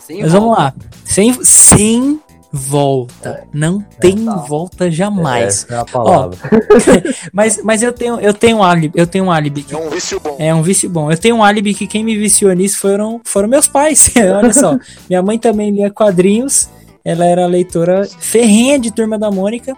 Sem 0.01 0.23
Mas 0.23 0.33
vamos 0.33 0.57
lá. 0.57 0.75
Sem, 1.05 1.33
sem 1.45 2.21
volta. 2.57 3.45
Não 3.53 3.81
tem 4.01 4.25
tá. 4.25 4.35
volta 4.37 4.91
jamais. 4.91 5.67
É 5.71 5.77
a 5.77 5.85
palavra. 5.85 6.39
Mas, 7.33 7.61
mas 7.63 7.83
eu 7.83 7.93
tenho, 7.93 8.19
eu 8.19 8.33
tenho 8.33 8.59
um 8.59 8.63
álibi, 8.63 8.99
eu 8.99 9.07
tenho 9.07 9.27
um 9.27 9.31
álibi. 9.31 9.67
É 9.71 9.77
um 9.77 9.91
vício 9.91 10.21
bom. 10.21 10.37
É 10.39 10.55
um 10.55 10.63
vício 10.63 10.89
bom. 10.89 11.11
Eu 11.11 11.19
tenho 11.19 11.37
um 11.37 11.45
álibi 11.45 11.75
que 11.75 11.87
quem 11.87 12.03
me 12.03 12.17
viciou 12.17 12.53
nisso 12.55 12.79
foram, 12.79 13.21
foram 13.25 13.49
meus 13.49 13.69
pais. 13.69 14.11
Olha 14.17 14.53
só. 14.53 14.79
Minha 15.09 15.23
mãe 15.23 15.39
também 15.39 15.71
lia 15.71 15.91
quadrinhos. 15.91 16.69
Ela 17.05 17.25
era 17.27 17.47
leitora 17.47 18.09
ferrenha 18.19 18.79
de 18.79 18.91
Turma 18.91 19.19
da 19.19 19.31
Mônica. 19.31 19.77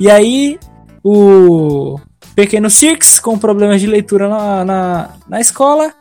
E 0.00 0.10
aí, 0.10 0.58
o 1.02 1.98
pequeno 2.34 2.70
Cirques, 2.70 3.18
com 3.18 3.38
problemas 3.38 3.80
de 3.80 3.86
leitura 3.86 4.28
na, 4.28 4.64
na, 4.64 5.10
na 5.28 5.40
escola, 5.40 5.92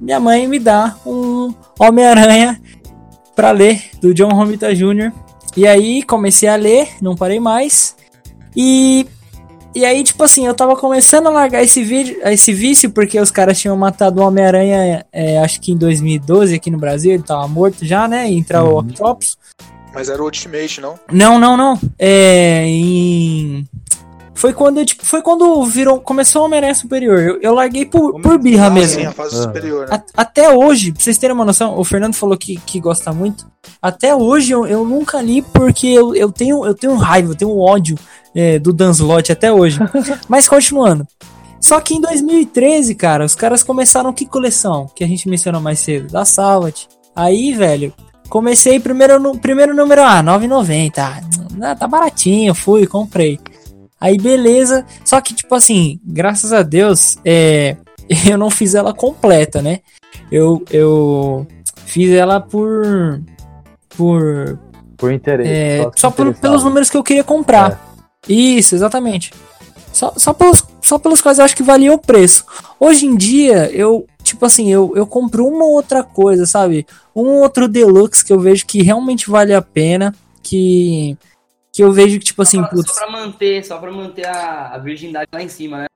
minha 0.00 0.18
mãe 0.18 0.46
me 0.46 0.58
dá 0.58 0.96
um 1.04 1.54
Homem-Aranha 1.78 2.60
para 3.34 3.50
ler 3.50 3.82
do 4.00 4.12
John 4.14 4.30
Romita 4.30 4.74
Jr. 4.74 5.12
E 5.56 5.66
aí 5.66 6.02
comecei 6.02 6.48
a 6.48 6.56
ler, 6.56 6.88
não 7.00 7.16
parei 7.16 7.40
mais. 7.40 7.96
E 8.56 9.06
e 9.74 9.86
aí, 9.86 10.04
tipo 10.04 10.22
assim, 10.22 10.46
eu 10.46 10.52
tava 10.52 10.76
começando 10.76 11.28
a 11.28 11.30
largar 11.30 11.62
esse, 11.62 11.82
vídeo, 11.82 12.18
esse 12.24 12.52
vício, 12.52 12.90
porque 12.90 13.18
os 13.18 13.30
caras 13.30 13.58
tinham 13.58 13.74
matado 13.74 14.20
o 14.20 14.26
Homem-Aranha, 14.26 15.06
é, 15.10 15.38
acho 15.38 15.60
que 15.62 15.72
em 15.72 15.78
2012 15.78 16.54
aqui 16.54 16.70
no 16.70 16.76
Brasil, 16.76 17.12
ele 17.12 17.22
tava 17.22 17.48
morto 17.48 17.84
já, 17.84 18.06
né? 18.06 18.30
E 18.30 18.36
entrar 18.36 18.62
uhum. 18.64 18.74
o 18.74 18.78
Octopus. 18.80 19.38
Mas 19.94 20.10
era 20.10 20.20
o 20.20 20.26
Ultimate, 20.26 20.80
não? 20.80 20.98
Não, 21.10 21.38
não, 21.38 21.56
não. 21.56 21.80
É. 21.98 22.64
Em. 22.66 23.66
Foi 24.34 24.52
quando, 24.52 24.84
tipo, 24.84 25.04
foi 25.04 25.22
quando 25.22 25.64
virou, 25.64 26.00
começou 26.00 26.42
o 26.42 26.44
Homem-Aranha 26.46 26.74
Superior. 26.74 27.18
Eu, 27.20 27.40
eu 27.40 27.54
larguei 27.54 27.84
por, 27.84 28.20
por 28.20 28.38
birra 28.38 28.66
ah, 28.66 28.70
mesmo. 28.70 29.00
Sim, 29.00 29.06
a 29.06 29.12
fase 29.12 29.36
ah. 29.36 29.42
superior, 29.42 29.88
né? 29.88 30.02
A, 30.16 30.22
até 30.22 30.50
hoje, 30.50 30.92
pra 30.92 31.02
vocês 31.02 31.18
terem 31.18 31.34
uma 31.34 31.44
noção, 31.44 31.78
o 31.78 31.84
Fernando 31.84 32.14
falou 32.14 32.36
que, 32.36 32.56
que 32.56 32.80
gosta 32.80 33.12
muito. 33.12 33.46
Até 33.80 34.14
hoje 34.14 34.52
eu, 34.52 34.66
eu 34.66 34.84
nunca 34.84 35.20
li 35.20 35.42
porque 35.42 35.86
eu, 35.86 36.14
eu, 36.14 36.32
tenho, 36.32 36.64
eu 36.64 36.74
tenho 36.74 36.94
raiva, 36.96 37.32
eu 37.32 37.36
tenho 37.36 37.56
ódio 37.58 37.96
é, 38.34 38.58
do 38.58 38.72
Dan 38.72 38.90
Slott 38.90 39.30
até 39.30 39.52
hoje. 39.52 39.78
Mas 40.28 40.48
continuando. 40.48 41.06
Só 41.60 41.80
que 41.80 41.94
em 41.94 42.00
2013, 42.00 42.94
cara, 42.96 43.24
os 43.24 43.36
caras 43.36 43.62
começaram 43.62 44.12
que 44.12 44.26
coleção? 44.26 44.90
Que 44.96 45.04
a 45.04 45.06
gente 45.06 45.28
mencionou 45.28 45.60
mais 45.60 45.78
cedo, 45.78 46.10
da 46.10 46.24
Salvat. 46.24 46.88
Aí, 47.14 47.54
velho, 47.54 47.92
comecei 48.28 48.80
primeiro, 48.80 49.20
no, 49.20 49.38
primeiro 49.38 49.72
número, 49.72 50.02
ah, 50.02 50.22
9,90. 50.22 51.22
Ah, 51.62 51.76
tá 51.76 51.86
baratinho, 51.86 52.52
fui, 52.54 52.86
comprei. 52.86 53.38
Aí 54.02 54.18
beleza, 54.18 54.84
só 55.04 55.20
que 55.20 55.32
tipo 55.32 55.54
assim, 55.54 56.00
graças 56.04 56.52
a 56.52 56.62
Deus, 56.62 57.16
é, 57.24 57.76
eu 58.28 58.36
não 58.36 58.50
fiz 58.50 58.74
ela 58.74 58.92
completa, 58.92 59.62
né? 59.62 59.78
Eu, 60.30 60.64
eu 60.72 61.46
fiz 61.86 62.10
ela 62.10 62.40
por 62.40 63.22
por 63.96 64.58
por 64.96 65.12
interesse, 65.12 65.48
é, 65.48 65.82
só, 65.84 65.92
só 65.96 66.10
por, 66.10 66.34
pelos 66.34 66.64
números 66.64 66.90
que 66.90 66.96
eu 66.96 67.04
queria 67.04 67.22
comprar. 67.22 67.80
É. 68.28 68.32
Isso, 68.32 68.74
exatamente. 68.74 69.32
Só, 69.92 70.12
só, 70.16 70.32
pelos, 70.32 70.64
só 70.80 70.98
pelos 70.98 71.20
quais 71.20 71.38
eu 71.38 71.44
acho 71.44 71.54
que 71.54 71.62
valia 71.62 71.92
o 71.92 71.98
preço. 71.98 72.44
Hoje 72.80 73.06
em 73.06 73.16
dia, 73.16 73.70
eu, 73.72 74.04
tipo 74.24 74.44
assim, 74.44 74.72
eu, 74.72 74.92
eu 74.96 75.06
compro 75.06 75.46
uma 75.46 75.64
outra 75.64 76.02
coisa, 76.02 76.44
sabe? 76.44 76.86
Um 77.14 77.40
outro 77.40 77.68
deluxe 77.68 78.24
que 78.24 78.32
eu 78.32 78.40
vejo 78.40 78.66
que 78.66 78.82
realmente 78.82 79.30
vale 79.30 79.54
a 79.54 79.62
pena, 79.62 80.12
que 80.42 81.16
que 81.72 81.82
eu 81.82 81.90
vejo 81.90 82.18
que, 82.18 82.26
tipo 82.26 82.42
assim, 82.42 82.58
só 82.58 82.64
pra, 82.64 82.70
putz... 82.70 82.94
Só 82.94 83.06
pra 83.06 83.10
manter, 83.10 83.64
só 83.64 83.78
pra 83.78 83.90
manter 83.90 84.26
a, 84.26 84.74
a 84.74 84.78
virgindade 84.78 85.28
lá 85.32 85.42
em 85.42 85.48
cima, 85.48 85.78
né? 85.78 85.86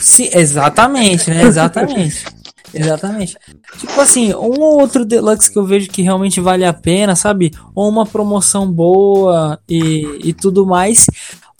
Sim, 0.00 0.28
exatamente, 0.32 1.28
né? 1.30 1.42
Exatamente. 1.42 2.24
exatamente. 2.72 3.36
Tipo 3.78 4.00
assim, 4.00 4.32
um 4.32 4.60
ou 4.60 4.80
outro 4.80 5.04
deluxe 5.04 5.50
que 5.50 5.58
eu 5.58 5.64
vejo 5.64 5.90
que 5.90 6.02
realmente 6.02 6.40
vale 6.40 6.64
a 6.64 6.72
pena, 6.72 7.16
sabe? 7.16 7.50
Ou 7.74 7.88
uma 7.88 8.06
promoção 8.06 8.70
boa 8.70 9.58
e, 9.68 10.20
e 10.22 10.32
tudo 10.32 10.64
mais. 10.64 11.06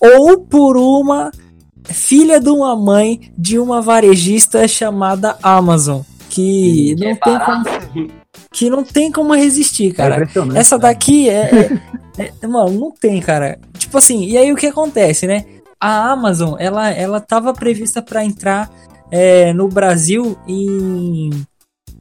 Ou 0.01 0.39
por 0.39 0.77
uma 0.77 1.33
filha 1.87 2.39
de 2.39 2.51
uma 2.51 2.77
mãe 2.77 3.33
de 3.37 3.59
uma 3.59 3.81
varejista 3.81 4.69
chamada 4.69 5.37
Amazon. 5.43 6.03
Que 6.31 6.95
não 6.97 7.17
tem 7.17 7.39
como. 7.41 8.15
Que 8.53 8.71
não 8.71 8.85
tem 8.85 9.11
como 9.11 9.35
resistir, 9.35 9.93
cara. 9.93 10.23
É 10.55 10.59
Essa 10.59 10.79
daqui 10.79 11.29
é, 11.29 11.51
é 12.19 12.31
é, 12.41 12.47
mano, 12.47 12.79
não 12.79 12.91
tem, 12.91 13.21
cara. 13.21 13.59
Tipo 13.79 13.99
assim, 13.99 14.25
e 14.25 14.37
aí 14.39 14.53
o 14.53 14.57
que 14.57 14.67
acontece, 14.67 15.27
né? 15.27 15.45
A 15.81 16.13
Amazon, 16.13 16.55
ela, 16.59 16.91
ela 16.91 17.21
tava 17.21 17.53
prevista 17.53 18.01
para 18.01 18.25
entrar 18.25 18.71
é, 19.11 19.53
no 19.53 19.69
Brasil 19.69 20.39
em, 20.47 21.31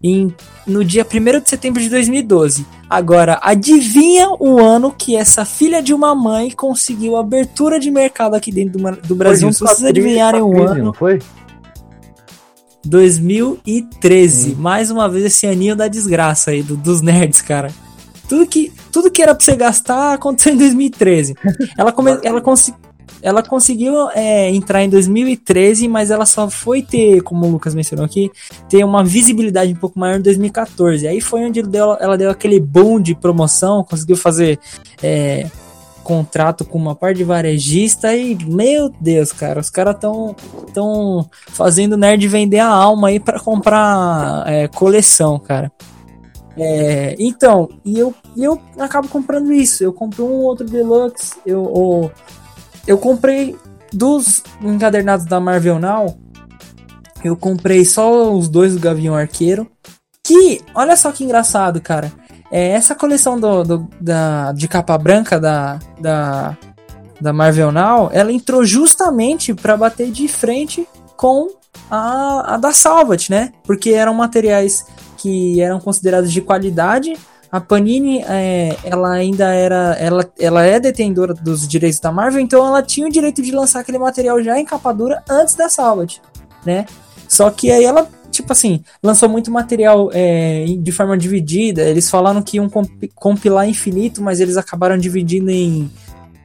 em, 0.02 0.34
no 0.66 0.86
dia 0.86 1.06
1 1.06 1.40
de 1.42 1.50
setembro 1.50 1.82
de 1.82 1.90
2012. 1.90 2.66
Agora, 2.90 3.40
adivinha 3.42 4.30
o 4.40 4.60
ano 4.60 4.94
que 4.96 5.16
essa 5.16 5.44
filha 5.44 5.82
de 5.82 5.94
uma 5.94 6.14
mãe 6.14 6.52
conseguiu 6.52 7.18
abertura 7.18 7.80
de 7.80 7.90
mercado 7.90 8.36
aqui 8.36 8.52
dentro 8.52 8.80
do, 8.80 9.02
do 9.08 9.16
Brasil? 9.16 9.50
Não 9.50 9.58
precisa 9.58 9.90
adivinharem 9.90 10.42
o 10.42 10.62
ano. 10.64 10.86
Não 10.86 10.94
foi? 10.94 11.20
2013. 12.86 14.52
Hum. 14.52 14.56
Mais 14.58 14.92
uma 14.92 15.08
vez 15.10 15.26
esse 15.26 15.48
aninho 15.48 15.76
da 15.76 15.88
desgraça 15.88 16.52
aí, 16.52 16.62
do, 16.62 16.76
dos 16.76 17.02
nerds, 17.02 17.42
cara. 17.42 17.72
Tudo 18.28 18.48
que, 18.48 18.72
tudo 18.92 19.12
que 19.12 19.22
era 19.22 19.36
pra 19.36 19.44
você 19.44 19.56
gastar 19.56 20.14
aconteceu 20.14 20.54
em 20.54 20.58
2013. 20.58 21.36
Ela, 21.78 21.92
come, 21.92 22.18
ela, 22.24 22.42
consi, 22.42 22.74
ela 23.22 23.44
conseguiu 23.44 24.10
é, 24.12 24.50
entrar 24.50 24.84
em 24.84 24.90
2013, 24.90 25.88
mas 25.88 26.10
ela 26.10 26.26
só 26.26 26.50
foi 26.50 26.82
ter, 26.82 27.22
como 27.22 27.46
o 27.46 27.52
Lucas 27.52 27.76
mencionou 27.76 28.06
aqui, 28.06 28.32
ter 28.70 28.84
uma 28.84 29.04
visibilidade 29.04 29.72
um 29.72 29.78
pouco 29.78 30.00
maior 30.00 30.20
em 30.20 30.22
2014. 30.22 31.08
Aí 31.08 31.22
foi 31.22 31.42
onde 31.42 31.62
deu, 31.62 31.98
ela 32.00 32.18
deu 32.18 32.30
aquele 32.30 32.60
boom 32.60 33.02
de 33.02 33.16
promoção, 33.16 33.84
conseguiu 33.84 34.18
fazer 34.18 34.60
é, 35.02 35.48
contrato 36.04 36.66
com 36.66 36.78
uma 36.78 36.96
parte 36.96 37.18
de 37.18 37.24
varejista 37.24 38.16
e, 38.16 38.36
meu 38.46 38.90
Deus, 39.00 39.32
cara, 39.32 39.60
os 39.60 39.70
caras 39.70 39.96
estão 39.96 40.36
tão 40.74 41.28
fazendo 41.48 41.98
nerd 41.98 42.28
vender 42.28 42.60
a 42.60 42.68
alma 42.68 43.08
aí 43.08 43.20
para 43.20 43.40
comprar 43.40 44.44
é, 44.48 44.68
coleção, 44.68 45.40
cara. 45.40 45.72
É, 46.56 47.16
então, 47.18 47.70
e 47.84 47.98
eu, 47.98 48.14
eu 48.38 48.62
acabo 48.78 49.08
comprando 49.08 49.52
isso. 49.52 49.84
Eu 49.84 49.92
comprei 49.92 50.26
um 50.26 50.42
outro 50.42 50.66
Deluxe. 50.66 51.36
Eu, 51.46 51.64
eu, 51.76 52.12
eu 52.88 52.98
comprei 52.98 53.56
dos 53.92 54.44
encadernados 54.62 55.26
da 55.26 55.40
Marvel 55.40 55.80
Now. 55.80 56.18
Eu 57.24 57.36
comprei 57.36 57.86
só 57.86 58.34
os 58.34 58.48
dois 58.48 58.74
do 58.74 58.80
Gavião 58.80 59.16
Arqueiro. 59.16 59.68
Que, 60.24 60.62
olha 60.74 60.96
só 60.96 61.12
que 61.12 61.24
engraçado, 61.24 61.82
cara. 61.82 62.12
É, 62.52 62.70
essa 62.70 62.94
coleção 62.94 63.40
do, 63.40 63.64
do, 63.64 63.88
da, 64.00 64.52
de 64.52 64.68
capa 64.68 64.98
branca 64.98 65.40
da, 65.40 65.80
da, 66.00 66.58
da 67.20 67.34
Marvel 67.34 67.72
Now, 67.72 68.10
ela 68.14 68.32
entrou 68.32 68.64
justamente 68.64 69.54
para 69.54 69.76
bater 69.76 70.12
de 70.12 70.28
frente 70.28 70.88
com 71.18 71.48
a, 71.90 72.56
a 72.56 72.58
da 72.58 72.72
Salvat, 72.72 73.30
né? 73.30 73.54
Porque 73.64 73.92
eram 73.92 74.14
materiais 74.14 74.86
que 75.18 75.62
eram 75.62 75.80
considerados 75.80 76.32
de 76.32 76.42
qualidade. 76.42 77.18
A 77.52 77.62
Panini, 77.62 78.24
é, 78.28 78.76
ela 78.84 79.12
ainda 79.12 79.54
era, 79.54 79.96
ela, 80.00 80.30
ela 80.40 80.64
é 80.64 80.80
detentora 80.80 81.34
dos 81.34 81.68
direitos 81.68 82.00
da 82.00 82.12
Marvel, 82.12 82.42
então 82.42 82.66
ela 82.66 82.82
tinha 82.82 83.08
o 83.08 83.12
direito 83.12 83.42
de 83.42 83.52
lançar 83.52 83.82
aquele 83.82 84.00
material 84.00 84.42
já 84.44 84.60
em 84.60 84.66
capa 84.66 84.92
dura 84.92 85.24
antes 85.30 85.54
da 85.54 85.70
Salvage, 85.70 86.20
né? 86.66 86.86
Só 87.28 87.50
que 87.52 87.72
aí 87.72 87.84
ela, 87.84 88.08
tipo 88.34 88.52
assim, 88.52 88.84
lançou 89.02 89.30
muito 89.30 89.52
material 89.52 90.10
é, 90.12 90.66
de 90.80 90.92
forma 90.92 91.18
dividida. 91.18 91.84
Eles 91.84 92.10
falaram 92.10 92.42
que 92.42 92.58
iam 92.58 92.70
compilar 93.16 93.70
infinito, 93.70 94.22
mas 94.22 94.40
eles 94.40 94.58
acabaram 94.58 94.98
dividindo 94.98 95.50
em 95.50 95.90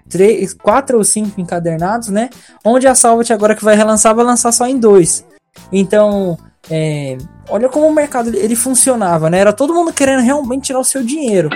três, 0.09 0.55
quatro 0.55 0.99
ou 0.99 1.05
cinco 1.05 1.41
encadernados, 1.41 2.09
né? 2.09 2.31
Onde 2.65 2.87
a 2.87 2.95
Salvat 2.95 3.31
agora 3.33 3.55
que 3.55 3.65
vai 3.65 3.75
relançar 3.75 4.15
vai 4.15 4.25
lançar 4.25 4.53
só 4.53 4.67
em 4.67 4.79
dois. 4.79 5.25
Então, 5.73 6.39
é, 6.71 7.19
olha 7.49 7.69
como 7.69 7.87
o 7.87 7.95
mercado 7.95 8.35
ele 8.35 8.55
funcionava, 8.55 9.31
né? 9.31 9.39
Era 9.39 9.53
todo 9.53 9.75
mundo 9.75 9.93
querendo 9.93 10.23
realmente 10.23 10.67
tirar 10.67 10.81
o 10.81 10.85
seu 10.85 11.03
dinheiro. 11.03 11.49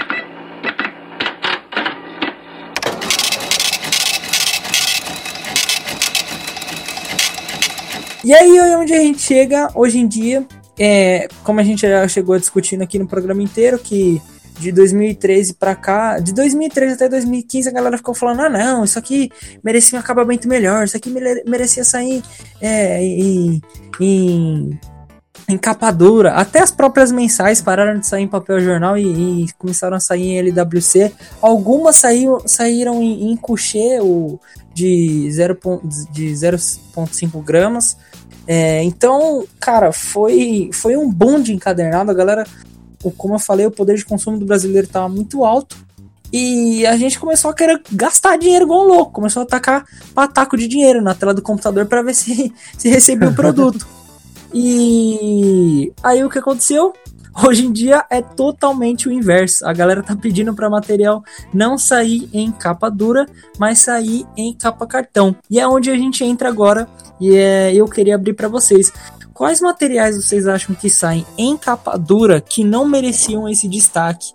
E 8.24 8.32
aí 8.32 8.56
é 8.56 8.76
onde 8.76 8.92
a 8.92 9.00
gente 9.00 9.20
chega 9.20 9.68
hoje 9.74 9.98
em 9.98 10.06
dia, 10.06 10.46
é, 10.78 11.26
como 11.42 11.58
a 11.58 11.62
gente 11.62 11.80
já 11.80 12.06
chegou 12.06 12.38
discutindo 12.38 12.82
aqui 12.82 12.98
no 12.98 13.06
programa 13.06 13.42
inteiro, 13.42 13.78
que 13.78 14.22
de 14.58 14.70
2013 14.70 15.54
para 15.54 15.74
cá, 15.74 16.20
de 16.20 16.32
2013 16.32 16.94
até 16.94 17.08
2015 17.08 17.68
a 17.68 17.72
galera 17.72 17.96
ficou 17.96 18.14
falando: 18.14 18.40
ah, 18.40 18.48
não, 18.48 18.84
isso 18.84 18.98
aqui 18.98 19.30
merecia 19.62 19.98
um 19.98 20.00
acabamento 20.00 20.46
melhor, 20.46 20.84
isso 20.84 20.96
aqui 20.96 21.12
merecia 21.46 21.84
sair 21.84 22.22
é, 22.60 23.02
em, 23.02 23.60
em 24.00 24.80
encapadura, 25.48 26.34
até 26.34 26.60
as 26.60 26.70
próprias 26.70 27.10
mensais 27.10 27.60
pararam 27.60 27.98
de 27.98 28.06
sair 28.06 28.22
em 28.22 28.28
papel 28.28 28.60
jornal 28.60 28.96
e, 28.96 29.44
e 29.44 29.52
começaram 29.54 29.96
a 29.96 30.00
sair 30.00 30.28
em 30.28 30.38
LWC. 30.38 31.12
Algumas 31.40 31.96
saíram, 31.96 32.40
saíram 32.46 33.02
em, 33.02 33.32
em 33.32 33.36
couché 33.36 34.00
o, 34.00 34.38
de 34.72 35.26
0,5 35.28 37.42
gramas. 37.42 37.96
É, 38.46 38.82
então, 38.82 39.44
cara, 39.60 39.92
foi, 39.92 40.70
foi 40.72 40.96
um 40.96 41.10
boom 41.10 41.40
de 41.40 41.52
encadernado. 41.52 42.10
A 42.10 42.14
galera, 42.14 42.46
como 43.16 43.34
eu 43.34 43.38
falei, 43.38 43.66
o 43.66 43.70
poder 43.70 43.96
de 43.96 44.04
consumo 44.04 44.38
do 44.38 44.46
brasileiro 44.46 44.86
estava 44.86 45.08
muito 45.08 45.44
alto. 45.44 45.76
E 46.32 46.86
a 46.86 46.96
gente 46.96 47.20
começou 47.20 47.50
a 47.50 47.54
querer 47.54 47.82
gastar 47.92 48.38
dinheiro 48.38 48.64
igual 48.64 48.84
um 48.84 48.88
louco. 48.88 49.12
Começou 49.12 49.40
a 49.40 49.44
atacar 49.44 49.84
pataco 50.14 50.56
de 50.56 50.66
dinheiro 50.66 51.02
na 51.02 51.14
tela 51.14 51.34
do 51.34 51.42
computador 51.42 51.86
para 51.86 52.02
ver 52.02 52.14
se, 52.14 52.52
se 52.76 52.88
recebia 52.88 53.28
o 53.28 53.34
produto. 53.34 53.86
E 54.54 55.90
aí 56.02 56.22
o 56.22 56.28
que 56.28 56.38
aconteceu? 56.38 56.92
Hoje 57.46 57.64
em 57.66 57.72
dia 57.72 58.04
é 58.10 58.20
totalmente 58.20 59.08
o 59.08 59.12
inverso. 59.12 59.66
A 59.66 59.72
galera 59.72 60.02
tá 60.02 60.14
pedindo 60.14 60.54
para 60.54 60.68
material 60.68 61.22
não 61.52 61.78
sair 61.78 62.28
em 62.32 62.50
capa 62.50 62.90
dura, 62.90 63.26
mas 63.58 63.78
sair 63.78 64.26
em 64.36 64.52
capa 64.52 64.86
cartão. 64.86 65.34
E 65.50 65.58
é 65.58 65.66
onde 65.66 65.90
a 65.90 65.96
gente 65.96 66.22
entra 66.24 66.48
agora 66.48 66.86
e 67.20 67.34
é, 67.34 67.74
eu 67.74 67.86
queria 67.86 68.16
abrir 68.16 68.34
para 68.34 68.48
vocês. 68.48 68.92
Quais 69.32 69.60
materiais 69.60 70.16
vocês 70.16 70.46
acham 70.46 70.74
que 70.74 70.90
saem 70.90 71.24
em 71.38 71.56
capa 71.56 71.96
dura 71.96 72.40
que 72.40 72.62
não 72.62 72.86
mereciam 72.86 73.48
esse 73.48 73.66
destaque 73.66 74.32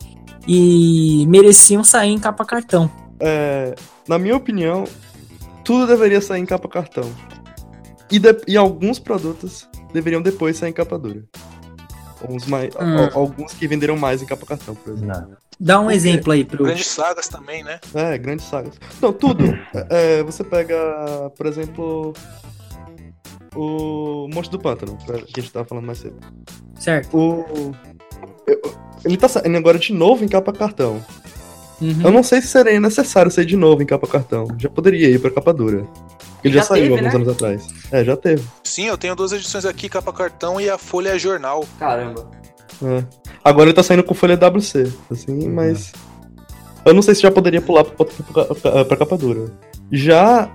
e 0.48 1.26
mereciam 1.28 1.84
sair 1.84 2.12
em 2.12 2.20
capa 2.20 2.46
cartão. 2.46 2.90
É, 3.20 3.76
na 4.08 4.18
minha 4.18 4.36
opinião, 4.36 4.86
tudo 5.64 5.86
deveria 5.86 6.22
sair 6.22 6.42
em 6.42 6.46
capa 6.46 6.68
cartão. 6.70 7.12
E, 8.10 8.18
de- 8.18 8.42
e 8.48 8.56
alguns 8.56 8.98
produtos 8.98 9.68
deveriam 9.94 10.22
depois 10.22 10.56
sair 10.58 10.70
em 10.70 10.74
capa 10.74 10.98
dura. 10.98 11.24
Uns 12.28 12.46
mais, 12.48 12.74
Hum. 12.76 12.98
al- 12.98 13.12
alguns 13.22 13.54
que 13.54 13.68
venderam 13.68 13.96
mais 13.98 14.22
em 14.22 14.26
capa 14.26 14.46
cartão, 14.46 14.74
por 14.76 14.94
exemplo. 14.94 15.08
Não. 15.22 15.38
Dá 15.60 15.80
um 15.80 15.84
Por 15.84 15.90
quê? 15.92 15.96
exemplo 15.96 16.34
aí 16.34 16.44
pro. 16.46 16.64
Grandes 16.66 16.88
sagas 16.88 17.28
também, 17.28 17.64
né? 17.64 17.80
É, 17.94 18.18
grandes 18.18 18.46
sagas. 18.46 18.74
Não, 19.02 19.12
tudo. 19.14 19.44
É, 19.90 20.22
você 20.24 20.44
pega, 20.44 21.32
por 21.36 21.46
exemplo, 21.48 22.14
o 23.56 24.28
Monstro 24.34 24.58
do 24.58 24.62
Pântano, 24.62 24.98
que 24.98 25.12
a 25.12 25.42
gente 25.42 25.52
tava 25.52 25.66
falando 25.66 25.86
mais 25.86 26.00
cedo. 26.00 26.16
Certo. 26.80 27.18
O, 27.18 27.74
eu- 28.46 28.62
ele 29.06 29.18
tá 29.18 29.28
saindo 29.28 29.58
agora 29.58 29.80
de 29.80 29.94
novo 29.94 30.24
em 30.24 30.28
capa 30.28 30.54
cartão. 30.54 31.04
Uhum. 31.82 32.02
Eu 32.04 32.12
não 32.12 32.24
sei 32.24 32.42
se 32.42 32.48
seria 32.48 32.80
necessário 32.80 33.30
sair 33.32 33.46
de 33.46 33.56
novo 33.56 33.82
em 33.82 33.86
capa 33.86 34.08
cartão. 34.08 34.48
Já 34.58 34.70
poderia 34.70 35.10
ir 35.10 35.20
pra 35.20 35.32
capa 35.32 35.54
dura. 35.54 35.86
Ele 36.44 36.54
já, 36.54 36.62
Já 36.62 36.66
saiu 36.68 36.84
teve, 36.84 36.94
alguns 36.96 37.14
né? 37.14 37.16
anos 37.16 37.28
atrás. 37.30 37.68
É, 37.92 38.04
já 38.04 38.16
teve. 38.16 38.44
Sim, 38.64 38.86
eu 38.86 38.98
tenho 38.98 39.16
duas 39.16 39.32
edições 39.32 39.66
aqui, 39.66 39.90
capa 39.90 40.14
cartão 40.14 40.62
e 40.62 40.70
a 40.70 40.78
folha 40.78 41.18
jornal. 41.18 41.66
Caramba. 41.80 42.30
É. 42.84 43.04
Agora 43.44 43.66
ele 43.70 43.74
tá 43.76 43.82
saindo 43.84 44.04
com 44.04 44.14
folha 44.14 44.36
WC, 44.38 44.92
assim, 45.12 45.50
mas. 45.50 45.92
Eu 46.86 46.94
não 46.94 47.02
sei 47.02 47.16
se 47.16 47.22
já 47.22 47.32
poderia 47.32 47.62
pular 47.62 47.84
pra, 47.84 48.06
pra, 48.06 48.86
pra 48.86 48.98
capa 48.98 49.18
dura. 49.18 49.52
Já. 49.92 50.50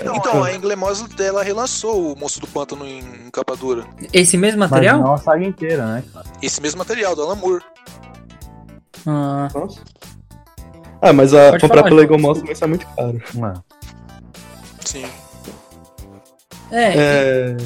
Então, 0.00 0.42
a 0.42 0.52
Englemosa 0.52 1.06
dela 1.08 1.42
relançou 1.42 2.12
o 2.12 2.18
Moço 2.18 2.40
do 2.40 2.46
Pântano 2.46 2.84
em, 2.84 2.98
em 2.98 3.30
capa 3.30 3.56
dura. 3.56 3.84
Esse 4.12 4.36
mesmo 4.36 4.58
Mas 4.60 4.70
material? 4.70 5.00
não 5.00 5.14
a 5.14 5.18
saga 5.18 5.44
inteira, 5.44 5.86
né? 5.86 6.04
Esse 6.42 6.60
mesmo 6.60 6.78
material, 6.78 7.14
do 7.14 7.22
Alan 7.22 7.36
Moore. 7.36 7.62
Ah, 9.06 9.48
Nossa. 9.54 9.80
Ah, 11.00 11.12
mas 11.12 11.34
a, 11.34 11.50
Pode 11.50 11.62
comprar 11.62 11.82
falar, 11.82 12.06
pela 12.06 12.18
Moss 12.18 12.38
também 12.38 12.54
sai 12.54 12.68
muito 12.68 12.86
caro. 12.94 13.20
Mano. 13.34 13.64
Sim. 14.84 15.04
É, 16.72 16.94
É, 16.96 17.56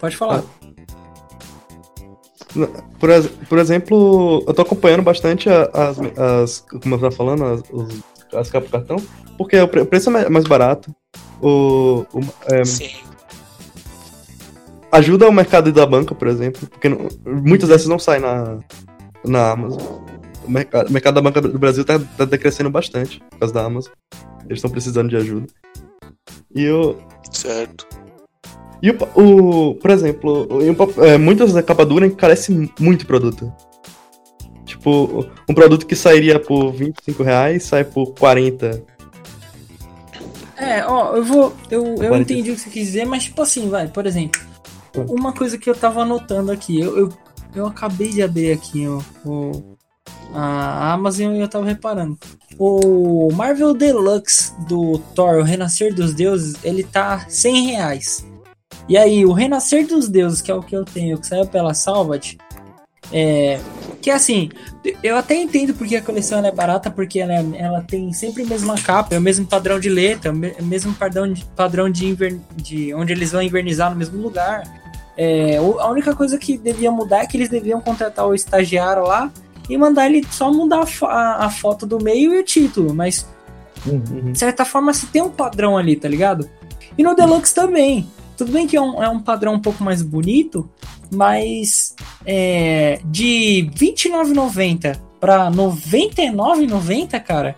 pode 0.00 0.16
falar. 0.16 0.42
por, 2.98 3.10
ex- 3.10 3.26
por 3.48 3.58
exemplo, 3.58 4.42
eu 4.46 4.54
tô 4.54 4.62
acompanhando 4.62 5.02
bastante 5.02 5.48
a- 5.50 5.70
as, 5.72 5.98
as 6.18 6.60
como 6.82 6.94
eu 6.94 6.98
tava 7.00 7.10
falando, 7.14 7.44
as, 7.44 7.62
os- 7.70 8.02
as 8.34 8.50
capas 8.50 8.70
cartão, 8.70 8.96
porque 9.36 9.58
o 9.60 9.68
pre- 9.68 9.82
o 9.82 9.86
preço 9.86 10.10
é 10.16 10.28
mais- 10.28 10.46
barato. 10.46 10.94
O, 11.40 12.04
o- 12.12 12.20
é, 12.52 12.64
Sim. 12.64 12.90
ajuda 14.90 15.28
o 15.28 15.32
mercado 15.32 15.72
da 15.72 15.86
banca, 15.86 16.14
por 16.14 16.26
exemplo, 16.28 16.66
porque 16.68 16.88
não- 16.88 17.08
muitas 17.24 17.68
dessas 17.68 17.86
não 17.86 17.98
saem 17.98 18.20
na, 18.22 18.58
na 19.24 19.50
Amazon. 19.52 19.82
O 20.44 20.50
mercado, 20.50 20.88
o 20.88 20.92
mercado 20.92 21.14
da 21.14 21.20
banca 21.20 21.40
do 21.42 21.58
Brasil 21.58 21.84
tá, 21.84 21.98
tá 22.16 22.24
decrescendo 22.24 22.70
bastante 22.70 23.20
por 23.30 23.38
causa 23.40 23.54
da 23.54 23.64
Amazon. 23.64 23.92
Eles 24.46 24.58
estão 24.58 24.70
precisando 24.70 25.08
de 25.10 25.16
ajuda. 25.16 25.46
E 26.54 26.68
o, 26.70 26.96
Certo. 27.30 27.86
E 28.82 28.90
o, 28.90 28.96
o- 29.70 29.74
por 29.74 29.90
exemplo, 29.90 30.46
o- 30.50 31.04
é, 31.04 31.18
muitas 31.18 31.52
da 31.52 31.62
capa 31.62 31.84
dura 31.84 32.06
encarecem 32.06 32.70
muito 32.78 33.06
produto. 33.06 33.52
Tipo, 34.64 35.26
um 35.48 35.54
produto 35.54 35.86
que 35.86 35.96
sairia 35.96 36.38
por 36.38 36.72
25 36.72 37.22
reais 37.22 37.64
sai 37.64 37.84
por 37.84 38.12
40. 38.14 38.82
É, 40.56 40.84
ó, 40.86 41.14
eu 41.16 41.24
vou. 41.24 41.54
Eu, 41.70 41.84
eu 41.86 41.96
40. 41.96 42.18
entendi 42.32 42.50
o 42.50 42.54
que 42.54 42.60
você 42.60 42.70
quis 42.70 42.86
dizer, 42.86 43.04
mas 43.06 43.24
tipo 43.24 43.40
assim, 43.42 43.68
vai, 43.68 43.88
por 43.88 44.06
exemplo. 44.06 44.40
Uma 45.08 45.32
coisa 45.32 45.56
que 45.56 45.70
eu 45.70 45.74
tava 45.74 46.02
anotando 46.02 46.50
aqui, 46.50 46.80
eu, 46.80 46.96
eu, 46.98 47.12
eu 47.54 47.66
acabei 47.66 48.08
de 48.10 48.22
abrir 48.22 48.52
aqui 48.52 48.86
o, 48.86 49.02
o- 49.24 49.76
a 50.34 50.92
Amazon 50.92 51.34
e 51.34 51.40
eu 51.40 51.48
tava 51.48 51.64
reparando. 51.64 52.18
O 52.58 53.28
Marvel 53.32 53.72
Deluxe 53.72 54.52
do 54.68 54.98
Thor, 55.14 55.38
o 55.38 55.42
Renascer 55.42 55.94
dos 55.94 56.12
Deuses, 56.14 56.56
ele 56.64 56.82
tá 56.82 57.24
100 57.28 57.66
reais. 57.68 58.26
E 58.88 58.96
aí, 58.96 59.24
o 59.26 59.32
Renascer 59.32 59.86
dos 59.86 60.08
Deuses, 60.08 60.40
que 60.40 60.50
é 60.50 60.54
o 60.54 60.62
que 60.62 60.74
eu 60.74 60.84
tenho, 60.84 61.18
que 61.18 61.26
saiu 61.26 61.46
pela 61.46 61.74
Salvat, 61.74 62.36
é. 63.12 63.58
Que 64.00 64.10
assim, 64.10 64.48
eu 65.02 65.16
até 65.16 65.34
entendo 65.34 65.74
porque 65.74 65.96
a 65.96 66.02
coleção 66.02 66.44
é 66.44 66.52
barata, 66.52 66.90
porque 66.90 67.18
ela, 67.20 67.34
é- 67.34 67.46
ela 67.58 67.82
tem 67.82 68.12
sempre 68.12 68.42
a 68.44 68.46
mesma 68.46 68.76
capa, 68.80 69.14
é 69.14 69.18
o 69.18 69.20
mesmo 69.20 69.44
padrão 69.46 69.78
de 69.80 69.88
letra, 69.88 70.30
é 70.30 70.32
o 70.32 70.36
me- 70.36 70.54
é 70.56 70.60
o 70.62 70.64
mesmo 70.64 70.94
padrão 70.94 71.30
de, 71.30 71.44
padrão 71.56 71.90
de, 71.90 72.14
de 72.56 72.94
onde 72.94 73.12
eles 73.12 73.32
vão 73.32 73.42
invernizar 73.42 73.90
no 73.90 73.96
mesmo 73.96 74.20
lugar. 74.22 74.62
É, 75.16 75.56
a 75.56 75.88
única 75.88 76.14
coisa 76.14 76.38
que 76.38 76.56
devia 76.56 76.92
mudar 76.92 77.24
é 77.24 77.26
que 77.26 77.36
eles 77.36 77.48
deviam 77.48 77.80
contratar 77.80 78.26
o 78.26 78.34
estagiário 78.34 79.02
lá 79.02 79.30
e 79.68 79.76
mandar 79.76 80.06
ele 80.06 80.24
só 80.30 80.52
mudar 80.52 80.84
a, 81.02 81.06
a- 81.06 81.44
a 81.46 81.50
foto 81.50 81.84
do 81.84 81.98
meio 82.02 82.34
e 82.34 82.38
o 82.40 82.44
título, 82.44 82.94
mas 82.94 83.26
Uhum. 83.86 84.32
de 84.32 84.38
certa 84.38 84.64
forma 84.64 84.92
se 84.94 85.06
tem 85.06 85.22
um 85.22 85.30
padrão 85.30 85.76
ali, 85.76 85.96
tá 85.96 86.08
ligado? 86.08 86.48
E 86.96 87.02
no 87.02 87.14
Deluxe 87.14 87.54
também. 87.54 88.08
Tudo 88.38 88.52
bem 88.52 88.68
que 88.68 88.76
é 88.76 88.80
um, 88.80 89.02
é 89.02 89.08
um 89.08 89.18
padrão 89.18 89.54
um 89.54 89.60
pouco 89.60 89.82
mais 89.82 90.00
bonito, 90.00 90.70
mas 91.12 91.96
é, 92.24 93.00
de 93.04 93.68
R$29,90 93.76 94.96
pra 95.18 95.48
R$99,90, 95.48 97.20
cara, 97.20 97.56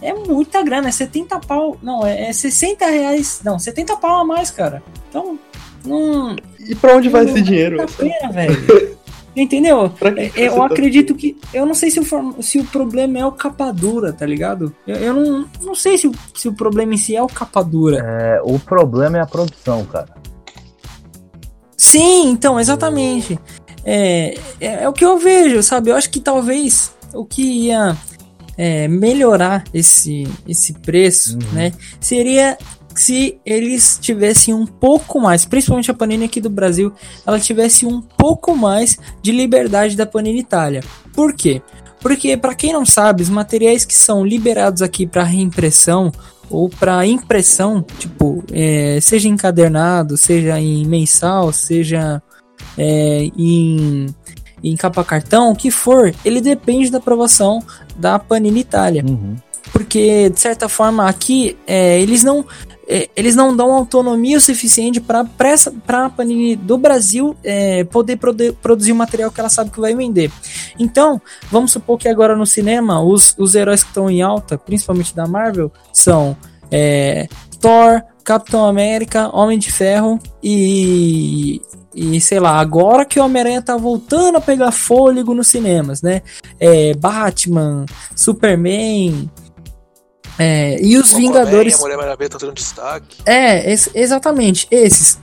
é 0.00 0.14
muita 0.14 0.62
grana, 0.62 0.88
é 0.88 0.92
70 0.92 1.38
pau. 1.40 1.76
Não, 1.82 2.06
é, 2.06 2.30
é 2.30 2.32
60 2.32 2.86
reais. 2.86 3.42
Não, 3.44 3.58
70 3.58 3.96
pau 3.98 4.20
a 4.20 4.24
mais, 4.24 4.50
cara. 4.50 4.82
Então, 5.10 5.38
não. 5.84 6.34
E 6.58 6.74
pra 6.74 6.96
onde 6.96 7.10
vai 7.10 7.26
esse 7.26 7.42
dinheiro? 7.42 7.84
pena, 7.98 8.32
velho. 8.32 8.96
Entendeu? 9.36 9.92
É, 10.16 10.46
Eu 10.46 10.54
tá- 10.56 10.64
acredito 10.66 11.14
que. 11.14 11.36
Eu 11.52 11.66
não 11.66 11.74
sei 11.74 11.90
se 11.90 12.00
o, 12.00 12.42
se 12.42 12.58
o 12.58 12.64
problema 12.64 13.18
é 13.18 13.26
o 13.26 13.32
capa 13.32 13.70
dura, 13.70 14.10
tá 14.12 14.24
ligado? 14.24 14.74
Eu, 14.86 14.96
eu 14.96 15.12
não, 15.14 15.46
não 15.60 15.74
sei 15.74 15.98
se 15.98 16.08
o, 16.08 16.12
se 16.34 16.48
o 16.48 16.54
problema 16.54 16.94
em 16.94 16.96
si 16.96 17.14
é 17.14 17.22
o 17.22 17.26
capa 17.26 17.62
dura. 17.62 17.98
É, 17.98 18.40
o 18.42 18.58
problema 18.58 19.18
é 19.18 19.20
a 19.20 19.26
produção, 19.26 19.84
cara. 19.84 20.08
Sim, 21.76 22.30
então, 22.30 22.58
exatamente. 22.58 23.38
É, 23.84 24.34
é, 24.60 24.82
é 24.84 24.88
o 24.88 24.92
que 24.92 25.04
eu 25.04 25.18
vejo, 25.18 25.62
sabe? 25.62 25.90
Eu 25.90 25.96
acho 25.96 26.10
que 26.10 26.18
talvez 26.18 26.94
o 27.14 27.24
que 27.24 27.42
ia 27.66 27.96
é, 28.56 28.88
melhorar 28.88 29.64
esse, 29.72 30.26
esse 30.48 30.72
preço, 30.72 31.34
Uhum. 31.34 31.52
né? 31.52 31.72
Seria 32.00 32.56
se 32.96 33.38
eles 33.44 33.98
tivessem 34.00 34.54
um 34.54 34.66
pouco 34.66 35.20
mais, 35.20 35.44
principalmente 35.44 35.90
a 35.90 35.94
Panini 35.94 36.24
aqui 36.24 36.40
do 36.40 36.50
Brasil, 36.50 36.92
ela 37.26 37.38
tivesse 37.38 37.86
um 37.86 38.00
pouco 38.00 38.56
mais 38.56 38.96
de 39.22 39.32
liberdade 39.32 39.96
da 39.96 40.06
Panini 40.06 40.40
Itália. 40.40 40.82
Por 41.12 41.32
quê? 41.34 41.62
Porque, 42.00 42.36
para 42.36 42.54
quem 42.54 42.72
não 42.72 42.86
sabe, 42.86 43.22
os 43.22 43.28
materiais 43.28 43.84
que 43.84 43.94
são 43.94 44.24
liberados 44.24 44.82
aqui 44.82 45.06
para 45.06 45.24
reimpressão 45.24 46.12
ou 46.48 46.68
para 46.68 47.06
impressão, 47.06 47.84
tipo, 47.98 48.44
é, 48.52 48.98
seja 49.00 49.28
encadernado, 49.28 50.16
seja 50.16 50.60
em 50.60 50.86
mensal, 50.86 51.52
seja 51.52 52.22
é, 52.78 53.28
em, 53.36 54.06
em 54.62 54.76
capa 54.76 55.02
cartão, 55.02 55.50
o 55.50 55.56
que 55.56 55.70
for, 55.70 56.14
ele 56.24 56.40
depende 56.40 56.90
da 56.90 56.98
aprovação 56.98 57.62
da 57.96 58.18
Panini 58.18 58.60
Itália 58.60 59.04
Uhum. 59.06 59.36
porque 59.72 60.28
de 60.30 60.38
certa 60.38 60.68
forma 60.68 61.08
aqui 61.08 61.56
é, 61.66 62.00
eles 62.00 62.22
não 62.22 62.44
eles 62.86 63.34
não 63.34 63.56
dão 63.56 63.72
autonomia 63.72 64.36
o 64.36 64.40
suficiente 64.40 65.00
para 65.00 65.26
a 65.88 66.10
Panini 66.10 66.54
do 66.54 66.78
Brasil 66.78 67.36
é, 67.42 67.84
poder 67.84 68.16
prode- 68.16 68.52
produzir 68.52 68.92
o 68.92 68.96
material 68.96 69.30
que 69.30 69.40
ela 69.40 69.48
sabe 69.48 69.70
que 69.70 69.80
vai 69.80 69.94
vender. 69.94 70.30
Então, 70.78 71.20
vamos 71.50 71.72
supor 71.72 71.98
que 71.98 72.08
agora 72.08 72.36
no 72.36 72.46
cinema 72.46 73.02
os, 73.02 73.34
os 73.36 73.54
heróis 73.54 73.82
que 73.82 73.88
estão 73.88 74.08
em 74.08 74.22
alta, 74.22 74.56
principalmente 74.56 75.14
da 75.14 75.26
Marvel, 75.26 75.72
são 75.92 76.36
é, 76.70 77.28
Thor, 77.60 78.02
Capitão 78.22 78.64
América, 78.64 79.34
Homem 79.36 79.58
de 79.58 79.72
Ferro 79.72 80.18
e 80.42 81.60
e 81.98 82.20
sei 82.20 82.38
lá, 82.38 82.60
agora 82.60 83.06
que 83.06 83.18
o 83.18 83.24
Homem-Aranha 83.24 83.62
tá 83.62 83.74
voltando 83.74 84.36
a 84.36 84.40
pegar 84.40 84.70
fôlego 84.70 85.34
nos 85.34 85.48
cinemas, 85.48 86.02
né? 86.02 86.20
É, 86.60 86.92
Batman, 86.92 87.86
Superman, 88.14 89.30
é, 90.38 90.80
e 90.80 90.96
os 90.96 91.10
Aquaman, 91.10 91.20
Vingadores. 91.20 91.74
A 91.74 91.78
Mulher 91.78 91.96
Maravilha 91.96 92.30
tá 92.30 92.50
destaque. 92.52 93.18
É, 93.24 93.72
exatamente, 93.94 94.66
esses. 94.70 95.18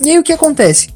E 0.00 0.10
aí 0.10 0.18
o 0.18 0.22
que 0.22 0.32
acontece? 0.32 0.94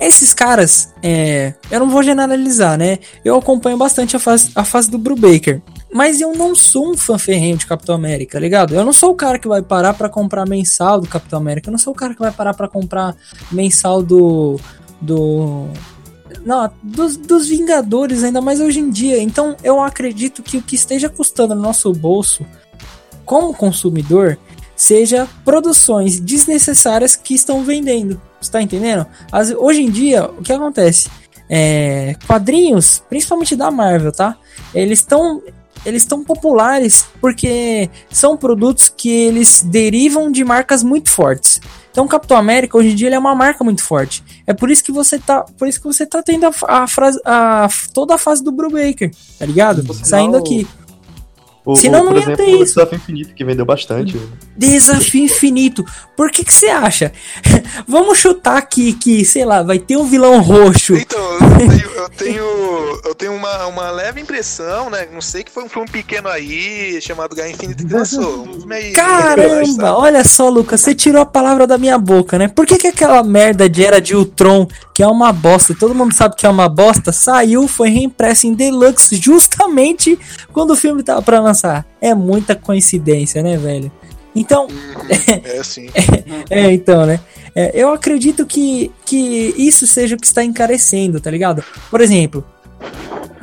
Esses 0.00 0.34
caras, 0.34 0.92
é, 1.02 1.54
eu 1.70 1.78
não 1.78 1.88
vou 1.88 2.02
generalizar, 2.02 2.76
né? 2.76 2.98
Eu 3.24 3.36
acompanho 3.36 3.76
bastante 3.76 4.16
a 4.16 4.18
fase, 4.18 4.50
a 4.54 4.64
fase 4.64 4.90
do 4.90 4.98
Brubaker. 4.98 5.62
Mas 5.92 6.20
eu 6.20 6.34
não 6.34 6.56
sou 6.56 6.90
um 6.90 6.96
fã 6.96 7.16
ferrenho 7.16 7.56
de 7.56 7.66
Capitão 7.66 7.94
América, 7.94 8.38
ligado? 8.38 8.74
Eu 8.74 8.84
não 8.84 8.92
sou 8.92 9.12
o 9.12 9.14
cara 9.14 9.38
que 9.38 9.46
vai 9.46 9.62
parar 9.62 9.94
pra 9.94 10.08
comprar 10.08 10.44
mensal 10.48 11.00
do 11.00 11.06
Capitão 11.06 11.38
América. 11.38 11.68
Eu 11.68 11.72
não 11.72 11.78
sou 11.78 11.92
o 11.92 11.96
cara 11.96 12.12
que 12.14 12.20
vai 12.20 12.32
parar 12.32 12.52
pra 12.52 12.66
comprar 12.66 13.14
mensal 13.52 14.02
do. 14.02 14.58
do. 15.00 15.68
Não, 16.44 16.70
dos, 16.82 17.16
dos 17.16 17.48
Vingadores, 17.48 18.22
ainda 18.22 18.40
mais 18.40 18.60
hoje 18.60 18.80
em 18.80 18.90
dia. 18.90 19.20
Então 19.22 19.56
eu 19.62 19.82
acredito 19.82 20.42
que 20.42 20.58
o 20.58 20.62
que 20.62 20.76
esteja 20.76 21.08
custando 21.08 21.54
no 21.54 21.62
nosso 21.62 21.92
bolso, 21.92 22.44
como 23.24 23.54
consumidor, 23.54 24.38
seja 24.76 25.28
produções 25.44 26.20
desnecessárias 26.20 27.16
que 27.16 27.34
estão 27.34 27.62
vendendo. 27.62 28.20
Você 28.40 28.50
tá 28.52 28.60
entendendo? 28.60 29.06
As- 29.32 29.50
hoje 29.52 29.82
em 29.82 29.90
dia, 29.90 30.26
o 30.26 30.42
que 30.42 30.52
acontece? 30.52 31.08
é, 31.48 32.16
quadrinhos, 32.26 33.02
principalmente 33.08 33.54
da 33.56 33.70
Marvel, 33.70 34.12
tá? 34.12 34.36
Eles 34.74 35.00
estão 35.00 35.42
eles 35.84 36.02
estão 36.02 36.24
populares 36.24 37.04
porque 37.20 37.90
são 38.10 38.38
produtos 38.38 38.88
que 38.88 39.10
eles 39.10 39.62
derivam 39.62 40.32
de 40.32 40.42
marcas 40.42 40.82
muito 40.82 41.10
fortes. 41.10 41.60
Então, 41.94 42.08
Capitão 42.08 42.36
América 42.36 42.76
hoje 42.76 42.90
em 42.90 42.94
dia 42.96 43.06
ele 43.06 43.14
é 43.14 43.18
uma 43.20 43.36
marca 43.36 43.62
muito 43.62 43.80
forte. 43.84 44.20
É 44.48 44.52
por 44.52 44.68
isso 44.68 44.82
que 44.82 44.90
você 44.90 45.16
tá, 45.16 45.42
por 45.56 45.68
isso 45.68 45.80
que 45.80 45.86
você 45.86 46.04
tá 46.04 46.20
tendo 46.24 46.44
a, 46.44 46.52
a, 46.66 46.88
frase, 46.88 47.20
a 47.24 47.68
toda 47.92 48.16
a 48.16 48.18
fase 48.18 48.42
do 48.42 48.50
Brubaker, 48.50 49.12
tá 49.38 49.46
ligado? 49.46 49.94
Saindo 49.94 50.36
aqui. 50.36 50.66
O, 50.83 50.83
Senão 51.76 52.02
o, 52.02 52.04
não 52.04 52.16
ia 52.16 52.24
ter 52.26 52.32
exemplo, 52.32 52.44
o 52.44 52.62
isso. 52.62 52.74
Desafio 52.74 52.96
Infinito, 52.96 53.34
que 53.34 53.44
vendeu 53.44 53.64
bastante. 53.64 54.20
Desafio 54.54 55.24
infinito. 55.24 55.84
Por 56.14 56.30
que 56.30 56.44
que 56.44 56.52
você 56.52 56.66
acha? 56.66 57.10
Vamos 57.88 58.18
chutar 58.18 58.58
aqui 58.58 58.92
que, 58.92 59.24
sei 59.24 59.46
lá, 59.46 59.62
vai 59.62 59.78
ter 59.78 59.96
um 59.96 60.04
vilão 60.04 60.40
roxo. 60.42 60.94
Então, 60.94 61.20
eu 61.20 61.58
tenho, 61.58 61.90
eu 61.90 62.08
tenho, 62.10 63.00
eu 63.04 63.14
tenho 63.14 63.34
uma, 63.34 63.66
uma 63.66 63.90
leve 63.90 64.20
impressão, 64.20 64.90
né? 64.90 65.08
Não 65.10 65.22
sei 65.22 65.42
que 65.42 65.50
foi 65.50 65.64
um 65.64 65.68
filme 65.68 65.88
pequeno 65.88 66.28
aí, 66.28 67.00
chamado 67.00 67.34
Guerra 67.34 67.50
Infinita 67.50 67.82
que 67.82 67.92
lançou. 67.92 68.46
Caramba, 68.94 69.96
olha 69.96 70.22
só, 70.22 70.50
Lucas, 70.50 70.82
você 70.82 70.94
tirou 70.94 71.22
a 71.22 71.26
palavra 71.26 71.66
da 71.66 71.78
minha 71.78 71.98
boca, 71.98 72.38
né? 72.38 72.46
Por 72.46 72.66
que, 72.66 72.76
que 72.76 72.88
aquela 72.88 73.22
merda 73.22 73.68
de 73.68 73.82
Era 73.84 74.00
de 74.00 74.14
Ultron, 74.14 74.68
que 74.94 75.02
é 75.02 75.06
uma 75.08 75.32
bosta, 75.32 75.74
todo 75.74 75.94
mundo 75.94 76.14
sabe 76.14 76.36
que 76.36 76.46
é 76.46 76.48
uma 76.48 76.68
bosta, 76.68 77.10
saiu, 77.12 77.66
foi 77.66 77.90
reimpresso 77.90 78.46
em 78.46 78.54
Deluxe 78.54 79.16
justamente 79.16 80.16
quando 80.52 80.70
o 80.70 80.76
filme 80.76 81.02
tava 81.02 81.20
pra 81.20 81.40
lançar? 81.40 81.84
É 82.00 82.14
muita 82.14 82.54
coincidência, 82.54 83.42
né, 83.42 83.56
velho? 83.56 83.90
Então, 84.36 84.68
É 85.44 85.58
assim. 85.58 85.88
é, 86.50 86.72
então, 86.72 87.06
né? 87.06 87.20
É, 87.54 87.70
eu 87.74 87.92
acredito 87.92 88.44
que, 88.46 88.90
que 89.04 89.54
isso 89.56 89.86
seja 89.86 90.14
o 90.16 90.18
que 90.18 90.26
está 90.26 90.42
encarecendo, 90.44 91.20
tá 91.20 91.30
ligado? 91.30 91.62
Por 91.90 92.00
exemplo, 92.00 92.44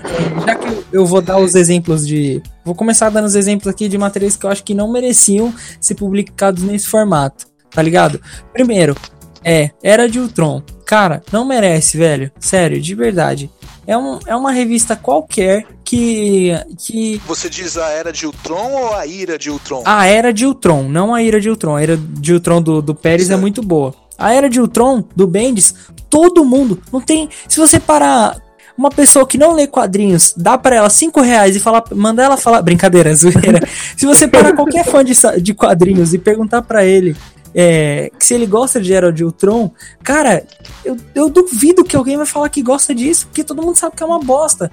é, 0.04 0.46
já 0.46 0.56
que 0.56 0.68
eu- 0.68 0.84
eu 0.92 1.06
vou 1.06 1.22
dar 1.22 1.38
os 1.38 1.56
exemplos 1.56 2.06
de. 2.06 2.42
Vou 2.66 2.76
começar 2.76 3.10
dando 3.10 3.26
os 3.26 3.36
exemplos 3.36 3.68
aqui 3.68 3.88
de 3.88 3.98
materiais 3.98 4.36
que 4.36 4.46
eu 4.46 4.50
acho 4.50 4.64
que 4.64 4.74
não 4.74 4.92
mereciam 4.92 5.54
ser 5.80 5.96
publicados 5.96 6.64
nesse 6.64 6.88
formato, 6.88 7.46
tá 7.70 7.82
ligado? 7.82 8.20
Primeiro, 8.52 8.96
é 9.44 9.72
Era 9.82 10.08
de 10.10 10.20
Ultron. 10.20 10.62
Cara, 10.86 11.24
não 11.32 11.46
merece, 11.46 11.98
velho. 11.98 12.32
Sério, 12.40 12.82
de 12.82 12.94
verdade. 12.96 13.50
É, 13.88 13.98
um, 13.98 14.20
é 14.28 14.36
uma 14.36 14.52
revista 14.52 14.96
qualquer 14.96 15.66
que. 15.84 16.52
que 16.78 17.22
Você 17.28 17.50
diz 17.50 17.78
a 17.78 17.88
Era 17.90 18.12
de 18.12 18.26
Ultron 18.26 18.72
ou 18.72 18.94
a 18.94 19.06
Ira 19.06 19.38
de 19.38 19.50
Ultron? 19.50 19.84
a 19.86 20.06
Era 20.06 20.32
de 20.32 20.46
Ultron, 20.46 20.84
não 20.84 21.14
a 21.14 21.22
Ira 21.24 21.40
de 21.42 21.50
Ultron. 21.50 21.76
A 21.76 21.82
Era 21.82 21.98
de 21.98 22.34
Ultron 22.34 22.62
do, 22.62 22.82
do 22.82 22.94
Pérez 22.96 23.24
é 23.28 23.30
Certo. 23.30 23.42
muito 23.42 23.62
boa. 23.62 23.94
A 24.18 24.34
Era 24.34 24.50
de 24.50 24.62
Ultron, 24.62 25.04
do 25.16 25.26
Bendis, 25.28 25.74
todo 26.10 26.46
mundo. 26.46 26.80
Não 26.92 27.02
tem. 27.02 27.28
Se 27.48 27.60
você 27.60 27.80
parar 27.80 28.38
uma 28.78 28.90
pessoa 28.90 29.28
que 29.28 29.38
não 29.38 29.54
lê 29.54 29.66
quadrinhos, 29.68 30.34
dá 30.38 30.58
pra 30.58 30.76
ela 30.76 30.90
cinco 30.90 31.20
reais 31.22 31.56
e 31.56 31.60
falar, 31.60 31.84
mandar 31.92 32.24
ela 32.26 32.38
falar. 32.38 32.62
Brincadeira, 32.62 33.14
zoeira. 33.16 33.68
se 33.98 34.06
você 34.06 34.28
parar 34.28 34.54
qualquer 34.54 34.86
fã 34.86 35.04
de, 35.04 35.14
de 35.42 35.54
quadrinhos 35.54 36.14
e 36.14 36.18
perguntar 36.20 36.62
pra 36.62 36.86
ele. 36.86 37.16
É, 37.54 38.12
que 38.18 38.26
se 38.26 38.34
ele 38.34 38.46
gosta 38.46 38.80
de 38.80 38.94
Era 38.94 39.12
de 39.12 39.24
Ultron, 39.24 39.72
cara, 40.04 40.46
eu, 40.84 40.98
eu 41.14 41.30
duvido 41.30 41.84
que 41.84 41.96
alguém 41.96 42.18
vai 42.18 42.26
falar 42.26 42.50
que 42.50 42.62
gosta 42.62 42.94
disso, 42.96 43.28
porque 43.28 43.44
todo 43.44 43.62
mundo 43.62 43.78
sabe 43.78 43.96
que 43.96 44.04
é 44.04 44.06
uma 44.06 44.20
bosta. 44.20 44.72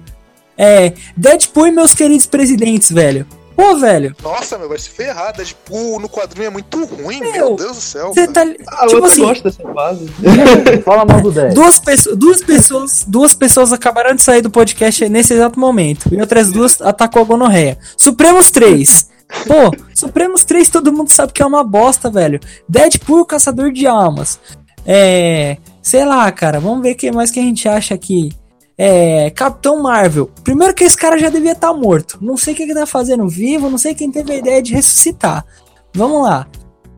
É, 0.56 0.92
Deadpool 1.16 1.68
e 1.68 1.70
meus 1.70 1.94
queridos 1.94 2.26
presidentes, 2.26 2.90
velho. 2.90 3.26
Pô, 3.58 3.76
velho, 3.76 4.14
Nossa, 4.22 4.56
meu, 4.56 4.68
vai 4.68 4.78
se 4.78 4.88
ferrar. 4.88 5.36
Deadpool 5.36 5.98
no 5.98 6.08
quadrinho 6.08 6.46
é 6.46 6.50
muito 6.50 6.84
ruim, 6.84 7.18
meu, 7.18 7.32
Meu, 7.32 7.56
Deus 7.56 7.76
do 7.76 7.82
céu. 7.82 8.14
você 8.14 8.28
tá. 8.28 8.42
Ah, 8.68 8.86
tipo 8.86 9.00
eu 9.00 9.04
assim, 9.04 9.22
gosto 9.22 9.42
dessa 9.42 9.62
fase. 9.74 10.06
Fala 10.84 11.04
mal 11.04 11.20
do 11.20 11.32
10. 11.32 11.54
duas, 11.54 11.80
duas 12.16 12.40
pessoas, 12.40 13.04
duas 13.04 13.34
pessoas 13.34 13.72
acabaram 13.72 14.14
de 14.14 14.22
sair 14.22 14.42
do 14.42 14.48
podcast 14.50 15.08
nesse 15.08 15.34
exato 15.34 15.58
momento. 15.58 16.08
E 16.14 16.20
outras 16.20 16.52
duas 16.52 16.80
atacou 16.80 17.22
a 17.22 17.24
gonorreia. 17.24 17.76
Supremos 17.96 18.48
3. 18.52 19.08
Pô, 19.46 19.70
Supremos 19.94 20.44
3 20.44 20.68
todo 20.68 20.92
mundo 20.92 21.10
sabe 21.10 21.32
que 21.32 21.42
é 21.42 21.46
uma 21.46 21.64
bosta, 21.64 22.10
velho. 22.10 22.40
Deadpool, 22.68 23.24
caçador 23.24 23.72
de 23.72 23.86
almas. 23.86 24.38
É. 24.86 25.58
Sei 25.82 26.04
lá, 26.04 26.30
cara. 26.32 26.60
Vamos 26.60 26.82
ver 26.82 26.92
o 26.92 26.96
que 26.96 27.10
mais 27.10 27.30
que 27.30 27.40
a 27.40 27.42
gente 27.42 27.68
acha 27.68 27.94
aqui. 27.94 28.30
É. 28.76 29.30
Capitão 29.30 29.82
Marvel. 29.82 30.30
Primeiro 30.42 30.72
que 30.72 30.84
esse 30.84 30.96
cara 30.96 31.18
já 31.18 31.28
devia 31.28 31.52
estar 31.52 31.74
morto. 31.74 32.18
Não 32.20 32.36
sei 32.36 32.54
o 32.54 32.56
que 32.56 32.62
ele 32.62 32.74
tá 32.74 32.86
fazendo 32.86 33.28
vivo. 33.28 33.68
Não 33.68 33.78
sei 33.78 33.94
quem 33.94 34.10
teve 34.10 34.32
a 34.32 34.36
ideia 34.36 34.62
de 34.62 34.72
ressuscitar. 34.72 35.44
Vamos 35.92 36.22
lá. 36.22 36.46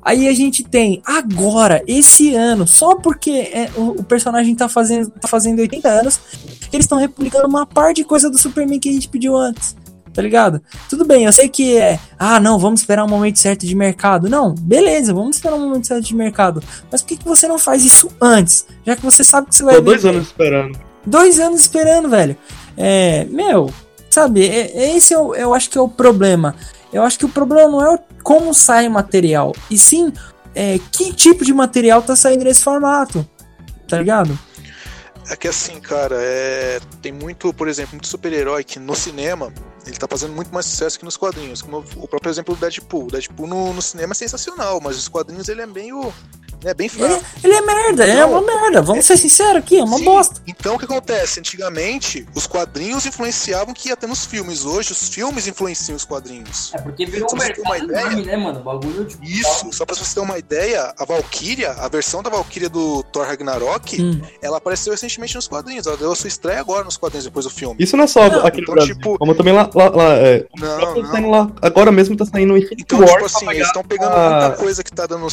Aí 0.02 0.28
a 0.28 0.32
gente 0.32 0.64
tem 0.64 1.02
agora, 1.04 1.82
esse 1.86 2.34
ano, 2.34 2.66
só 2.66 2.94
porque 2.94 3.30
é, 3.30 3.70
o, 3.76 4.00
o 4.00 4.04
personagem 4.04 4.54
tá 4.54 4.66
fazendo, 4.66 5.10
tá 5.10 5.28
fazendo 5.28 5.58
80 5.58 5.88
anos, 5.88 6.18
eles 6.72 6.84
estão 6.84 6.96
republicando 6.96 7.46
uma 7.46 7.66
par 7.66 7.92
de 7.92 8.02
coisa 8.02 8.30
do 8.30 8.38
Superman 8.38 8.80
que 8.80 8.88
a 8.88 8.92
gente 8.92 9.08
pediu 9.08 9.36
antes. 9.36 9.76
Tá 10.12 10.20
ligado? 10.22 10.60
Tudo 10.88 11.04
bem, 11.04 11.24
eu 11.24 11.32
sei 11.32 11.48
que 11.48 11.76
é. 11.78 11.98
Ah, 12.18 12.40
não, 12.40 12.58
vamos 12.58 12.80
esperar 12.80 13.04
um 13.04 13.08
momento 13.08 13.38
certo 13.38 13.64
de 13.64 13.74
mercado. 13.76 14.28
Não, 14.28 14.54
beleza, 14.54 15.14
vamos 15.14 15.36
esperar 15.36 15.54
um 15.56 15.60
momento 15.68 15.86
certo 15.86 16.04
de 16.04 16.14
mercado. 16.16 16.62
Mas 16.90 17.00
por 17.00 17.08
que, 17.08 17.16
que 17.18 17.24
você 17.24 17.46
não 17.46 17.58
faz 17.58 17.84
isso 17.84 18.10
antes? 18.20 18.66
Já 18.84 18.96
que 18.96 19.02
você 19.02 19.22
sabe 19.22 19.48
que 19.48 19.54
você 19.54 19.62
vai 19.62 19.76
Tô 19.76 19.82
dois 19.82 20.02
vender. 20.02 20.16
anos 20.16 20.26
esperando. 20.28 20.78
Dois 21.06 21.38
anos 21.40 21.60
esperando, 21.60 22.08
velho. 22.08 22.36
É, 22.76 23.24
meu, 23.26 23.72
sabe, 24.10 24.46
é- 24.46 24.70
é- 24.76 24.96
esse 24.96 25.14
eu, 25.14 25.34
eu 25.34 25.54
acho 25.54 25.70
que 25.70 25.78
é 25.78 25.80
o 25.80 25.88
problema. 25.88 26.54
Eu 26.92 27.02
acho 27.04 27.18
que 27.18 27.24
o 27.24 27.28
problema 27.28 27.70
não 27.70 27.80
é 27.82 27.94
o- 27.94 27.98
como 28.22 28.52
sai 28.52 28.88
o 28.88 28.90
material, 28.90 29.54
e 29.70 29.78
sim 29.78 30.12
é, 30.54 30.78
que 30.90 31.12
tipo 31.12 31.44
de 31.44 31.54
material 31.54 32.02
tá 32.02 32.16
saindo 32.16 32.42
nesse 32.44 32.62
formato. 32.64 33.24
Tá 33.86 33.98
ligado? 33.98 34.36
É 35.30 35.36
que 35.36 35.46
assim, 35.46 35.78
cara, 35.80 36.16
é... 36.18 36.80
tem 37.00 37.12
muito, 37.12 37.52
por 37.54 37.68
exemplo, 37.68 37.92
muito 37.92 38.08
super-herói 38.08 38.64
que 38.64 38.80
no 38.80 38.96
cinema 38.96 39.52
ele 39.86 39.96
tá 39.96 40.06
fazendo 40.08 40.32
muito 40.34 40.52
mais 40.52 40.66
sucesso 40.66 40.98
que 40.98 41.04
nos 41.04 41.16
quadrinhos. 41.16 41.62
Como 41.62 41.84
o 41.96 42.08
próprio 42.08 42.30
exemplo 42.30 42.54
do 42.54 42.60
Deadpool. 42.60 43.04
O 43.04 43.10
Deadpool 43.10 43.46
no, 43.46 43.72
no 43.72 43.82
cinema 43.82 44.12
é 44.12 44.14
sensacional, 44.14 44.80
mas 44.82 44.96
os 44.96 45.08
quadrinhos 45.08 45.48
ele 45.48 45.62
é 45.62 45.66
meio. 45.66 46.12
É 46.62 46.74
bem 46.74 46.90
fraco. 46.90 47.14
Ele, 47.14 47.24
ele 47.44 47.54
é 47.54 47.60
merda, 47.62 48.04
é 48.04 48.22
uma 48.22 48.42
merda. 48.42 48.82
Vamos 48.82 49.06
ser 49.06 49.16
sinceros 49.16 49.56
aqui, 49.56 49.78
é 49.78 49.82
uma 49.82 49.96
Sim. 49.96 50.04
bosta. 50.04 50.42
Então 50.46 50.74
o 50.74 50.78
que 50.78 50.84
acontece? 50.84 51.40
Antigamente, 51.40 52.26
os 52.34 52.46
quadrinhos 52.46 53.06
influenciavam 53.06 53.70
o 53.72 53.74
que 53.74 53.88
ia 53.88 53.96
ter 53.96 54.06
nos 54.06 54.26
filmes. 54.26 54.66
Hoje, 54.66 54.92
os 54.92 55.08
filmes 55.08 55.46
influenciam 55.46 55.96
os 55.96 56.04
quadrinhos. 56.04 56.70
É 56.74 56.78
porque 56.78 57.06
virou 57.06 57.26
um 57.26 57.30
Só 57.30 57.36
você 57.36 57.52
ter 57.54 57.60
uma 57.62 57.70
mercado 57.70 57.90
ideia. 57.90 58.00
enorme, 58.06 58.26
né, 58.26 58.36
mano? 58.36 58.60
O 58.60 58.62
bagulho, 58.62 59.04
tipo, 59.06 59.24
Isso, 59.24 59.72
só 59.72 59.86
pra 59.86 59.96
você 59.96 60.14
ter 60.14 60.20
uma 60.20 60.36
ideia, 60.36 60.92
a 60.98 61.04
Valkyria, 61.06 61.70
a 61.72 61.88
versão 61.88 62.22
da 62.22 62.28
Valkyria 62.28 62.68
do 62.68 63.02
Thor 63.04 63.26
Ragnarok, 63.26 64.02
Hum. 64.02 64.20
ela 64.42 64.58
apareceu 64.58 64.92
recentemente 64.92 65.34
nos 65.36 65.48
quadrinhos. 65.48 65.86
Ela 65.86 65.96
deu 65.96 66.12
a 66.12 66.16
sua 66.16 66.28
estreia 66.28 66.60
agora 66.60 66.84
nos 66.84 66.98
quadrinhos 66.98 67.24
depois 67.24 67.44
do 67.46 67.50
filme. 67.50 67.76
Isso 67.78 67.96
não 67.96 68.04
é 68.04 68.06
só 68.06 68.28
Não, 68.28 68.44
aqui 68.46 68.58
no 68.58 68.62
então, 68.64 68.74
Brasil, 68.74 68.94
tipo- 68.96 69.18
como 69.18 69.34
também 69.34 69.54
lá, 69.54 69.64
lá, 69.74 69.88
lá 69.90 70.14
é, 70.14 70.46
Não, 70.56 70.94
tá 71.02 71.08
saindo 71.10 71.30
lá, 71.30 71.50
agora 71.62 71.90
mesmo 71.92 72.16
tá 72.16 72.24
saindo 72.24 72.56
Infinity 72.56 72.82
Então, 72.82 73.00
War 73.00 73.08
tipo 73.10 73.26
assim, 73.26 73.38
pegar- 73.40 73.54
eles 73.54 73.66
estão 73.66 73.82
pegando 73.82 74.10
muita 74.10 74.50
coisa 74.56 74.82
que 74.84 74.92
tá 74.92 75.06
dando. 75.06 75.26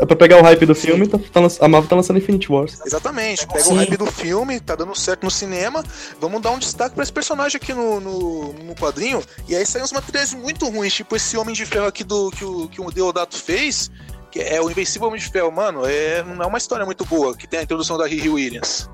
é 0.00 0.06
pra 0.06 0.14
pegar 0.16 0.38
o 0.38 0.42
hype 0.42 0.64
do 0.66 0.74
filme, 0.74 1.06
tá, 1.08 1.18
tá 1.18 1.40
a 1.60 1.68
Marvel 1.68 1.88
tá 1.88 1.96
lançando 1.96 2.18
Infinity 2.18 2.50
Wars. 2.52 2.80
Exatamente, 2.86 3.46
pega 3.46 3.60
Sim. 3.60 3.72
o 3.72 3.76
hype 3.76 3.96
do 3.96 4.06
filme, 4.06 4.60
tá 4.60 4.74
dando 4.76 4.94
certo 4.94 5.24
no 5.24 5.30
cinema, 5.30 5.84
vamos 6.20 6.40
dar 6.40 6.50
um 6.52 6.58
destaque 6.58 6.94
pra 6.94 7.02
esse 7.02 7.12
personagem 7.12 7.56
aqui 7.60 7.72
no, 7.74 7.98
no, 8.00 8.52
no 8.52 8.74
quadrinho, 8.76 9.22
e 9.48 9.56
aí 9.56 9.66
saem 9.66 9.84
uns 9.84 9.92
materiais 9.92 10.32
muito 10.34 10.68
ruins, 10.68 10.94
tipo 10.94 11.16
esse 11.16 11.36
Homem 11.36 11.54
de 11.54 11.66
Ferro 11.66 11.86
aqui 11.86 12.04
do, 12.04 12.30
que, 12.30 12.44
o, 12.44 12.68
que 12.68 12.80
o 12.80 12.90
Deodato 12.90 13.36
fez, 13.36 13.90
que 14.30 14.40
é 14.40 14.60
o 14.60 14.70
Invencível 14.70 15.08
Homem 15.08 15.20
de 15.20 15.28
Ferro, 15.28 15.50
mano, 15.50 15.82
é, 15.86 16.22
não 16.22 16.44
é 16.44 16.46
uma 16.46 16.58
história 16.58 16.84
muito 16.86 17.04
boa, 17.04 17.34
que 17.36 17.46
tem 17.48 17.58
a 17.60 17.62
introdução 17.62 17.96
da 17.98 18.06
Riri 18.06 18.28
Williams. 18.28 18.88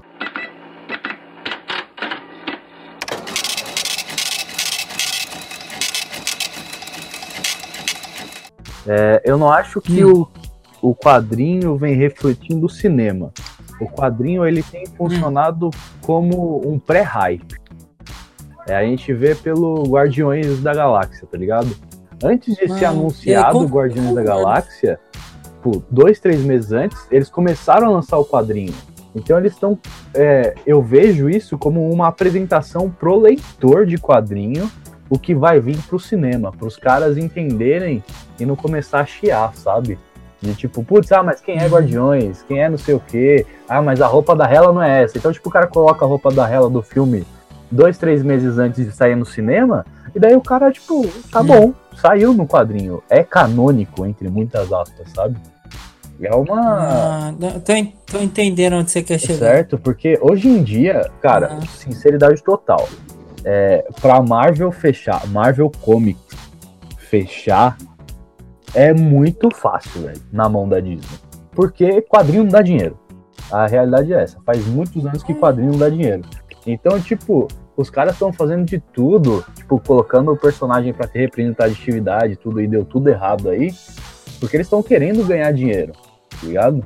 É, 8.86 9.22
eu 9.24 9.36
não 9.38 9.50
acho 9.50 9.80
que 9.80 10.04
Hum. 10.04 10.26
o, 10.82 10.90
o 10.90 10.94
quadrinho 10.94 11.76
vem 11.76 11.94
refletindo 11.94 12.66
o 12.66 12.70
cinema. 12.70 13.32
O 13.80 13.86
quadrinho 13.86 14.46
ele 14.46 14.62
tem 14.62 14.86
funcionado 14.86 15.70
como 16.02 16.60
um 16.68 16.78
pré-hype. 16.78 17.56
É, 18.68 18.76
a 18.76 18.82
gente 18.84 19.12
vê 19.12 19.34
pelo 19.34 19.82
Guardiões 19.88 20.60
da 20.62 20.72
Galáxia, 20.72 21.26
tá 21.30 21.36
ligado? 21.36 21.74
Antes 22.22 22.54
de 22.56 22.66
ser 22.68 22.86
Mano, 22.86 23.00
anunciado 23.00 23.48
é, 23.48 23.52
com- 23.52 23.64
o 23.64 23.68
Guardiões 23.68 24.14
da 24.14 24.22
concordo. 24.22 24.44
Galáxia, 24.44 25.00
tipo, 25.42 25.84
dois, 25.90 26.18
três 26.20 26.40
meses 26.42 26.72
antes, 26.72 27.06
eles 27.10 27.28
começaram 27.28 27.88
a 27.88 27.90
lançar 27.90 28.16
o 28.18 28.24
quadrinho. 28.24 28.72
Então 29.14 29.36
eles 29.38 29.52
estão. 29.52 29.78
é, 30.14 30.54
eu 30.66 30.82
vejo 30.82 31.28
isso 31.28 31.58
como 31.58 31.88
uma 31.90 32.08
apresentação 32.08 32.88
pro 32.90 33.16
leitor 33.18 33.84
de 33.86 33.96
quadrinho, 33.98 34.70
o 35.10 35.18
que 35.18 35.34
vai 35.34 35.60
vir 35.60 35.76
pro 35.88 35.98
cinema, 35.98 36.50
pros 36.52 36.76
caras 36.76 37.16
entenderem 37.18 38.02
e 38.38 38.46
não 38.46 38.56
começar 38.56 39.00
a 39.00 39.06
chiar, 39.06 39.54
sabe? 39.54 39.98
De 40.40 40.54
tipo, 40.54 40.82
putz, 40.84 41.10
ah, 41.12 41.22
mas 41.22 41.40
quem 41.40 41.58
é 41.58 41.66
Guardiões? 41.66 42.42
Quem 42.46 42.62
é 42.62 42.68
não 42.68 42.76
sei 42.78 42.94
o 42.94 43.00
quê? 43.00 43.46
Ah, 43.68 43.80
mas 43.80 44.00
a 44.02 44.06
roupa 44.06 44.34
da 44.36 44.44
Hela 44.50 44.72
não 44.72 44.82
é 44.82 45.02
essa. 45.02 45.16
Então, 45.16 45.32
tipo, 45.32 45.48
o 45.48 45.52
cara 45.52 45.66
coloca 45.66 46.04
a 46.04 46.08
roupa 46.08 46.30
da 46.30 46.48
Hela 46.48 46.68
do 46.68 46.82
filme 46.82 47.24
dois, 47.70 47.96
três 47.98 48.22
meses 48.22 48.58
antes 48.58 48.84
de 48.84 48.92
sair 48.92 49.16
no 49.16 49.24
cinema, 49.24 49.84
e 50.14 50.20
daí 50.20 50.36
o 50.36 50.40
cara, 50.40 50.70
tipo, 50.70 51.06
tá 51.32 51.40
Hum. 51.40 51.46
bom, 51.46 51.72
saiu 51.96 52.32
no 52.34 52.46
quadrinho. 52.46 53.02
É 53.08 53.24
canônico, 53.24 54.04
entre 54.06 54.28
muitas 54.28 54.70
aspas, 54.72 55.08
sabe? 55.14 55.36
É 56.20 56.32
uma. 56.34 56.60
Ah, 56.60 57.34
tô, 57.64 57.72
tô 58.12 58.22
entendendo 58.22 58.74
onde 58.76 58.90
você 58.90 59.02
quer 59.02 59.18
chegar. 59.18 59.38
Certo? 59.38 59.76
Porque 59.78 60.16
hoje 60.22 60.48
em 60.48 60.62
dia, 60.62 61.10
cara, 61.20 61.58
Ah. 61.60 61.66
sinceridade 61.66 62.40
total. 62.42 62.88
É, 63.44 63.86
pra 64.00 64.22
Marvel 64.22 64.72
fechar, 64.72 65.26
Marvel 65.28 65.70
Comics 65.82 66.22
fechar, 66.98 67.76
é 68.74 68.92
muito 68.92 69.48
fácil, 69.54 70.02
velho, 70.02 70.20
na 70.32 70.48
mão 70.48 70.68
da 70.68 70.80
Disney. 70.80 71.18
Porque 71.52 72.02
quadrinho 72.02 72.44
não 72.44 72.50
dá 72.50 72.62
dinheiro. 72.62 72.98
A 73.52 73.66
realidade 73.66 74.12
é 74.12 74.22
essa. 74.22 74.38
Faz 74.44 74.66
muitos 74.66 75.06
anos 75.06 75.22
que 75.22 75.34
quadrinho 75.34 75.72
não 75.72 75.78
dá 75.78 75.88
dinheiro. 75.88 76.22
Então, 76.66 76.98
tipo, 77.00 77.46
os 77.76 77.90
caras 77.90 78.14
estão 78.14 78.32
fazendo 78.32 78.64
de 78.64 78.80
tudo, 78.80 79.44
tipo, 79.54 79.78
colocando 79.78 80.32
o 80.32 80.36
personagem 80.36 80.92
pra 80.92 81.06
ter 81.06 81.20
representatividade 81.20 82.36
tudo, 82.36 82.60
e 82.60 82.66
deu 82.66 82.84
tudo 82.84 83.08
errado 83.10 83.50
aí, 83.50 83.72
porque 84.40 84.56
eles 84.56 84.66
estão 84.66 84.82
querendo 84.82 85.24
ganhar 85.24 85.52
dinheiro, 85.52 85.92
tá 86.30 86.38
ligado? 86.46 86.84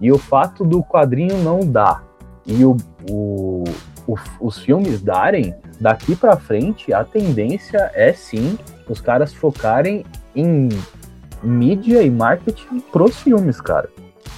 E 0.00 0.10
o 0.10 0.18
fato 0.18 0.64
do 0.64 0.82
quadrinho 0.82 1.36
não 1.42 1.60
dar 1.60 2.04
e 2.46 2.64
o, 2.64 2.76
o- 3.10 3.64
o- 4.08 4.16
os 4.40 4.58
filmes 4.58 5.00
darem, 5.02 5.54
daqui 5.80 6.16
pra 6.16 6.36
frente, 6.36 6.92
a 6.92 7.04
tendência 7.04 7.90
é 7.94 8.12
sim 8.12 8.58
os 8.88 9.00
caras 9.00 9.32
focarem 9.34 10.04
em 10.34 10.68
mídia 11.42 12.02
e 12.02 12.10
marketing 12.10 12.80
pros 12.90 13.20
filmes, 13.20 13.60
cara. 13.60 13.88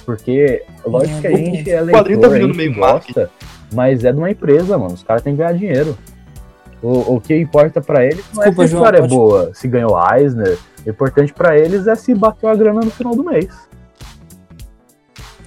Porque, 0.05 0.63
lógico 0.85 1.17
É, 1.17 1.21
que 1.21 1.27
a 1.27 1.31
o 1.31 1.37
gente 1.37 1.71
é 1.71 1.79
quadrinho 1.85 2.19
leitor, 2.19 2.29
tá 2.29 2.35
a 2.35 2.39
gente 2.39 2.57
meio 2.57 2.75
gosta, 2.75 3.29
mas 3.73 4.03
é 4.03 4.11
de 4.11 4.17
uma 4.17 4.29
empresa, 4.29 4.77
mano. 4.77 4.93
Os 4.93 5.03
caras 5.03 5.21
têm 5.21 5.33
que 5.33 5.37
ganhar 5.39 5.53
dinheiro. 5.53 5.97
O, 6.83 7.15
o 7.15 7.21
que 7.21 7.35
importa 7.37 7.79
pra 7.79 8.03
eles 8.03 8.25
não 8.33 8.43
Desculpa, 8.43 8.63
é 8.63 8.67
se 8.67 8.73
a 8.73 8.77
João, 8.77 8.81
história 8.83 8.99
pode- 9.01 9.13
é 9.13 9.15
boa, 9.15 9.51
se 9.53 9.67
ganhou 9.67 9.95
Eisner. 10.13 10.57
O 10.85 10.89
importante 10.89 11.31
pra 11.33 11.57
eles 11.57 11.87
é 11.87 11.93
se 11.95 12.13
bateu 12.15 12.49
a 12.49 12.55
grana 12.55 12.81
no 12.81 12.89
final 12.91 13.15
do 13.15 13.23
mês. 13.23 13.47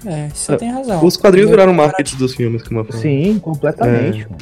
É, 0.06 0.28
você 0.28 0.56
tem 0.56 0.70
razão. 0.70 1.04
Os 1.04 1.16
quadrinhos 1.16 1.48
Meu- 1.50 1.56
viraram 1.58 1.74
marketing 1.74 2.16
dos 2.16 2.34
filmes, 2.34 2.62
como 2.62 2.80
eu 2.80 2.84
falei. 2.84 3.00
Sim, 3.00 3.38
completamente. 3.38 4.24
mano. 4.28 4.36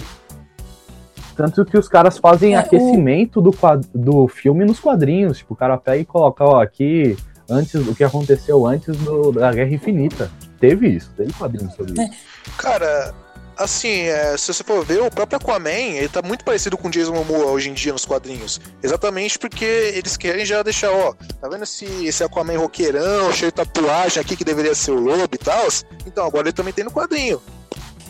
Tanto 1.36 1.64
que 1.64 1.78
os 1.78 1.88
caras 1.88 2.18
fazem 2.18 2.54
É, 2.54 2.58
o- 2.58 2.60
aquecimento 2.60 3.40
do, 3.40 3.52
quad- 3.52 3.84
do 3.94 4.28
filme 4.28 4.64
nos 4.64 4.78
quadrinhos. 4.78 5.38
Tipo, 5.38 5.54
o 5.54 5.56
cara 5.56 5.76
pega 5.78 5.98
e 5.98 6.04
coloca, 6.04 6.44
ó, 6.44 6.60
aqui, 6.60 7.16
antes, 7.48 7.74
o 7.74 7.94
que 7.94 8.04
aconteceu 8.04 8.66
antes 8.66 8.94
do- 8.98 9.32
da 9.32 9.50
Guerra 9.52 9.70
Infinita. 9.72 10.30
Teve 10.60 10.88
isso, 10.88 11.10
teve 11.16 11.32
quadrinhos 11.32 11.74
sobre 11.74 12.00
É. 12.00 12.04
isso. 12.04 12.12
Cara, 12.58 13.14
assim, 13.56 14.02
é, 14.02 14.36
se 14.36 14.52
você 14.52 14.64
for 14.64 14.84
ver, 14.84 15.02
o 15.02 15.10
próprio 15.10 15.38
Aquaman, 15.38 15.70
ele 15.70 16.08
tá 16.08 16.22
muito 16.22 16.44
parecido 16.44 16.76
com 16.76 16.88
o 16.88 16.90
Jason 16.90 17.12
Momoa 17.12 17.46
hoje 17.46 17.70
em 17.70 17.74
dia 17.74 17.92
nos 17.92 18.04
quadrinhos. 18.04 18.60
Exatamente 18.82 19.38
porque 19.38 19.64
eles 19.64 20.16
querem 20.16 20.44
já 20.44 20.62
deixar, 20.62 20.90
ó, 20.90 21.14
tá 21.40 21.48
vendo 21.48 21.64
esse, 21.64 21.84
esse 22.06 22.24
Aquaman 22.24 22.58
roqueirão, 22.58 23.32
cheio 23.32 23.50
de 23.50 23.56
tatuagem 23.56 24.20
aqui 24.20 24.36
que 24.36 24.44
deveria 24.44 24.74
ser 24.74 24.92
o 24.92 25.00
lobo 25.00 25.28
e 25.32 25.38
tal? 25.38 25.66
Então, 26.06 26.26
agora 26.26 26.48
ele 26.48 26.52
também 26.52 26.72
tem 26.72 26.84
no 26.84 26.90
quadrinho. 26.90 27.40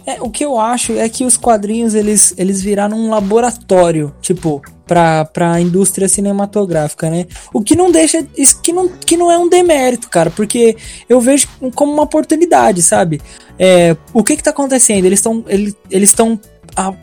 É, 0.04 0.20
o 0.20 0.30
que 0.30 0.44
eu 0.44 0.58
acho 0.58 0.94
é 0.94 1.08
que 1.08 1.24
os 1.24 1.36
quadrinhos 1.36 1.94
eles, 1.94 2.34
eles 2.36 2.60
viraram 2.60 2.96
um 2.96 3.10
laboratório, 3.10 4.12
tipo, 4.20 4.60
pra, 4.92 5.24
pra 5.24 5.58
indústria 5.58 6.06
cinematográfica, 6.06 7.08
né? 7.08 7.26
O 7.50 7.62
que 7.62 7.74
não 7.74 7.90
deixa. 7.90 8.26
Isso 8.36 8.60
que 8.60 8.74
não, 8.74 8.88
que 8.88 9.16
não 9.16 9.32
é 9.32 9.38
um 9.38 9.48
demérito, 9.48 10.10
cara, 10.10 10.30
porque 10.30 10.76
eu 11.08 11.18
vejo 11.18 11.48
como 11.74 11.94
uma 11.94 12.02
oportunidade, 12.02 12.82
sabe? 12.82 13.18
É, 13.58 13.96
o 14.12 14.22
que 14.22 14.36
que 14.36 14.42
tá 14.42 14.50
acontecendo? 14.50 15.06
Eles 15.06 15.18
estão. 15.18 15.42
Eles 15.48 16.10
estão. 16.10 16.38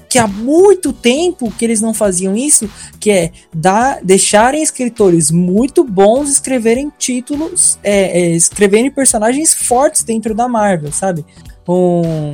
que 0.07 0.19
há 0.19 0.27
muito 0.27 0.93
tempo 0.93 1.51
que 1.51 1.65
eles 1.65 1.81
não 1.81 1.91
faziam 1.91 2.35
isso, 2.35 2.69
que 2.99 3.09
é 3.09 3.31
dar, 3.51 4.01
deixarem 4.03 4.61
escritores 4.61 5.31
muito 5.31 5.83
bons 5.83 6.29
escreverem 6.29 6.91
títulos, 6.95 7.79
é, 7.83 8.21
é, 8.21 8.29
escreverem 8.35 8.91
personagens 8.91 9.55
fortes 9.55 10.03
dentro 10.03 10.35
da 10.35 10.47
Marvel, 10.47 10.91
sabe? 10.91 11.25
Um, 11.67 12.33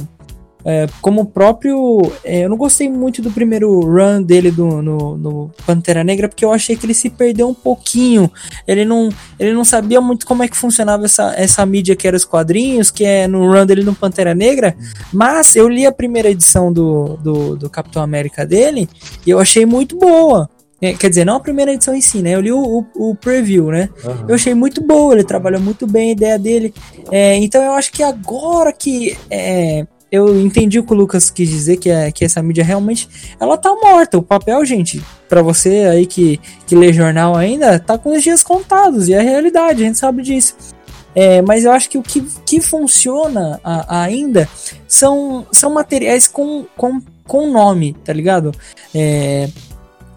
é, 0.66 0.88
como 1.00 1.22
o 1.22 1.26
próprio. 1.26 2.12
é, 2.24 2.44
eu 2.46 2.50
não 2.50 2.58
gostei 2.58 2.90
muito 2.90 3.22
do 3.22 3.30
primeiro 3.30 3.80
run 3.82 4.24
dele 4.24 4.50
do, 4.50 4.82
no, 4.82 5.16
no 5.16 5.52
Pantera 5.66 6.04
Negra, 6.04 6.28
porque 6.28 6.44
eu 6.44 6.52
achei 6.52 6.76
que 6.76 6.88
ele 6.88 6.94
se 6.96 7.08
perdeu 7.10 7.48
um 7.48 7.54
pouquinho. 7.54 8.32
Ele 8.68 8.84
não, 8.84 9.10
ele 9.40 9.54
não 9.54 9.64
sabia 9.64 10.02
muito 10.02 10.26
como 10.26 10.42
é 10.42 10.48
que 10.48 10.58
funcionava 10.58 11.06
essa, 11.06 11.36
essa 11.38 11.64
mídia 11.68 11.96
que 11.96 12.08
era 12.08 12.18
os 12.18 12.26
quadrinhos, 12.26 12.90
que 12.90 13.06
é 13.06 13.28
no 13.28 13.52
run 13.52 13.66
dele 13.66 13.84
no 13.84 13.94
Pantera 13.94 14.34
Negra. 14.34 14.76
Mas 15.14 15.56
eu 15.56 15.70
li 15.70 15.86
a 15.86 15.92
primeira 15.92 16.32
edição 16.32 16.74
do, 16.74 17.16
do, 17.18 17.56
do 17.56 17.70
Capitão 17.70 18.02
América 18.02 18.44
dele 18.44 18.90
e 19.24 19.30
eu 19.30 19.40
achei 19.40 19.68
muito 19.68 19.96
boa. 19.98 20.50
É, 20.82 20.94
Quer 20.94 21.10
dizer, 21.10 21.26
não 21.26 21.38
a 21.38 21.40
primeira 21.40 21.74
edição 21.74 21.94
em 21.96 22.02
si, 22.02 22.22
né? 22.22 22.32
Eu 22.36 22.42
li 22.42 22.52
o, 22.52 22.86
o, 22.96 23.12
o 23.12 23.16
preview, 23.16 23.72
né? 23.72 23.90
Eu 24.28 24.36
achei 24.36 24.54
muito 24.54 24.84
boa, 24.84 25.14
ele 25.14 25.24
trabalhou 25.24 25.62
muito 25.62 25.88
bem 25.88 26.10
a 26.10 26.12
ideia 26.12 26.40
dele. 26.40 26.74
É, 27.12 27.36
então 27.38 27.64
eu 27.64 27.74
acho 27.74 27.92
que 27.92 28.04
agora 28.04 28.74
que 28.74 29.18
é, 29.30 29.86
eu 30.16 30.40
entendi 30.40 30.80
o 30.80 30.84
que 30.84 30.94
o 30.94 30.96
Lucas 30.96 31.30
quis 31.30 31.50
dizer, 31.50 31.78
que, 31.78 31.90
é, 31.90 32.12
que 32.12 32.26
essa 32.26 32.42
mídia 32.42 32.64
realmente 32.64 33.08
ela 33.40 33.58
tá 33.58 33.70
morta. 33.76 34.18
O 34.18 34.24
papel, 34.24 34.64
gente, 34.66 35.04
pra 35.30 35.42
você 35.42 35.88
aí 35.90 36.06
que, 36.06 36.40
que 36.66 36.76
lê 36.76 36.92
jornal 36.94 37.36
ainda, 37.36 37.80
tá 37.80 37.98
com 37.98 38.16
os 38.16 38.24
dias 38.24 38.42
contados, 38.44 39.08
e 39.08 39.14
é 39.14 39.20
a 39.20 39.24
realidade, 39.24 39.84
a 39.84 39.88
gente 39.88 39.98
sabe 39.98 40.24
disso. 40.24 40.56
É, 41.14 41.42
mas 41.42 41.64
eu 41.64 41.72
acho 41.72 41.90
que 41.90 41.98
o 41.98 42.04
que, 42.04 42.22
que 42.46 42.60
funciona 42.60 43.60
a- 43.64 44.04
ainda 44.04 44.50
são, 44.88 45.46
são 45.52 45.74
materiais 45.74 46.28
com, 46.28 46.66
com, 46.76 47.02
com 47.26 47.52
nome, 47.52 47.96
tá 48.04 48.12
ligado? 48.12 48.52
É, 48.94 49.48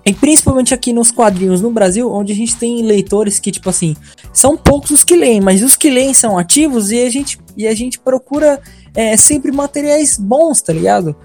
e 0.04 0.12
principalmente 0.14 0.72
aqui 0.72 0.92
nos 0.92 1.10
quadrinhos 1.10 1.60
no 1.60 1.70
Brasil, 1.70 2.10
onde 2.10 2.32
a 2.32 2.34
gente 2.34 2.56
tem 2.56 2.82
leitores 2.82 3.38
que, 3.38 3.52
tipo 3.52 3.68
assim, 3.68 3.94
são 4.32 4.56
poucos 4.56 4.90
os 4.90 5.04
que 5.04 5.14
leem, 5.14 5.40
mas 5.40 5.62
os 5.62 5.76
que 5.76 5.90
leem 5.90 6.14
são 6.14 6.38
ativos 6.38 6.90
e 6.90 7.02
a 7.02 7.10
gente, 7.10 7.38
e 7.56 7.66
a 7.68 7.74
gente 7.74 7.98
procura 7.98 8.58
é, 8.94 9.16
sempre 9.16 9.52
materiais 9.52 10.16
bons, 10.18 10.60
tá 10.62 10.72
ligado? 10.72 11.16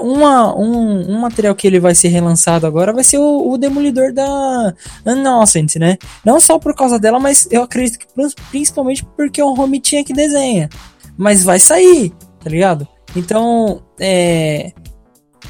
Uma, 0.00 0.58
um, 0.58 1.12
um 1.12 1.20
material 1.20 1.54
que 1.54 1.66
ele 1.66 1.78
vai 1.78 1.94
ser 1.94 2.08
relançado 2.08 2.66
agora 2.66 2.90
vai 2.90 3.04
ser 3.04 3.18
o, 3.18 3.50
o 3.50 3.58
Demolidor 3.58 4.14
da 4.14 4.72
Innocent, 5.06 5.76
né? 5.76 5.98
Não 6.24 6.40
só 6.40 6.58
por 6.58 6.74
causa 6.74 6.98
dela, 6.98 7.20
mas 7.20 7.46
eu 7.50 7.62
acredito 7.62 7.98
que 7.98 8.06
prin- 8.14 8.32
principalmente 8.50 9.04
porque 9.14 9.42
é 9.42 9.44
o 9.44 9.52
Romitinha 9.52 10.02
que 10.02 10.14
desenha. 10.14 10.70
Mas 11.18 11.44
vai 11.44 11.58
sair, 11.58 12.14
tá 12.42 12.48
ligado? 12.48 12.88
Então, 13.14 13.82
é. 14.00 14.72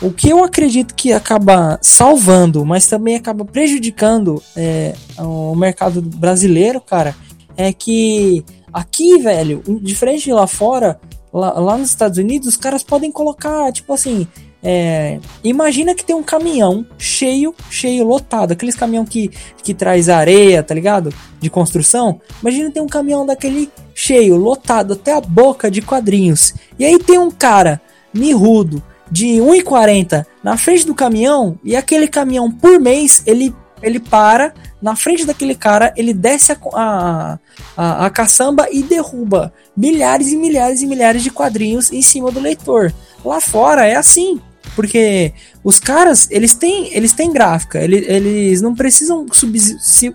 O 0.03 0.11
que 0.11 0.29
eu 0.31 0.43
acredito 0.43 0.97
que 0.97 1.12
acaba 1.12 1.79
salvando, 1.81 2.67
mas 2.67 2.89
também 2.89 3.15
acaba 3.15 3.45
prejudicando 3.45 4.43
é, 4.57 4.95
o 5.17 5.55
mercado 5.55 6.03
brasileiro, 6.03 6.81
cara, 6.81 7.15
é 7.57 7.73
que 7.73 8.45
aqui, 8.73 9.19
velho, 9.19 9.62
diferente 9.81 10.25
de 10.25 10.33
lá 10.33 10.49
fora, 10.49 11.01
lá, 11.35 11.51
lá 11.59 11.76
nos 11.76 11.91
Estados 11.91 12.16
Unidos, 12.16 12.49
os 12.49 12.57
caras 12.57 12.85
podem 12.85 13.11
colocar, 13.11 13.72
tipo 13.72 13.93
assim, 13.93 14.26
é, 14.62 15.18
imagina 15.43 15.95
que 15.95 16.05
tem 16.05 16.14
um 16.14 16.22
caminhão 16.22 16.87
cheio, 16.97 17.55
cheio, 17.68 18.05
lotado, 18.05 18.53
aqueles 18.53 18.76
caminhão 18.76 19.05
que, 19.05 19.30
que 19.62 19.74
traz 19.74 20.09
areia, 20.09 20.62
tá 20.62 20.72
ligado? 20.72 21.12
De 21.41 21.51
construção. 21.51 22.20
Imagina 22.41 22.70
tem 22.70 22.82
um 22.82 22.87
caminhão 22.87 23.26
daquele 23.26 23.70
cheio, 23.95 24.37
lotado 24.37 24.95
até 24.95 25.12
a 25.12 25.20
boca 25.20 25.70
de 25.70 25.82
quadrinhos. 25.82 26.55
E 26.78 26.85
aí 26.85 26.99
tem 26.99 27.18
um 27.18 27.30
cara 27.30 27.82
mirrudo 28.12 28.82
de 29.11 29.26
1,40 29.37 30.24
na 30.43 30.57
frente 30.57 30.87
do 30.87 30.95
caminhão 30.95 31.59
e 31.62 31.76
aquele 31.76 32.09
caminhão 32.09 32.51
por 32.51 32.80
mês 32.80 33.22
ele, 33.26 33.55
ele 33.82 34.01
para 34.01 34.55
na 34.85 34.95
frente 34.95 35.24
daquele 35.24 35.55
cara, 35.55 35.95
ele 35.97 36.12
desce 36.12 36.53
a, 36.53 36.59
a, 36.74 37.39
a, 37.74 38.05
a 38.05 38.11
caçamba 38.11 38.68
e 38.70 38.82
derruba 38.82 39.51
milhares 39.74 40.30
e 40.30 40.37
milhares 40.37 40.82
e 40.82 40.87
milhares 40.87 41.22
de 41.22 41.30
quadrinhos 41.30 41.91
em 41.91 42.03
cima 42.03 42.30
do 42.30 42.39
leitor. 42.39 42.93
Lá 43.24 43.41
fora 43.41 43.87
é 43.87 43.97
assim, 43.97 44.39
porque 44.75 45.33
os 45.62 45.79
caras, 45.81 46.29
eles 46.31 46.55
têm, 46.55 46.95
eles 46.95 47.12
têm 47.12 47.33
gráfica, 47.33 47.83
eles, 47.83 48.09
eles 48.09 48.61
não 48.61 48.75
precisam 48.75 49.27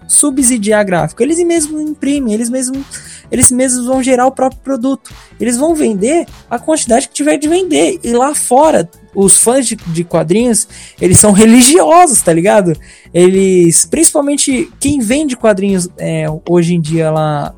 subsidiar 0.08 0.82
a 0.82 0.84
gráfica, 0.84 1.24
eles 1.24 1.38
mesmos 1.44 1.82
imprimem, 1.82 2.34
eles 2.34 2.50
mesmos, 2.50 2.86
eles 3.32 3.52
mesmos 3.52 3.86
vão 3.86 4.04
gerar 4.04 4.28
o 4.28 4.32
próprio 4.32 4.62
produto. 4.62 5.14
Eles 5.40 5.58
vão 5.58 5.74
vender 5.74 6.26
a 6.50 6.60
quantidade 6.60 7.08
que 7.08 7.14
tiver 7.14 7.38
de 7.38 7.48
vender. 7.48 8.00
E 8.04 8.12
lá 8.12 8.36
fora, 8.36 8.90
os 9.16 9.38
fãs 9.38 9.66
de, 9.66 9.76
de 9.76 10.04
quadrinhos, 10.04 10.68
eles 11.00 11.18
são 11.18 11.32
religiosos, 11.32 12.22
tá 12.22 12.34
ligado? 12.34 12.74
Eles, 13.14 13.86
principalmente 13.86 14.72
quem 14.80 15.00
vende 15.00 15.36
quadrinhos 15.36 15.90
é, 15.98 16.26
hoje 16.48 16.76
em 16.76 16.82
dia 16.82 17.10
lá 17.10 17.56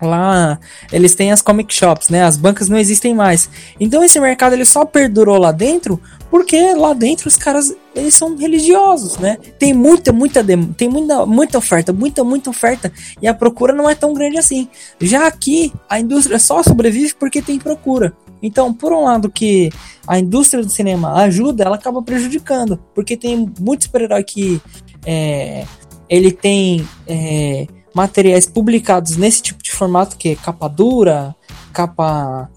lá 0.00 0.58
eles 0.92 1.14
têm 1.14 1.32
as 1.32 1.42
comic 1.42 1.74
shops, 1.74 2.08
né? 2.08 2.22
As 2.22 2.36
bancas 2.36 2.68
não 2.68 2.78
existem 2.78 3.14
mais. 3.14 3.48
Então 3.80 4.02
esse 4.02 4.18
mercado 4.20 4.52
ele 4.54 4.64
só 4.64 4.84
perdurou 4.84 5.38
lá 5.38 5.52
dentro 5.52 6.00
porque 6.30 6.74
lá 6.74 6.92
dentro 6.92 7.28
os 7.28 7.36
caras 7.36 7.74
eles 7.94 8.14
são 8.14 8.36
religiosos, 8.36 9.18
né? 9.18 9.38
Tem 9.58 9.74
muita, 9.74 10.12
muita 10.12 10.44
tem 10.76 10.88
muita, 10.88 11.26
muita 11.26 11.58
oferta, 11.58 11.92
muita, 11.92 12.22
muita 12.22 12.50
oferta 12.50 12.92
e 13.20 13.26
a 13.26 13.34
procura 13.34 13.72
não 13.72 13.88
é 13.88 13.94
tão 13.94 14.12
grande 14.12 14.38
assim. 14.38 14.68
Já 15.00 15.26
aqui 15.26 15.72
a 15.88 15.98
indústria 15.98 16.38
só 16.38 16.62
sobrevive 16.62 17.14
porque 17.14 17.42
tem 17.42 17.58
procura. 17.58 18.14
Então, 18.42 18.72
por 18.72 18.92
um 18.92 19.04
lado 19.04 19.30
que 19.30 19.70
a 20.06 20.18
indústria 20.18 20.62
do 20.62 20.70
cinema 20.70 21.14
ajuda, 21.22 21.64
ela 21.64 21.76
acaba 21.76 22.00
prejudicando, 22.02 22.78
porque 22.94 23.16
tem 23.16 23.52
muito 23.58 23.84
super-herói 23.84 24.22
que 24.22 24.62
é, 25.04 25.66
ele 26.08 26.30
tem 26.30 26.86
é, 27.06 27.66
materiais 27.94 28.46
publicados 28.46 29.16
nesse 29.16 29.42
tipo 29.42 29.62
de 29.62 29.67
formato, 29.78 30.16
que 30.16 30.36
capa 30.36 30.68
dura, 30.68 31.34
capa 31.72 32.50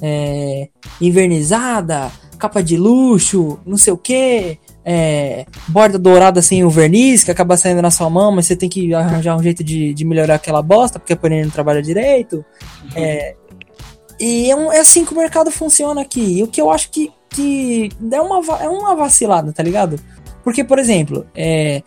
é, 0.00 0.68
invernizada, 1.00 2.10
capa 2.38 2.62
de 2.62 2.76
luxo, 2.76 3.58
não 3.66 3.76
sei 3.76 3.92
o 3.92 3.98
que, 3.98 4.58
é, 4.84 5.44
borda 5.66 5.98
dourada 5.98 6.40
sem 6.40 6.64
o 6.64 6.70
verniz, 6.70 7.24
que 7.24 7.30
acaba 7.30 7.56
saindo 7.56 7.82
na 7.82 7.90
sua 7.90 8.08
mão, 8.08 8.32
mas 8.32 8.46
você 8.46 8.56
tem 8.56 8.68
que 8.68 8.94
arranjar 8.94 9.36
um 9.36 9.42
jeito 9.42 9.62
de, 9.62 9.92
de 9.92 10.04
melhorar 10.04 10.36
aquela 10.36 10.62
bosta, 10.62 10.98
porque 10.98 11.12
a 11.12 11.16
Panini 11.16 11.42
não 11.42 11.50
trabalha 11.50 11.82
direito. 11.82 12.44
É, 12.94 13.34
e 14.18 14.50
é, 14.50 14.56
um- 14.56 14.72
é 14.72 14.80
assim 14.80 15.04
que 15.04 15.12
o 15.12 15.16
mercado 15.16 15.50
funciona 15.50 16.00
aqui. 16.00 16.38
E 16.38 16.42
o 16.42 16.46
que 16.48 16.60
eu 16.60 16.70
acho 16.70 16.90
que, 16.90 17.12
que 17.30 17.90
é, 18.10 18.20
uma, 18.20 18.40
é 18.62 18.68
uma 18.68 18.94
vacilada, 18.94 19.52
tá 19.52 19.62
ligado? 19.62 20.00
Porque, 20.42 20.64
por 20.64 20.78
exemplo, 20.78 21.26
é, 21.34 21.82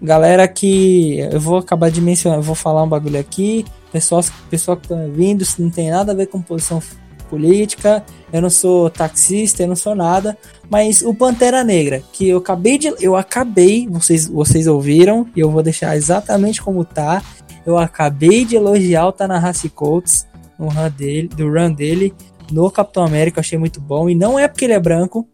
galera 0.00 0.48
que. 0.48 1.18
Eu 1.30 1.40
vou 1.40 1.58
acabar 1.58 1.90
de 1.90 2.00
mencionar, 2.00 2.38
eu 2.38 2.42
vou 2.42 2.54
falar 2.54 2.82
um 2.82 2.88
bagulho 2.88 3.20
aqui. 3.20 3.64
Pessoal, 3.92 4.24
pessoal 4.48 4.76
que 4.76 4.88
tá 4.88 4.94
vindo, 5.12 5.42
isso 5.42 5.60
não 5.60 5.70
tem 5.70 5.90
nada 5.90 6.12
a 6.12 6.14
ver 6.14 6.26
com 6.26 6.40
posição 6.40 6.82
política. 7.28 8.04
Eu 8.32 8.42
não 8.42 8.50
sou 8.50 8.90
taxista, 8.90 9.62
eu 9.62 9.68
não 9.68 9.76
sou 9.76 9.94
nada. 9.94 10.36
Mas 10.68 11.02
o 11.02 11.14
Pantera 11.14 11.64
Negra, 11.64 12.02
que 12.12 12.28
eu 12.28 12.38
acabei 12.38 12.78
de. 12.78 12.92
Eu 13.00 13.16
acabei, 13.16 13.88
vocês, 13.88 14.26
vocês 14.26 14.66
ouviram, 14.66 15.26
e 15.34 15.40
eu 15.40 15.50
vou 15.50 15.62
deixar 15.62 15.96
exatamente 15.96 16.62
como 16.62 16.84
tá. 16.84 17.22
Eu 17.64 17.78
acabei 17.78 18.44
de 18.44 18.56
elogiar 18.56 19.06
o 19.06 19.12
Tanahashi 19.12 19.68
Coates 19.68 20.26
no 20.58 20.68
run 20.68 20.90
dele, 20.90 21.28
do 21.28 21.48
run 21.48 21.72
dele 21.72 22.14
no 22.50 22.70
Capitão 22.70 23.04
América, 23.04 23.38
eu 23.38 23.40
achei 23.40 23.58
muito 23.58 23.80
bom. 23.80 24.10
E 24.10 24.14
não 24.14 24.38
é 24.38 24.48
porque 24.48 24.64
ele 24.64 24.74
é 24.74 24.80
branco, 24.80 25.26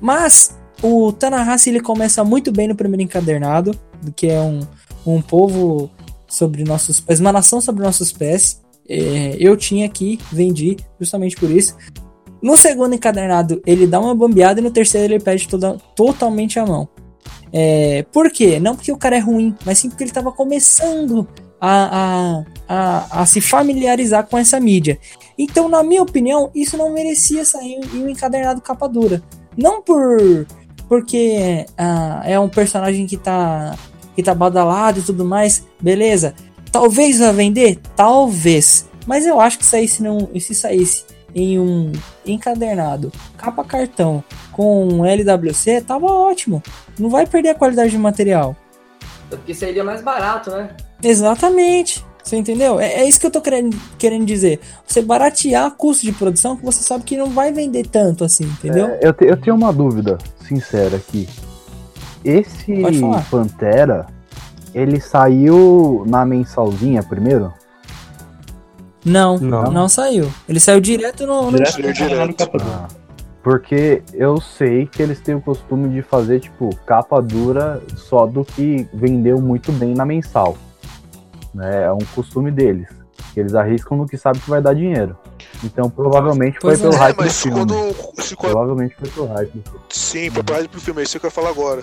mas 0.00 0.56
o 0.82 1.12
Tanahashi 1.12 1.70
ele 1.70 1.80
começa 1.80 2.22
muito 2.22 2.52
bem 2.52 2.68
no 2.68 2.74
primeiro 2.74 3.02
encadernado, 3.02 3.78
que 4.14 4.28
é 4.28 4.40
um, 4.40 4.60
um 5.06 5.20
povo 5.20 5.90
sobre 6.28 6.62
nossos 6.64 7.00
pés, 7.00 7.18
uma 7.18 7.32
nação 7.32 7.60
sobre 7.60 7.82
nossos 7.82 8.12
pés. 8.12 8.60
É, 8.88 9.36
eu 9.38 9.56
tinha 9.56 9.86
aqui, 9.86 10.18
vendi, 10.30 10.76
justamente 11.00 11.36
por 11.36 11.50
isso. 11.50 11.76
No 12.40 12.56
segundo 12.56 12.94
encadernado, 12.94 13.60
ele 13.66 13.86
dá 13.86 13.98
uma 13.98 14.14
bambeada 14.14 14.60
e 14.60 14.62
no 14.62 14.70
terceiro 14.70 15.14
ele 15.14 15.22
perde 15.22 15.48
toda, 15.48 15.76
totalmente 15.96 16.58
a 16.58 16.64
mão. 16.64 16.88
É, 17.52 18.04
por 18.12 18.30
quê? 18.30 18.60
Não 18.60 18.76
porque 18.76 18.92
o 18.92 18.96
cara 18.96 19.16
é 19.16 19.18
ruim, 19.20 19.54
mas 19.64 19.78
sim 19.78 19.88
porque 19.88 20.04
ele 20.04 20.10
estava 20.10 20.30
começando 20.30 21.26
a, 21.60 21.98
a, 22.38 22.44
a, 22.68 23.22
a 23.22 23.26
se 23.26 23.40
familiarizar 23.40 24.26
com 24.26 24.38
essa 24.38 24.60
mídia. 24.60 24.98
Então, 25.36 25.68
na 25.68 25.82
minha 25.82 26.02
opinião, 26.02 26.50
isso 26.54 26.76
não 26.76 26.92
merecia 26.92 27.44
sair 27.44 27.80
em 27.92 28.04
um 28.04 28.08
encadernado 28.08 28.60
capa 28.60 28.88
dura. 28.88 29.22
Não 29.56 29.82
por 29.82 30.46
porque 30.88 31.66
ah, 31.76 32.22
é 32.24 32.40
um 32.40 32.48
personagem 32.48 33.06
que 33.06 33.16
tá, 33.16 33.76
que 34.18 34.22
tá 34.24 34.34
badalado 34.34 34.98
e 34.98 35.02
tudo 35.04 35.24
mais, 35.24 35.64
beleza. 35.80 36.34
Talvez 36.72 37.20
vá 37.20 37.30
vender? 37.30 37.78
Talvez. 37.94 38.88
Mas 39.06 39.24
eu 39.24 39.40
acho 39.40 39.60
que 39.60 39.64
saísse 39.64 40.02
não, 40.02 40.28
se 40.40 40.56
saísse 40.56 41.04
em 41.32 41.56
um 41.56 41.92
encadernado, 42.26 43.12
capa 43.36 43.62
cartão, 43.62 44.24
com 44.50 44.88
um 44.88 45.04
LWC, 45.06 45.82
tava 45.82 46.06
ótimo. 46.06 46.60
Não 46.98 47.08
vai 47.08 47.28
perder 47.28 47.50
a 47.50 47.54
qualidade 47.54 47.92
de 47.92 47.98
material. 47.98 48.56
Porque 49.30 49.54
seria 49.54 49.84
mais 49.84 50.02
barato, 50.02 50.50
né? 50.50 50.70
Exatamente. 51.00 52.04
Você 52.24 52.36
entendeu? 52.36 52.80
É, 52.80 52.94
é 52.94 53.04
isso 53.08 53.20
que 53.20 53.26
eu 53.26 53.30
tô 53.30 53.40
querendo, 53.40 53.76
querendo 53.98 54.26
dizer. 54.26 54.58
Você 54.84 55.00
baratear 55.00 55.70
custo 55.76 56.04
de 56.04 56.10
produção 56.12 56.56
que 56.56 56.64
você 56.64 56.82
sabe 56.82 57.04
que 57.04 57.16
não 57.16 57.30
vai 57.30 57.52
vender 57.52 57.86
tanto 57.86 58.24
assim, 58.24 58.42
entendeu? 58.44 58.86
É, 58.88 58.98
eu, 59.00 59.12
te- 59.12 59.26
eu 59.26 59.36
tenho 59.40 59.54
uma 59.54 59.72
dúvida 59.72 60.18
sincera 60.48 60.96
aqui. 60.96 61.28
Esse. 62.24 62.74
Pantera, 63.30 64.06
ele 64.74 65.00
saiu 65.00 66.04
na 66.06 66.24
mensalzinha 66.26 67.02
primeiro? 67.02 67.52
Não, 69.04 69.38
não, 69.38 69.70
Não. 69.70 69.88
saiu. 69.88 70.30
Ele 70.48 70.60
saiu 70.60 70.80
direto 70.80 71.26
no. 71.26 71.50
no- 71.50 71.56
Direto, 71.56 71.76
Direto. 71.76 71.96
direto. 72.08 72.50
Ah, 72.62 72.88
porque 73.42 74.02
eu 74.12 74.40
sei 74.40 74.86
que 74.86 75.02
eles 75.02 75.20
têm 75.20 75.34
o 75.36 75.40
costume 75.40 75.88
de 75.88 76.02
fazer, 76.02 76.40
tipo, 76.40 76.74
capa 76.84 77.22
dura 77.22 77.80
só 77.96 78.26
do 78.26 78.44
que 78.44 78.86
vendeu 78.92 79.40
muito 79.40 79.72
bem 79.72 79.94
na 79.94 80.04
mensal. 80.04 80.58
Né? 81.54 81.84
É 81.84 81.92
um 81.92 81.98
costume 82.14 82.50
deles. 82.50 82.88
Eles 83.36 83.54
arriscam 83.54 83.96
no 83.96 84.06
que 84.06 84.16
sabe 84.18 84.40
que 84.40 84.50
vai 84.50 84.60
dar 84.60 84.74
dinheiro. 84.74 85.16
Então 85.64 85.88
provavelmente 85.88 86.58
foi 86.60 86.76
Pois 86.76 86.80
pelo 86.80 86.92
é, 86.92 86.96
É, 86.96 86.98
hype 86.98 87.16
do 87.24 87.30
filme. 87.30 87.56
quando. 87.58 88.22
se 88.22 88.36
Provavelmente 88.36 88.94
foi 88.98 89.08
pelo 89.08 89.26
hype 89.28 89.52
do 89.52 89.62
filme. 89.70 89.78
Sim, 89.90 90.30
preparado 90.30 90.68
pro 90.68 90.80
filme, 90.80 91.00
é 91.00 91.04
isso 91.04 91.18
que 91.18 91.24
eu 91.24 91.28
ia 91.28 91.32
falar 91.32 91.50
agora. 91.50 91.82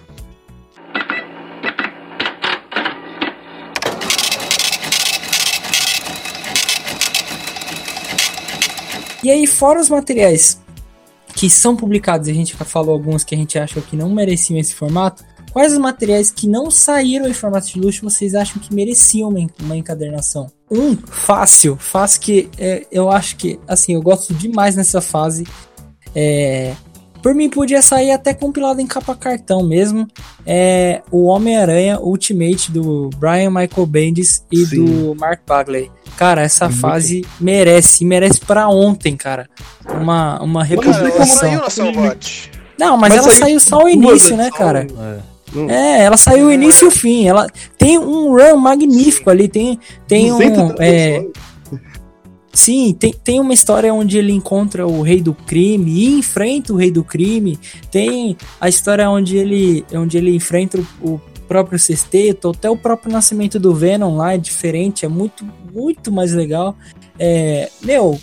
E 9.25 9.31
aí, 9.31 9.47
fora 9.47 9.81
os 9.81 9.89
materiais 9.89 10.61
que 11.33 11.49
são 11.49 11.75
publicados, 11.75 12.27
a 12.27 12.31
gente 12.31 12.55
já 12.55 12.63
falou 12.63 12.93
alguns 12.93 13.23
que 13.23 13.33
a 13.33 13.37
gente 13.37 13.57
acha 13.57 13.81
que 13.81 13.95
não 13.95 14.13
mereciam 14.13 14.59
esse 14.59 14.75
formato, 14.75 15.25
quais 15.51 15.73
os 15.73 15.79
materiais 15.79 16.29
que 16.29 16.47
não 16.47 16.69
saíram 16.69 17.27
em 17.27 17.33
formato 17.33 17.65
de 17.65 17.79
luxo 17.79 18.03
vocês 18.03 18.35
acham 18.35 18.61
que 18.61 18.71
mereciam 18.71 19.33
uma 19.59 19.75
encadernação? 19.75 20.45
Um, 20.69 20.95
fácil, 20.95 21.75
fácil 21.75 22.21
que 22.21 22.51
é, 22.59 22.85
eu 22.91 23.09
acho 23.09 23.35
que, 23.37 23.59
assim, 23.67 23.95
eu 23.95 24.01
gosto 24.03 24.31
demais 24.31 24.75
nessa 24.75 25.01
fase. 25.01 25.43
É, 26.13 26.75
por 27.25 27.33
mim, 27.33 27.49
podia 27.49 27.81
sair 27.81 28.11
até 28.11 28.35
compilado 28.35 28.79
em 28.79 28.85
capa 28.85 29.15
cartão 29.15 29.63
mesmo. 29.63 30.07
É 30.45 31.01
o 31.09 31.23
Homem-Aranha 31.25 31.99
Ultimate 31.99 32.71
do 32.71 33.09
Brian 33.17 33.49
Michael 33.49 33.87
Bendis 33.87 34.45
e 34.51 34.63
Sim. 34.63 34.85
do 34.85 35.15
Mark 35.15 35.39
Bagley. 35.43 35.89
Cara, 36.17 36.43
essa 36.43 36.65
Muito. 36.67 36.79
fase 36.79 37.25
merece, 37.41 38.05
merece 38.05 38.39
pra 38.41 38.69
ontem, 38.69 39.17
cara. 39.17 39.49
Uma, 39.89 40.39
uma 40.39 40.63
Salvat. 41.67 42.51
Não, 42.77 42.95
mas, 42.95 43.15
Mas 43.15 43.23
ela 43.23 43.31
saiu, 43.31 43.39
saiu 43.39 43.57
tipo, 43.57 43.69
só 43.71 43.83
o 43.83 43.89
início, 43.89 44.37
né, 44.37 44.51
cara? 44.55 44.85
Não- 45.51 45.67
É, 45.67 46.03
ela 46.03 46.17
saiu 46.17 46.45
o 46.45 46.51
início 46.51 46.85
e 46.85 46.87
o 46.89 46.91
fim. 46.91 47.27
Ela 47.27 47.47
tem 47.75 47.97
um 47.97 48.35
run 48.35 48.57
magnífico 48.57 49.31
ali. 49.31 49.47
Tem, 49.47 49.79
tem 50.07 50.31
um. 50.31 50.37
230 50.37 50.83
é, 50.83 51.15
edições. 51.15 51.33
Sim, 52.55 52.95
tem, 52.97 53.13
tem 53.13 53.39
uma 53.39 53.53
história 53.53 53.93
onde 53.93 54.17
ele 54.17 54.31
encontra 54.31 54.87
o 54.87 55.01
rei 55.01 55.21
do 55.21 55.33
crime 55.33 55.91
e 55.91 56.17
enfrenta 56.19 56.73
o 56.73 56.77
rei 56.77 56.89
do 56.89 57.03
crime. 57.03 57.59
Tem 57.91 58.35
a 58.59 58.67
história 58.69 59.07
onde 59.09 59.37
ele, 59.37 59.85
onde 59.93 60.17
ele 60.17 60.33
enfrenta 60.35 60.79
o, 61.01 61.19
próprio 61.47 61.77
sexteto, 61.77 62.49
até 62.49 62.67
o 62.67 62.75
próprio 62.75 63.11
nascimento 63.11 63.59
do 63.59 63.71
Venom 63.71 64.15
lá 64.17 64.33
é 64.33 64.37
diferente, 64.37 65.05
é 65.05 65.07
muito, 65.07 65.45
muito 65.71 66.11
mais 66.11 66.33
legal. 66.33 66.75
É, 67.19 67.69
meu, 67.83 68.19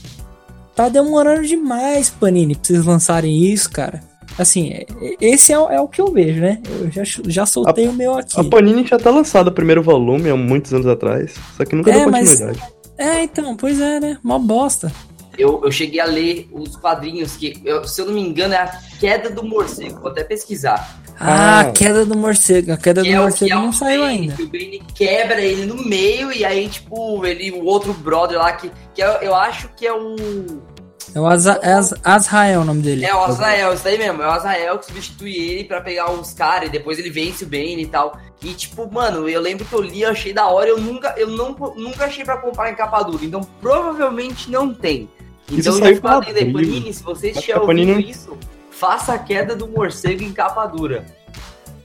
tá 0.75 0.89
demorando 0.89 1.47
demais, 1.47 2.11
Panini, 2.11 2.57
pra 2.57 2.65
vocês 2.65 2.85
lançarem 2.85 3.45
isso, 3.45 3.71
cara. 3.71 4.03
Assim, 4.37 4.71
é- 4.73 4.87
esse 5.21 5.53
é, 5.53 5.59
o- 5.59 5.69
é 5.69 5.81
o 5.81 5.87
que 5.87 6.01
eu 6.01 6.11
vejo, 6.11 6.41
né? 6.41 6.61
Eu 6.81 6.91
já, 6.91 7.03
já 7.29 7.47
soltei 7.47 7.87
o 7.87 7.93
meu 7.93 8.15
aqui. 8.15 8.41
A 8.41 8.43
Panini 8.43 8.85
já 8.85 8.99
tá 8.99 9.11
lançada 9.11 9.51
o 9.51 9.53
primeiro 9.53 9.83
volume 9.85 10.29
há 10.29 10.37
muitos 10.37 10.75
anos 10.75 10.87
atrás, 10.89 11.35
só 11.57 11.65
que 11.65 11.77
nunca 11.77 11.91
É, 11.93 12.01
deu 12.01 12.11
mas- 12.11 12.29
continuidade. 12.31 12.73
É, 13.03 13.23
então, 13.25 13.57
pois 13.57 13.81
é, 13.81 13.99
né? 14.01 14.19
Mó 14.23 14.39
bosta. 14.39 14.93
Eu, 15.39 15.63
eu 15.65 15.73
cheguei 15.73 15.99
a 15.99 16.05
ler 16.05 16.47
os 16.53 16.77
quadrinhos 16.77 17.37
que, 17.37 17.61
eu- 17.65 17.87
se 17.89 18.01
eu 18.01 18.07
não 18.07 18.13
me 18.15 18.21
engano, 18.21 18.53
é 18.55 18.59
a 18.59 18.81
queda 19.01 19.31
do 19.31 19.43
morcego. 19.43 20.01
Vou 20.01 20.11
até 20.11 20.23
pesquisar. 20.23 21.01
Ah, 21.19 21.61
Ah. 21.61 21.65
queda 21.73 22.05
do 22.05 22.17
morcego. 22.17 22.73
A 22.73 22.77
queda 22.77 23.03
do 23.03 23.09
é 23.09 23.17
morcego 23.19 23.47
que 23.47 23.53
é 23.53 23.55
não 23.55 23.73
saiu 23.73 24.03
Bane, 24.03 24.13
ainda. 24.19 24.35
Que 24.35 24.43
o 24.43 24.47
Bane 24.49 24.83
quebra 24.95 25.41
ele 25.41 25.65
no 25.67 25.77
meio 25.87 26.33
e 26.33 26.45
aí, 26.45 26.69
tipo, 26.69 27.25
ele, 27.25 27.51
o 27.51 27.65
outro 27.65 27.95
brother 27.95 28.39
lá, 28.39 28.53
que, 28.53 28.71
que 28.95 29.03
é- 29.03 29.19
eu 29.23 29.35
acho 29.35 29.69
que 29.77 29.87
é 29.87 29.93
o. 29.93 30.17
É 31.15 31.21
o 31.21 31.27
Aza, 31.27 31.59
é 31.63 31.73
Az- 31.73 31.95
Azrael 32.05 32.61
o 32.61 32.65
nome 32.65 32.83
dele. 32.83 33.05
É 33.05 33.15
o 33.15 33.19
Azael, 33.21 33.75
isso 33.75 33.85
daí 33.85 33.99
mesmo. 33.99 34.23
É 34.23 34.27
o 34.27 34.31
Azael 34.31 34.79
que 34.79 34.87
substitui 34.87 35.35
ele 35.37 35.65
pra 35.65 35.81
pegar 35.81 36.11
os 36.11 36.33
caras 36.33 36.69
e 36.69 36.73
depois 36.73 36.99
ele 36.99 37.11
vence 37.11 37.45
o 37.45 37.47
Bane 37.47 37.83
e 37.83 37.87
tal. 37.87 38.17
E, 38.43 38.55
tipo, 38.55 38.91
mano, 38.93 39.29
eu 39.29 39.41
lembro 39.41 39.65
que 39.65 39.73
eu 39.73 39.81
li, 39.83 40.03
eu 40.03 40.11
achei 40.11 40.33
da 40.33 40.47
hora. 40.47 40.69
Eu 40.69 40.79
nunca, 40.79 41.15
eu 41.17 41.29
não, 41.29 41.51
nunca 41.77 42.07
achei 42.07 42.25
pra 42.25 42.37
comprar 42.37 42.71
em 42.71 42.75
capa 42.75 43.03
dura. 43.03 43.25
Então, 43.25 43.41
provavelmente 43.61 44.51
não 44.51 44.73
tem. 44.73 45.09
Isso 45.51 45.69
Então, 45.69 45.73
saiu 45.79 45.95
já 45.97 46.01
falei, 46.01 46.31
abril. 46.31 46.53
Panini, 46.53 46.95
se 46.95 47.03
você 47.03 47.31
estiver 47.31 47.57
a 47.57 47.61
Panini 47.61 47.91
ouvindo 47.93 48.09
isso, 48.11 48.39
faça 48.71 49.13
a 49.13 49.19
queda 49.19 49.55
do 49.55 49.67
morcego 49.69 50.23
em 50.23 50.33
capa 50.33 50.67
dura. 50.67 51.05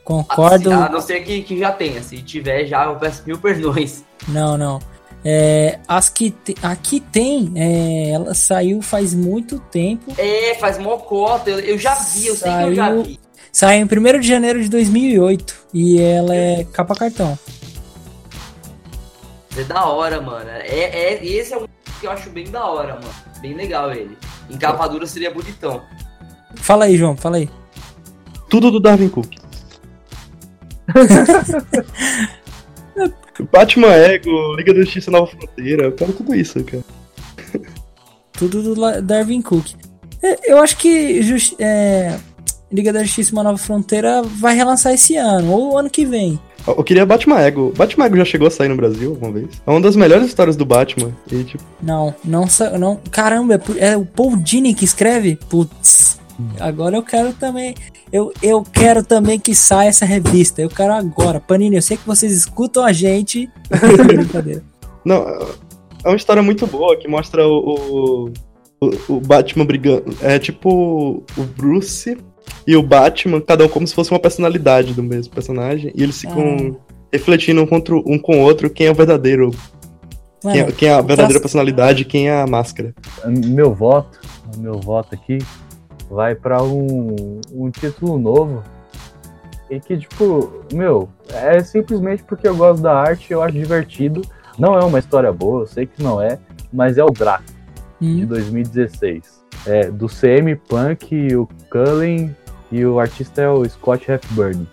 Concordo. 0.03 0.72
A 0.72 0.88
não 0.89 1.01
ser 1.01 1.20
que, 1.22 1.41
que 1.41 1.59
já 1.59 1.72
tenha. 1.72 2.01
Se 2.01 2.22
tiver 2.22 2.65
já, 2.65 2.86
eu 2.86 2.95
peço 2.95 3.24
mil 3.26 3.38
perdões. 3.38 4.03
Não, 4.28 4.57
não. 4.57 4.80
É, 5.30 5.80
as 5.86 6.07
que 6.07 6.32
te- 6.32 6.55
aqui 6.63 7.01
tem, 7.01 7.51
é, 7.55 8.11
ela 8.11 8.34
saiu 8.34 8.82
faz 8.82 9.13
muito 9.13 9.59
tempo. 9.59 10.13
É, 10.17 10.55
faz 10.55 10.78
mocota. 10.78 11.49
Eu, 11.49 11.59
eu 11.59 11.78
já 11.78 11.95
vi, 11.95 12.28
eu 12.28 12.36
sei 12.38 12.49
que 12.49 12.63
eu 12.63 12.75
já 12.75 12.86
Saiu- 12.88 13.03
vi. 13.03 13.19
Saiu 13.51 13.82
em 13.82 13.86
1 14.15 14.19
de 14.21 14.28
janeiro 14.28 14.61
de 14.63 14.69
2008 14.69 15.53
e 15.73 15.99
ela 16.01 16.34
é 16.34 16.63
capa 16.71 16.95
cartão. 16.95 17.38
É 19.57 19.63
da 19.65 19.86
hora, 19.86 20.21
mano. 20.21 20.49
É, 20.49 21.15
é, 21.15 21.25
esse 21.25 21.53
é 21.53 21.57
um 21.57 21.65
que 21.99 22.05
eu 22.07 22.11
acho 22.11 22.30
bem 22.30 22.49
da 22.49 22.65
hora, 22.65 22.93
mano. 22.93 23.13
Bem 23.41 23.53
legal 23.53 23.91
ele. 23.91 24.17
Em 24.49 24.57
capa 24.57 24.88
dura 24.88 25.05
seria 25.05 25.34
bonitão. 25.34 25.82
Fala 26.55 26.86
aí, 26.86 26.95
João, 26.95 27.17
fala 27.17 27.36
aí. 27.38 27.49
Tudo 28.49 28.71
do 28.71 28.80
Darwin 28.80 29.09
Cook. 29.09 29.36
Batman 33.52 33.94
Ego, 33.94 34.56
Liga 34.56 34.74
da 34.74 34.82
Justiça 34.82 35.12
Nova 35.12 35.28
Fronteira, 35.28 35.84
eu 35.86 35.92
quero 35.92 36.14
tudo 36.14 36.34
isso, 36.36 36.64
cara. 36.64 36.84
Tudo 38.34 38.62
do 38.76 39.02
Darwin 39.02 39.42
Cook. 39.42 39.72
É, 40.22 40.52
Eu 40.52 40.60
acho 40.60 40.78
que 40.78 41.22
Justi- 41.22 41.56
é, 41.60 42.18
Liga 42.72 42.92
da 42.94 43.04
Justiça 43.04 43.32
Uma 43.34 43.44
Nova 43.44 43.58
Fronteira 43.58 44.22
vai 44.24 44.56
relançar 44.56 44.94
esse 44.94 45.16
ano, 45.16 45.52
ou 45.52 45.78
ano 45.78 45.90
que 45.90 46.06
vem. 46.06 46.40
Eu 46.68 46.84
queria 46.84 47.06
Batman 47.06 47.40
Ego. 47.40 47.72
Batman 47.78 48.06
Ego 48.08 48.18
já 48.18 48.26
chegou 48.26 48.48
a 48.48 48.52
sair 48.52 48.68
no 48.68 48.76
Brasil 48.76 49.12
alguma 49.12 49.32
vez? 49.32 49.48
É 49.66 49.70
uma 49.72 49.80
das 49.80 49.96
melhores 49.96 50.28
histórias 50.28 50.58
do 50.58 50.66
Batman. 50.66 51.14
E, 51.32 51.44
tipo, 51.46 51.64
Não, 51.82 52.14
não, 52.26 52.46
não. 52.78 53.00
Caramba, 53.10 53.56
é, 53.80 53.92
é 53.94 53.98
o 53.98 54.06
Paul 54.06 54.36
Dini 54.36 54.74
que 54.74 54.84
escreve? 54.84 55.40
Putz. 55.50 56.20
Agora 56.60 56.96
eu 56.96 57.04
quero 57.04 57.34
também. 57.34 57.74
Eu, 58.12 58.32
eu 58.44 58.62
quero 58.64 59.04
também 59.04 59.40
que 59.40 59.56
saia 59.56 59.90
essa 59.90 60.06
revista. 60.06 60.62
Eu 60.62 60.70
quero 60.70 60.94
agora. 60.94 61.40
Panini, 61.40 61.76
eu 61.78 61.82
sei 61.82 61.98
que 61.98 62.06
vocês 62.08 62.32
escutam 62.32 62.84
a 62.86 62.94
gente. 62.94 63.50
Brincadeira. 64.06 64.64
Não, 65.04 65.16
é 66.04 66.08
uma 66.08 66.16
história 66.16 66.42
muito 66.44 66.68
boa 66.68 66.96
que 66.98 67.08
mostra 67.08 67.48
o, 67.48 68.30
o, 68.82 68.90
o- 69.10 69.20
Batman 69.22 69.66
brigando. 69.66 70.16
É 70.22 70.38
tipo 70.38 71.24
o 71.38 71.44
Bruce 71.58 72.18
e 72.66 72.76
o 72.76 72.84
Batman, 72.84 73.42
cada 73.42 73.66
um 73.66 73.70
como 73.70 73.88
se 73.88 73.96
fosse 73.96 74.12
uma 74.12 74.20
personalidade 74.20 74.94
do 74.94 75.02
mesmo 75.04 75.34
personagem. 75.34 75.92
E 75.96 76.04
eles 76.04 76.20
ficam 76.22 76.78
refletindo 77.12 77.62
um, 77.62 77.66
contra, 77.68 77.96
um 77.96 78.20
com 78.20 78.38
o 78.40 78.42
outro 78.44 78.70
quem 78.70 78.88
é 78.88 78.92
o 78.92 78.96
verdadeiro. 78.96 79.52
Quem 80.42 80.52
é, 80.52 80.62
Mano, 80.64 80.74
quem 80.74 80.88
é 80.90 80.92
a 80.94 80.98
verdadeira 80.98 81.28
traço- 81.30 81.42
personalidade 81.42 82.04
e 82.04 82.06
quem 82.06 82.30
é 82.30 82.42
a 82.42 82.46
máscara. 82.46 82.94
Meu 83.26 83.74
voto, 83.74 84.20
meu 84.58 84.80
voto 84.80 85.16
aqui 85.16 85.40
vai 86.10 86.36
pra 86.36 86.62
um, 86.64 87.39
um 87.53 87.70
título 87.70 88.18
novo. 88.18 88.64
E 89.70 89.80
que, 89.80 89.97
tipo, 89.97 90.64
meu, 90.74 91.10
é 91.30 91.62
simplesmente 91.62 92.24
porque 92.24 92.47
eu 92.47 92.55
gosto 92.55 92.82
da 92.82 92.93
arte, 92.93 93.34
eu 93.34 93.41
acho 93.41 93.53
divertido. 93.53 94.22
Não 94.58 94.78
é 94.78 94.84
uma 94.84 94.99
história 94.99 95.32
boa, 95.32 95.64
eu 95.64 95.68
sei 95.68 95.86
que 95.86 96.01
não 96.01 96.22
é, 96.22 96.39
mas 96.72 96.97
é 96.97 97.03
o 97.03 97.12
Draco, 97.12 97.43
de 97.99 98.24
hum, 98.24 98.26
2016. 98.26 99.43
É, 99.66 99.91
do 99.91 100.08
CM 100.08 100.55
Punk, 100.55 101.36
o 101.36 101.47
Cullen 101.70 102.36
e 102.72 102.86
o 102.86 102.99
artista 102.99 103.41
é 103.41 103.49
o 103.49 103.68
Scott 103.68 104.10
Hepburn. 104.10 104.68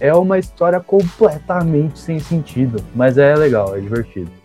É 0.00 0.12
uma 0.14 0.38
história 0.38 0.80
completamente 0.80 1.98
sem 1.98 2.18
sentido, 2.18 2.82
mas 2.94 3.18
é 3.18 3.34
legal, 3.34 3.76
é 3.76 3.80
divertido. 3.80 4.39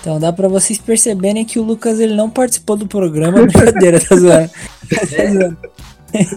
Então 0.00 0.18
dá 0.18 0.32
pra 0.32 0.48
vocês 0.48 0.78
perceberem 0.78 1.44
que 1.44 1.58
o 1.58 1.62
Lucas 1.62 2.00
ele 2.00 2.14
não 2.14 2.30
participou 2.30 2.76
do 2.76 2.86
programa. 2.86 3.42
Brincadeira, 3.46 4.00
tá 4.00 4.16
zoando. 4.16 4.50
Tá 4.88 5.06
zoando. 5.06 5.56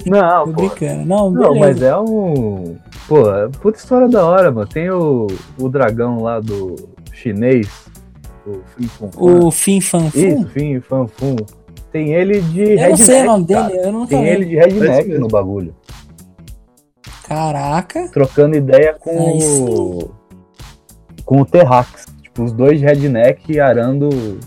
Não, 0.06 0.46
Tô 0.46 0.52
pô, 0.52 0.68
brincando. 0.68 1.06
Não, 1.06 1.32
Não, 1.32 1.56
mas 1.56 1.82
é 1.82 1.98
um. 1.98 2.76
Pô, 3.08 3.34
é 3.34 3.48
puta 3.48 3.78
história 3.78 4.08
da 4.10 4.26
hora, 4.26 4.52
mano. 4.52 4.68
Tem 4.68 4.90
o, 4.90 5.28
o 5.58 5.70
dragão 5.70 6.22
lá 6.22 6.40
do 6.40 6.76
chinês, 7.14 7.68
o 8.46 8.60
Fin 8.76 8.88
Fun. 8.88 9.10
O 9.18 9.52
Fin 9.52 9.82
Fan 9.82 10.10
Fum. 10.12 10.20
Isso, 10.20 10.50
Fin 10.50 10.80
Fan 10.82 11.08
Fun. 11.08 11.36
Tem 11.92 12.14
ele 12.14 12.42
de 12.42 12.72
Eu 12.72 12.90
não 12.90 12.98
sei 12.98 13.06
o 13.06 13.08
redneck, 13.08 13.26
nome 13.28 13.48
cara. 13.48 13.68
dele, 13.68 13.88
eu 13.88 13.92
nunca 13.92 14.08
Tem 14.08 14.28
ele 14.28 14.46
de 14.46 14.56
redneck 14.56 15.10
no 15.18 15.28
bagulho. 15.28 15.76
Caraca. 17.28 18.10
Trocando 18.10 18.56
ideia 18.56 18.94
com 19.00 19.38
o. 19.38 20.12
Com 21.24 21.42
o 21.42 21.46
Terrax. 21.46 22.11
Tipo, 22.32 22.44
os 22.44 22.54
dois 22.54 22.80
de 22.80 22.86
redneck 22.86 23.60
arando 23.60 24.40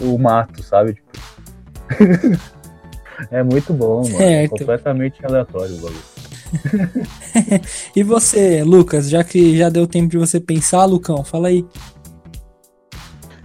o 0.00 0.18
mato, 0.18 0.62
sabe? 0.62 0.94
Tipo. 0.94 1.10
é 3.30 3.42
muito 3.42 3.72
bom, 3.72 4.02
mano. 4.02 4.16
Certo. 4.16 4.50
Completamente 4.58 5.24
aleatório 5.24 5.74
o 5.76 5.78
bagulho. 5.78 6.02
E 7.94 8.02
você, 8.02 8.62
Lucas, 8.64 9.08
já 9.08 9.22
que 9.22 9.56
já 9.56 9.68
deu 9.68 9.86
tempo 9.86 10.08
de 10.08 10.18
você 10.18 10.40
pensar, 10.40 10.84
Lucão, 10.84 11.24
fala 11.24 11.48
aí. 11.48 11.64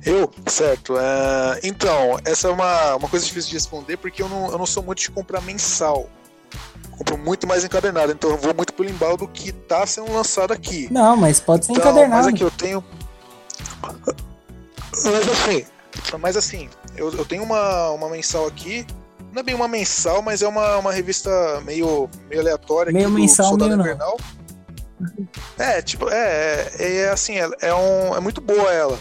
Eu? 0.03 0.30
Certo. 0.47 0.97
é, 0.97 1.60
então, 1.64 2.18
essa 2.26 2.47
é 2.47 2.51
uma, 2.51 2.95
uma 2.95 3.08
coisa 3.08 3.26
difícil 3.26 3.49
de 3.49 3.56
responder 3.56 3.97
porque 3.97 4.22
eu 4.22 4.30
não, 4.30 4.51
eu 4.51 4.58
não 4.58 4.66
sou 4.66 4.84
muito 4.84 4.99
de 4.99 5.12
comprar 5.12 5.41
mensal. 5.41 6.08
Compro 6.97 7.18
muito 7.18 7.45
mais 7.47 7.64
encadernado, 7.66 8.12
então 8.12 8.30
eu 8.32 8.38
vou 8.38 8.53
muito 8.53 8.74
pelo 8.74 8.89
embalo 8.89 9.18
do 9.18 9.28
que 9.28 9.51
tá 9.51 9.86
sendo 9.86 10.12
lançado 10.14 10.51
aqui. 10.53 10.88
Não, 10.91 11.18
mas 11.18 11.39
pode 11.39 11.66
ser 11.66 11.74
Então, 11.74 11.84
encadernado. 11.91 12.24
mas 12.24 12.28
aqui 12.28 12.43
eu 12.43 12.51
tenho. 12.51 12.84
Mas 13.82 15.28
assim, 15.28 15.65
mas 16.19 16.38
assim, 16.38 16.69
eu, 16.95 17.11
eu 17.13 17.26
tenho 17.26 17.43
uma, 17.43 17.89
uma 17.91 18.09
mensal 18.09 18.47
aqui. 18.47 18.86
Não 19.32 19.41
é 19.41 19.43
bem 19.43 19.55
uma 19.55 19.67
mensal, 19.67 20.21
mas 20.21 20.41
é 20.41 20.47
uma, 20.47 20.78
uma 20.78 20.93
revista 20.93 21.30
meio, 21.65 22.09
meio 22.30 22.41
aleatória. 22.41 22.91
Meio 22.91 23.05
aqui 23.05 23.13
do 23.13 23.19
mensal, 23.19 23.49
Soldado 23.49 23.78
meio 23.78 23.78
não. 23.78 23.86
Invernal. 23.86 24.17
É, 25.57 25.82
tipo, 25.82 26.09
é, 26.09 26.71
é, 26.80 26.95
é 26.99 27.09
assim, 27.09 27.38
é, 27.38 27.49
é, 27.61 27.73
um, 27.76 28.15
é 28.15 28.19
muito 28.19 28.39
boa 28.39 28.71
ela. 28.71 28.97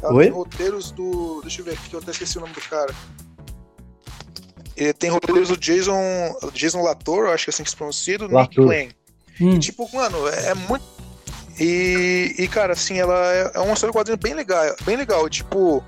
Ela 0.00 0.14
Oi? 0.14 0.24
tem 0.24 0.32
roteiros 0.32 0.90
do. 0.92 1.40
Deixa 1.42 1.60
eu 1.60 1.64
ver 1.64 1.72
aqui, 1.72 1.88
que 1.90 1.96
eu 1.96 2.00
até 2.00 2.12
esqueci 2.12 2.38
o 2.38 2.40
nome 2.40 2.52
do 2.52 2.60
cara. 2.60 2.94
Ele 4.76 4.92
tem 4.92 5.10
roteiros 5.10 5.48
do 5.48 5.56
Jason. 5.56 6.00
Jason 6.52 6.82
Latour, 6.82 7.26
eu 7.26 7.32
acho 7.32 7.44
que 7.44 7.50
é 7.50 7.52
assim 7.52 7.64
que 7.64 7.70
se 7.70 7.76
pronuncia, 7.76 8.18
do 8.18 8.24
Nick 8.24 8.34
Latour. 8.34 8.66
Klein. 8.66 8.90
Hum, 9.40 9.54
E, 9.54 9.58
tipo, 9.58 9.88
mano, 9.92 10.28
é 10.28 10.50
é 10.50 10.54
muito. 10.54 10.84
E, 11.58 12.34
e, 12.38 12.48
cara, 12.48 12.72
assim, 12.72 12.98
ela 12.98 13.32
é, 13.32 13.50
é 13.54 13.60
uma 13.60 13.74
história 13.74 13.92
de 13.92 13.98
quadrinho 13.98 14.18
bem 14.18 14.34
legal. 14.34 14.74
Bem 14.84 14.96
legal. 14.96 15.28
Tipo, 15.28 15.82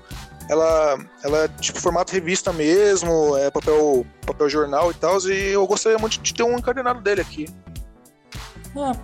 ela, 0.49 0.97
ela 1.23 1.37
é 1.45 1.47
tipo 1.47 1.79
formato 1.79 2.13
revista 2.13 2.53
mesmo, 2.53 3.35
é 3.37 3.49
papel, 3.49 4.05
papel 4.25 4.49
jornal 4.49 4.91
e 4.91 4.93
tal. 4.93 5.19
E 5.27 5.51
eu 5.51 5.65
gostaria 5.65 5.97
muito 5.97 6.19
de 6.19 6.33
ter 6.33 6.43
um 6.43 6.57
encadernado 6.57 7.01
dele 7.01 7.21
aqui. 7.21 7.47
ah, 8.77 8.95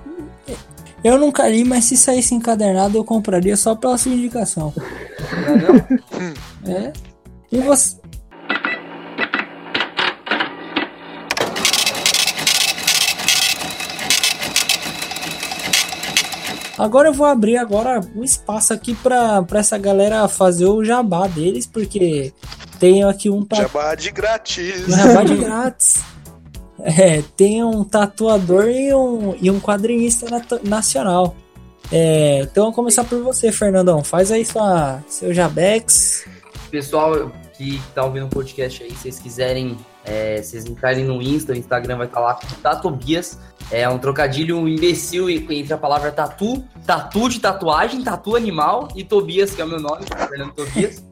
eu 1.04 1.18
nunca 1.18 1.48
li, 1.48 1.64
mas 1.64 1.86
se 1.86 1.98
saísse 1.98 2.36
encadernado 2.36 2.98
eu 2.98 3.04
compraria 3.04 3.58
só 3.58 3.76
pela 3.76 3.98
sua 3.98 4.12
indicação. 4.12 4.74
É. 6.64 6.94
E 7.52 7.60
você. 7.60 8.01
Agora 16.82 17.10
eu 17.10 17.14
vou 17.14 17.28
abrir 17.28 17.58
agora 17.58 18.02
um 18.16 18.24
espaço 18.24 18.74
aqui 18.74 18.96
pra, 18.96 19.44
pra 19.44 19.60
essa 19.60 19.78
galera 19.78 20.28
fazer 20.28 20.66
o 20.66 20.84
jabá 20.84 21.28
deles, 21.28 21.68
porque 21.68 22.34
tenho 22.80 23.08
aqui 23.08 23.30
um 23.30 23.46
pa- 23.46 23.58
Jabá 23.58 23.94
de 23.94 24.10
grátis. 24.10 24.88
um 24.88 24.92
jabá 24.98 25.24
de 25.24 25.36
grátis. 25.38 26.00
É, 26.80 27.22
tem 27.38 27.64
um 27.64 27.84
tatuador 27.84 28.68
e 28.68 28.92
um, 28.96 29.36
e 29.40 29.52
um 29.52 29.60
quadrinista 29.60 30.28
nat- 30.28 30.64
nacional. 30.64 31.36
É, 31.92 32.40
então 32.42 32.64
vamos 32.64 32.76
começar 32.76 33.04
por 33.04 33.22
você, 33.22 33.52
Fernandão. 33.52 34.04
Faz 34.04 34.32
aí 34.32 34.44
sua, 34.44 35.04
seu 35.08 35.32
jabex. 35.34 36.26
Pessoal 36.72 37.32
que 37.56 37.80
tá 37.94 38.04
ouvindo 38.04 38.26
o 38.26 38.30
podcast 38.30 38.82
aí, 38.82 38.90
se 38.90 38.98
vocês 39.04 39.20
quiserem, 39.20 39.78
é, 40.04 40.42
vocês 40.42 40.66
entrarem 40.66 41.06
no 41.06 41.22
Insta, 41.22 41.54
o 41.54 41.56
Instagram 41.56 41.98
vai 41.98 42.08
estar 42.08 42.20
lá 42.20 42.34
com 42.34 42.48
Tatobias. 42.62 43.40
É 43.70 43.88
um 43.88 44.00
trocadilho 44.00 44.68
imbecil 44.68 45.30
entre 45.30 45.74
a 45.74 45.78
palavra 45.78 46.12
tatu, 46.12 46.64
tatu 46.86 47.30
de 47.30 47.40
tatuagem, 47.40 48.04
tatu 48.04 48.36
animal 48.36 48.88
e 48.96 49.04
Tobias, 49.04 49.54
que 49.54 49.62
é 49.62 49.66
o 49.66 49.68
meu 49.68 49.80
nome, 49.80 50.06
Fernando 50.28 50.54
Tobias. 50.54 51.04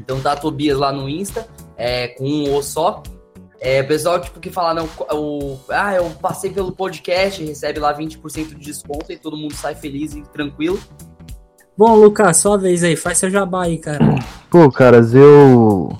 Então 0.00 0.20
Tatobias 0.20 0.78
lá 0.78 0.92
no 0.92 1.08
Insta, 1.08 1.48
é, 1.76 2.06
com 2.06 2.24
um 2.24 2.54
O 2.54 2.62
só. 2.62 3.02
É, 3.60 3.82
pessoal, 3.82 4.20
tipo, 4.20 4.38
que 4.38 4.48
fala, 4.48 4.72
não, 4.72 4.88
o, 5.12 5.58
ah, 5.70 5.92
eu 5.92 6.08
passei 6.22 6.52
pelo 6.52 6.70
podcast, 6.70 7.44
recebe 7.44 7.80
lá 7.80 7.92
20% 7.92 8.50
de 8.50 8.54
desconto 8.54 9.10
e 9.10 9.18
todo 9.18 9.36
mundo 9.36 9.54
sai 9.54 9.74
feliz 9.74 10.14
e 10.14 10.22
tranquilo. 10.22 10.78
Bom, 11.76 11.96
Lucas, 11.96 12.36
sua 12.36 12.56
vez 12.56 12.84
aí. 12.84 12.94
Faz 12.94 13.18
seu 13.18 13.28
jabá 13.28 13.64
aí, 13.64 13.78
cara. 13.78 14.04
Pô, 14.48 14.70
caras, 14.70 15.12
eu 15.12 15.96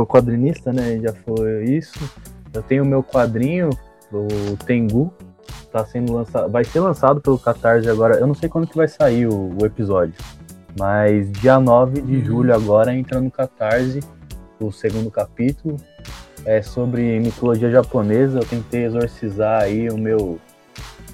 sou 0.00 0.06
quadrinista, 0.06 0.72
né? 0.72 0.98
Já 0.98 1.12
foi 1.12 1.64
isso. 1.64 1.98
Eu 2.52 2.62
tenho 2.62 2.84
meu 2.84 3.02
quadrinho, 3.02 3.70
o 4.10 4.56
Tengu, 4.64 5.12
tá 5.70 5.84
sendo 5.84 6.14
lançado, 6.14 6.50
vai 6.50 6.64
ser 6.64 6.80
lançado 6.80 7.20
pelo 7.20 7.38
Catarse 7.38 7.88
agora. 7.88 8.16
Eu 8.16 8.26
não 8.26 8.34
sei 8.34 8.48
quando 8.48 8.66
que 8.66 8.76
vai 8.76 8.88
sair 8.88 9.26
o, 9.26 9.56
o 9.60 9.66
episódio, 9.66 10.14
mas 10.78 11.30
dia 11.32 11.60
9 11.60 12.00
de 12.00 12.24
julho 12.24 12.54
agora 12.54 12.94
entra 12.94 13.20
no 13.20 13.30
Catarse 13.30 14.00
o 14.58 14.72
segundo 14.72 15.10
capítulo. 15.10 15.76
É 16.46 16.62
sobre 16.62 17.20
mitologia 17.20 17.70
japonesa. 17.70 18.38
Eu 18.38 18.46
tentei 18.46 18.84
exorcizar 18.84 19.62
aí 19.62 19.90
o 19.90 19.98
meu 19.98 20.40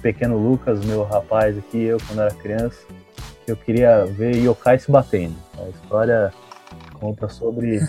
pequeno 0.01 0.37
Lucas, 0.37 0.83
meu 0.85 1.03
rapaz 1.03 1.57
aqui, 1.57 1.83
eu 1.83 1.97
quando 2.07 2.21
era 2.21 2.33
criança, 2.33 2.79
que 3.45 3.51
eu 3.51 3.57
queria 3.57 4.05
ver 4.05 4.37
yokai 4.37 4.79
se 4.79 4.89
batendo. 4.89 5.35
A 5.59 5.67
história 5.69 6.33
conta 6.99 7.29
sobre. 7.29 7.79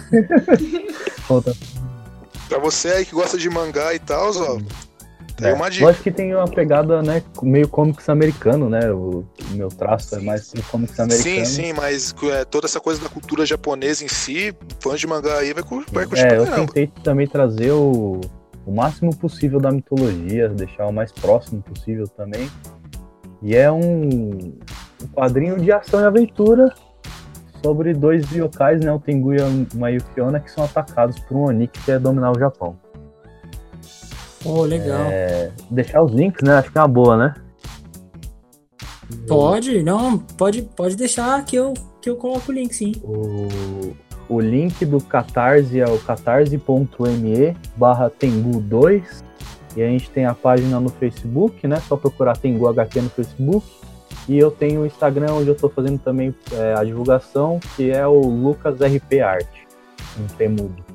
conta 1.27 1.53
Pra 2.49 2.59
você 2.59 2.89
aí 2.89 3.05
que 3.05 3.13
gosta 3.13 3.37
de 3.37 3.51
mangá 3.51 3.95
e 3.95 3.99
tal, 3.99 4.31
ó. 4.35 4.59
Tem 5.37 5.51
É, 5.51 5.53
uma 5.53 5.71
dica. 5.71 5.85
Lógico 5.85 6.05
que 6.05 6.11
tem 6.11 6.35
uma 6.35 6.49
pegada, 6.49 7.01
né, 7.03 7.23
meio 7.43 7.69
comics 7.69 8.09
americano, 8.09 8.69
né? 8.69 8.91
O, 8.91 9.25
o 9.51 9.55
meu 9.55 9.69
traço 9.69 10.17
é 10.17 10.21
mais 10.21 10.51
pro 10.51 10.63
comics 10.65 10.99
americano. 10.99 11.37
Sim, 11.37 11.45
sim, 11.45 11.73
mas 11.73 12.15
é, 12.25 12.45
toda 12.45 12.67
essa 12.67 12.81
coisa 12.81 13.01
da 13.01 13.09
cultura 13.09 13.47
japonesa 13.47 14.05
em 14.05 14.09
si, 14.09 14.55
fãs 14.81 14.99
de 14.99 15.07
mangá 15.07 15.39
aí 15.39 15.53
vai, 15.53 15.63
vai 15.93 16.07
curtir 16.07 16.27
É, 16.27 16.39
eu 16.39 16.47
tentei 16.47 16.91
também 17.05 17.27
trazer 17.27 17.71
o, 17.71 18.21
o 18.67 18.73
máximo 18.73 19.15
possível 19.15 19.61
da 19.61 19.71
mitologia, 19.71 20.49
deixar 20.49 20.87
o 20.87 20.93
mais 20.93 21.13
próximo 21.13 21.63
possível 21.63 22.09
também. 22.09 22.51
E 23.41 23.55
é 23.55 23.71
um, 23.71 23.79
um 23.81 25.09
quadrinho 25.15 25.61
de 25.61 25.71
ação 25.71 26.01
e 26.01 26.05
aventura 26.05 26.75
sobre 27.63 27.93
dois 27.95 28.31
yokais, 28.33 28.81
né, 28.85 28.93
o 28.93 28.99
Tengu 28.99 29.35
e 29.35 29.39
uma 29.75 29.91
Yukiona, 29.91 30.41
que 30.41 30.51
são 30.51 30.65
atacados 30.65 31.19
por 31.21 31.37
um 31.37 31.45
Oni 31.47 31.69
que 31.69 31.83
quer 31.85 31.99
dominar 31.99 32.33
o 32.33 32.39
Japão. 32.39 32.77
Oh, 34.45 34.63
legal. 34.63 35.01
É, 35.11 35.51
deixar 35.71 36.03
os 36.03 36.13
links, 36.13 36.43
né? 36.43 36.55
Acho 36.55 36.71
que 36.71 36.79
é 36.79 36.81
uma 36.81 36.89
boa, 36.89 37.17
né? 37.17 37.35
Pode, 39.27 39.83
não, 39.83 40.19
pode, 40.19 40.63
pode 40.63 40.95
deixar 40.95 41.45
que 41.45 41.57
eu, 41.57 41.73
que 42.01 42.11
eu 42.11 42.17
coloco 42.17 42.53
o 42.53 42.55
link, 42.55 42.75
sim. 42.75 42.93
O, 43.03 43.95
o 44.29 44.41
link 44.41 44.85
do 44.85 45.01
Catarse 45.01 45.81
é 45.81 45.87
o 45.87 45.99
catarse.me 45.99 47.57
barra 47.77 48.11
Tengu 48.11 48.61
2 48.61 49.25
e 49.77 49.83
a 49.83 49.87
gente 49.87 50.11
tem 50.11 50.27
a 50.27 50.35
página 50.35 50.79
no 50.79 50.91
Facebook, 50.91 51.67
né? 51.67 51.81
Só 51.89 51.97
procurar 51.97 52.37
Tengu 52.37 52.69
HQ 52.69 53.01
no 53.01 53.11
Facebook. 53.11 53.67
E 54.29 54.39
eu 54.39 54.51
tenho 54.51 54.83
o 54.83 54.87
Instagram 54.87 55.33
onde 55.33 55.49
eu 55.49 55.55
estou 55.55 55.71
fazendo 55.71 55.99
também 55.99 56.35
é, 56.53 56.75
a 56.75 56.85
divulgação, 56.85 57.59
que 57.75 57.91
é 57.91 58.07
o 58.07 58.21
Lucas 58.21 58.79
RP 58.79 59.21
Art, 59.23 59.49
um 60.21 60.27
temudo. 60.37 60.88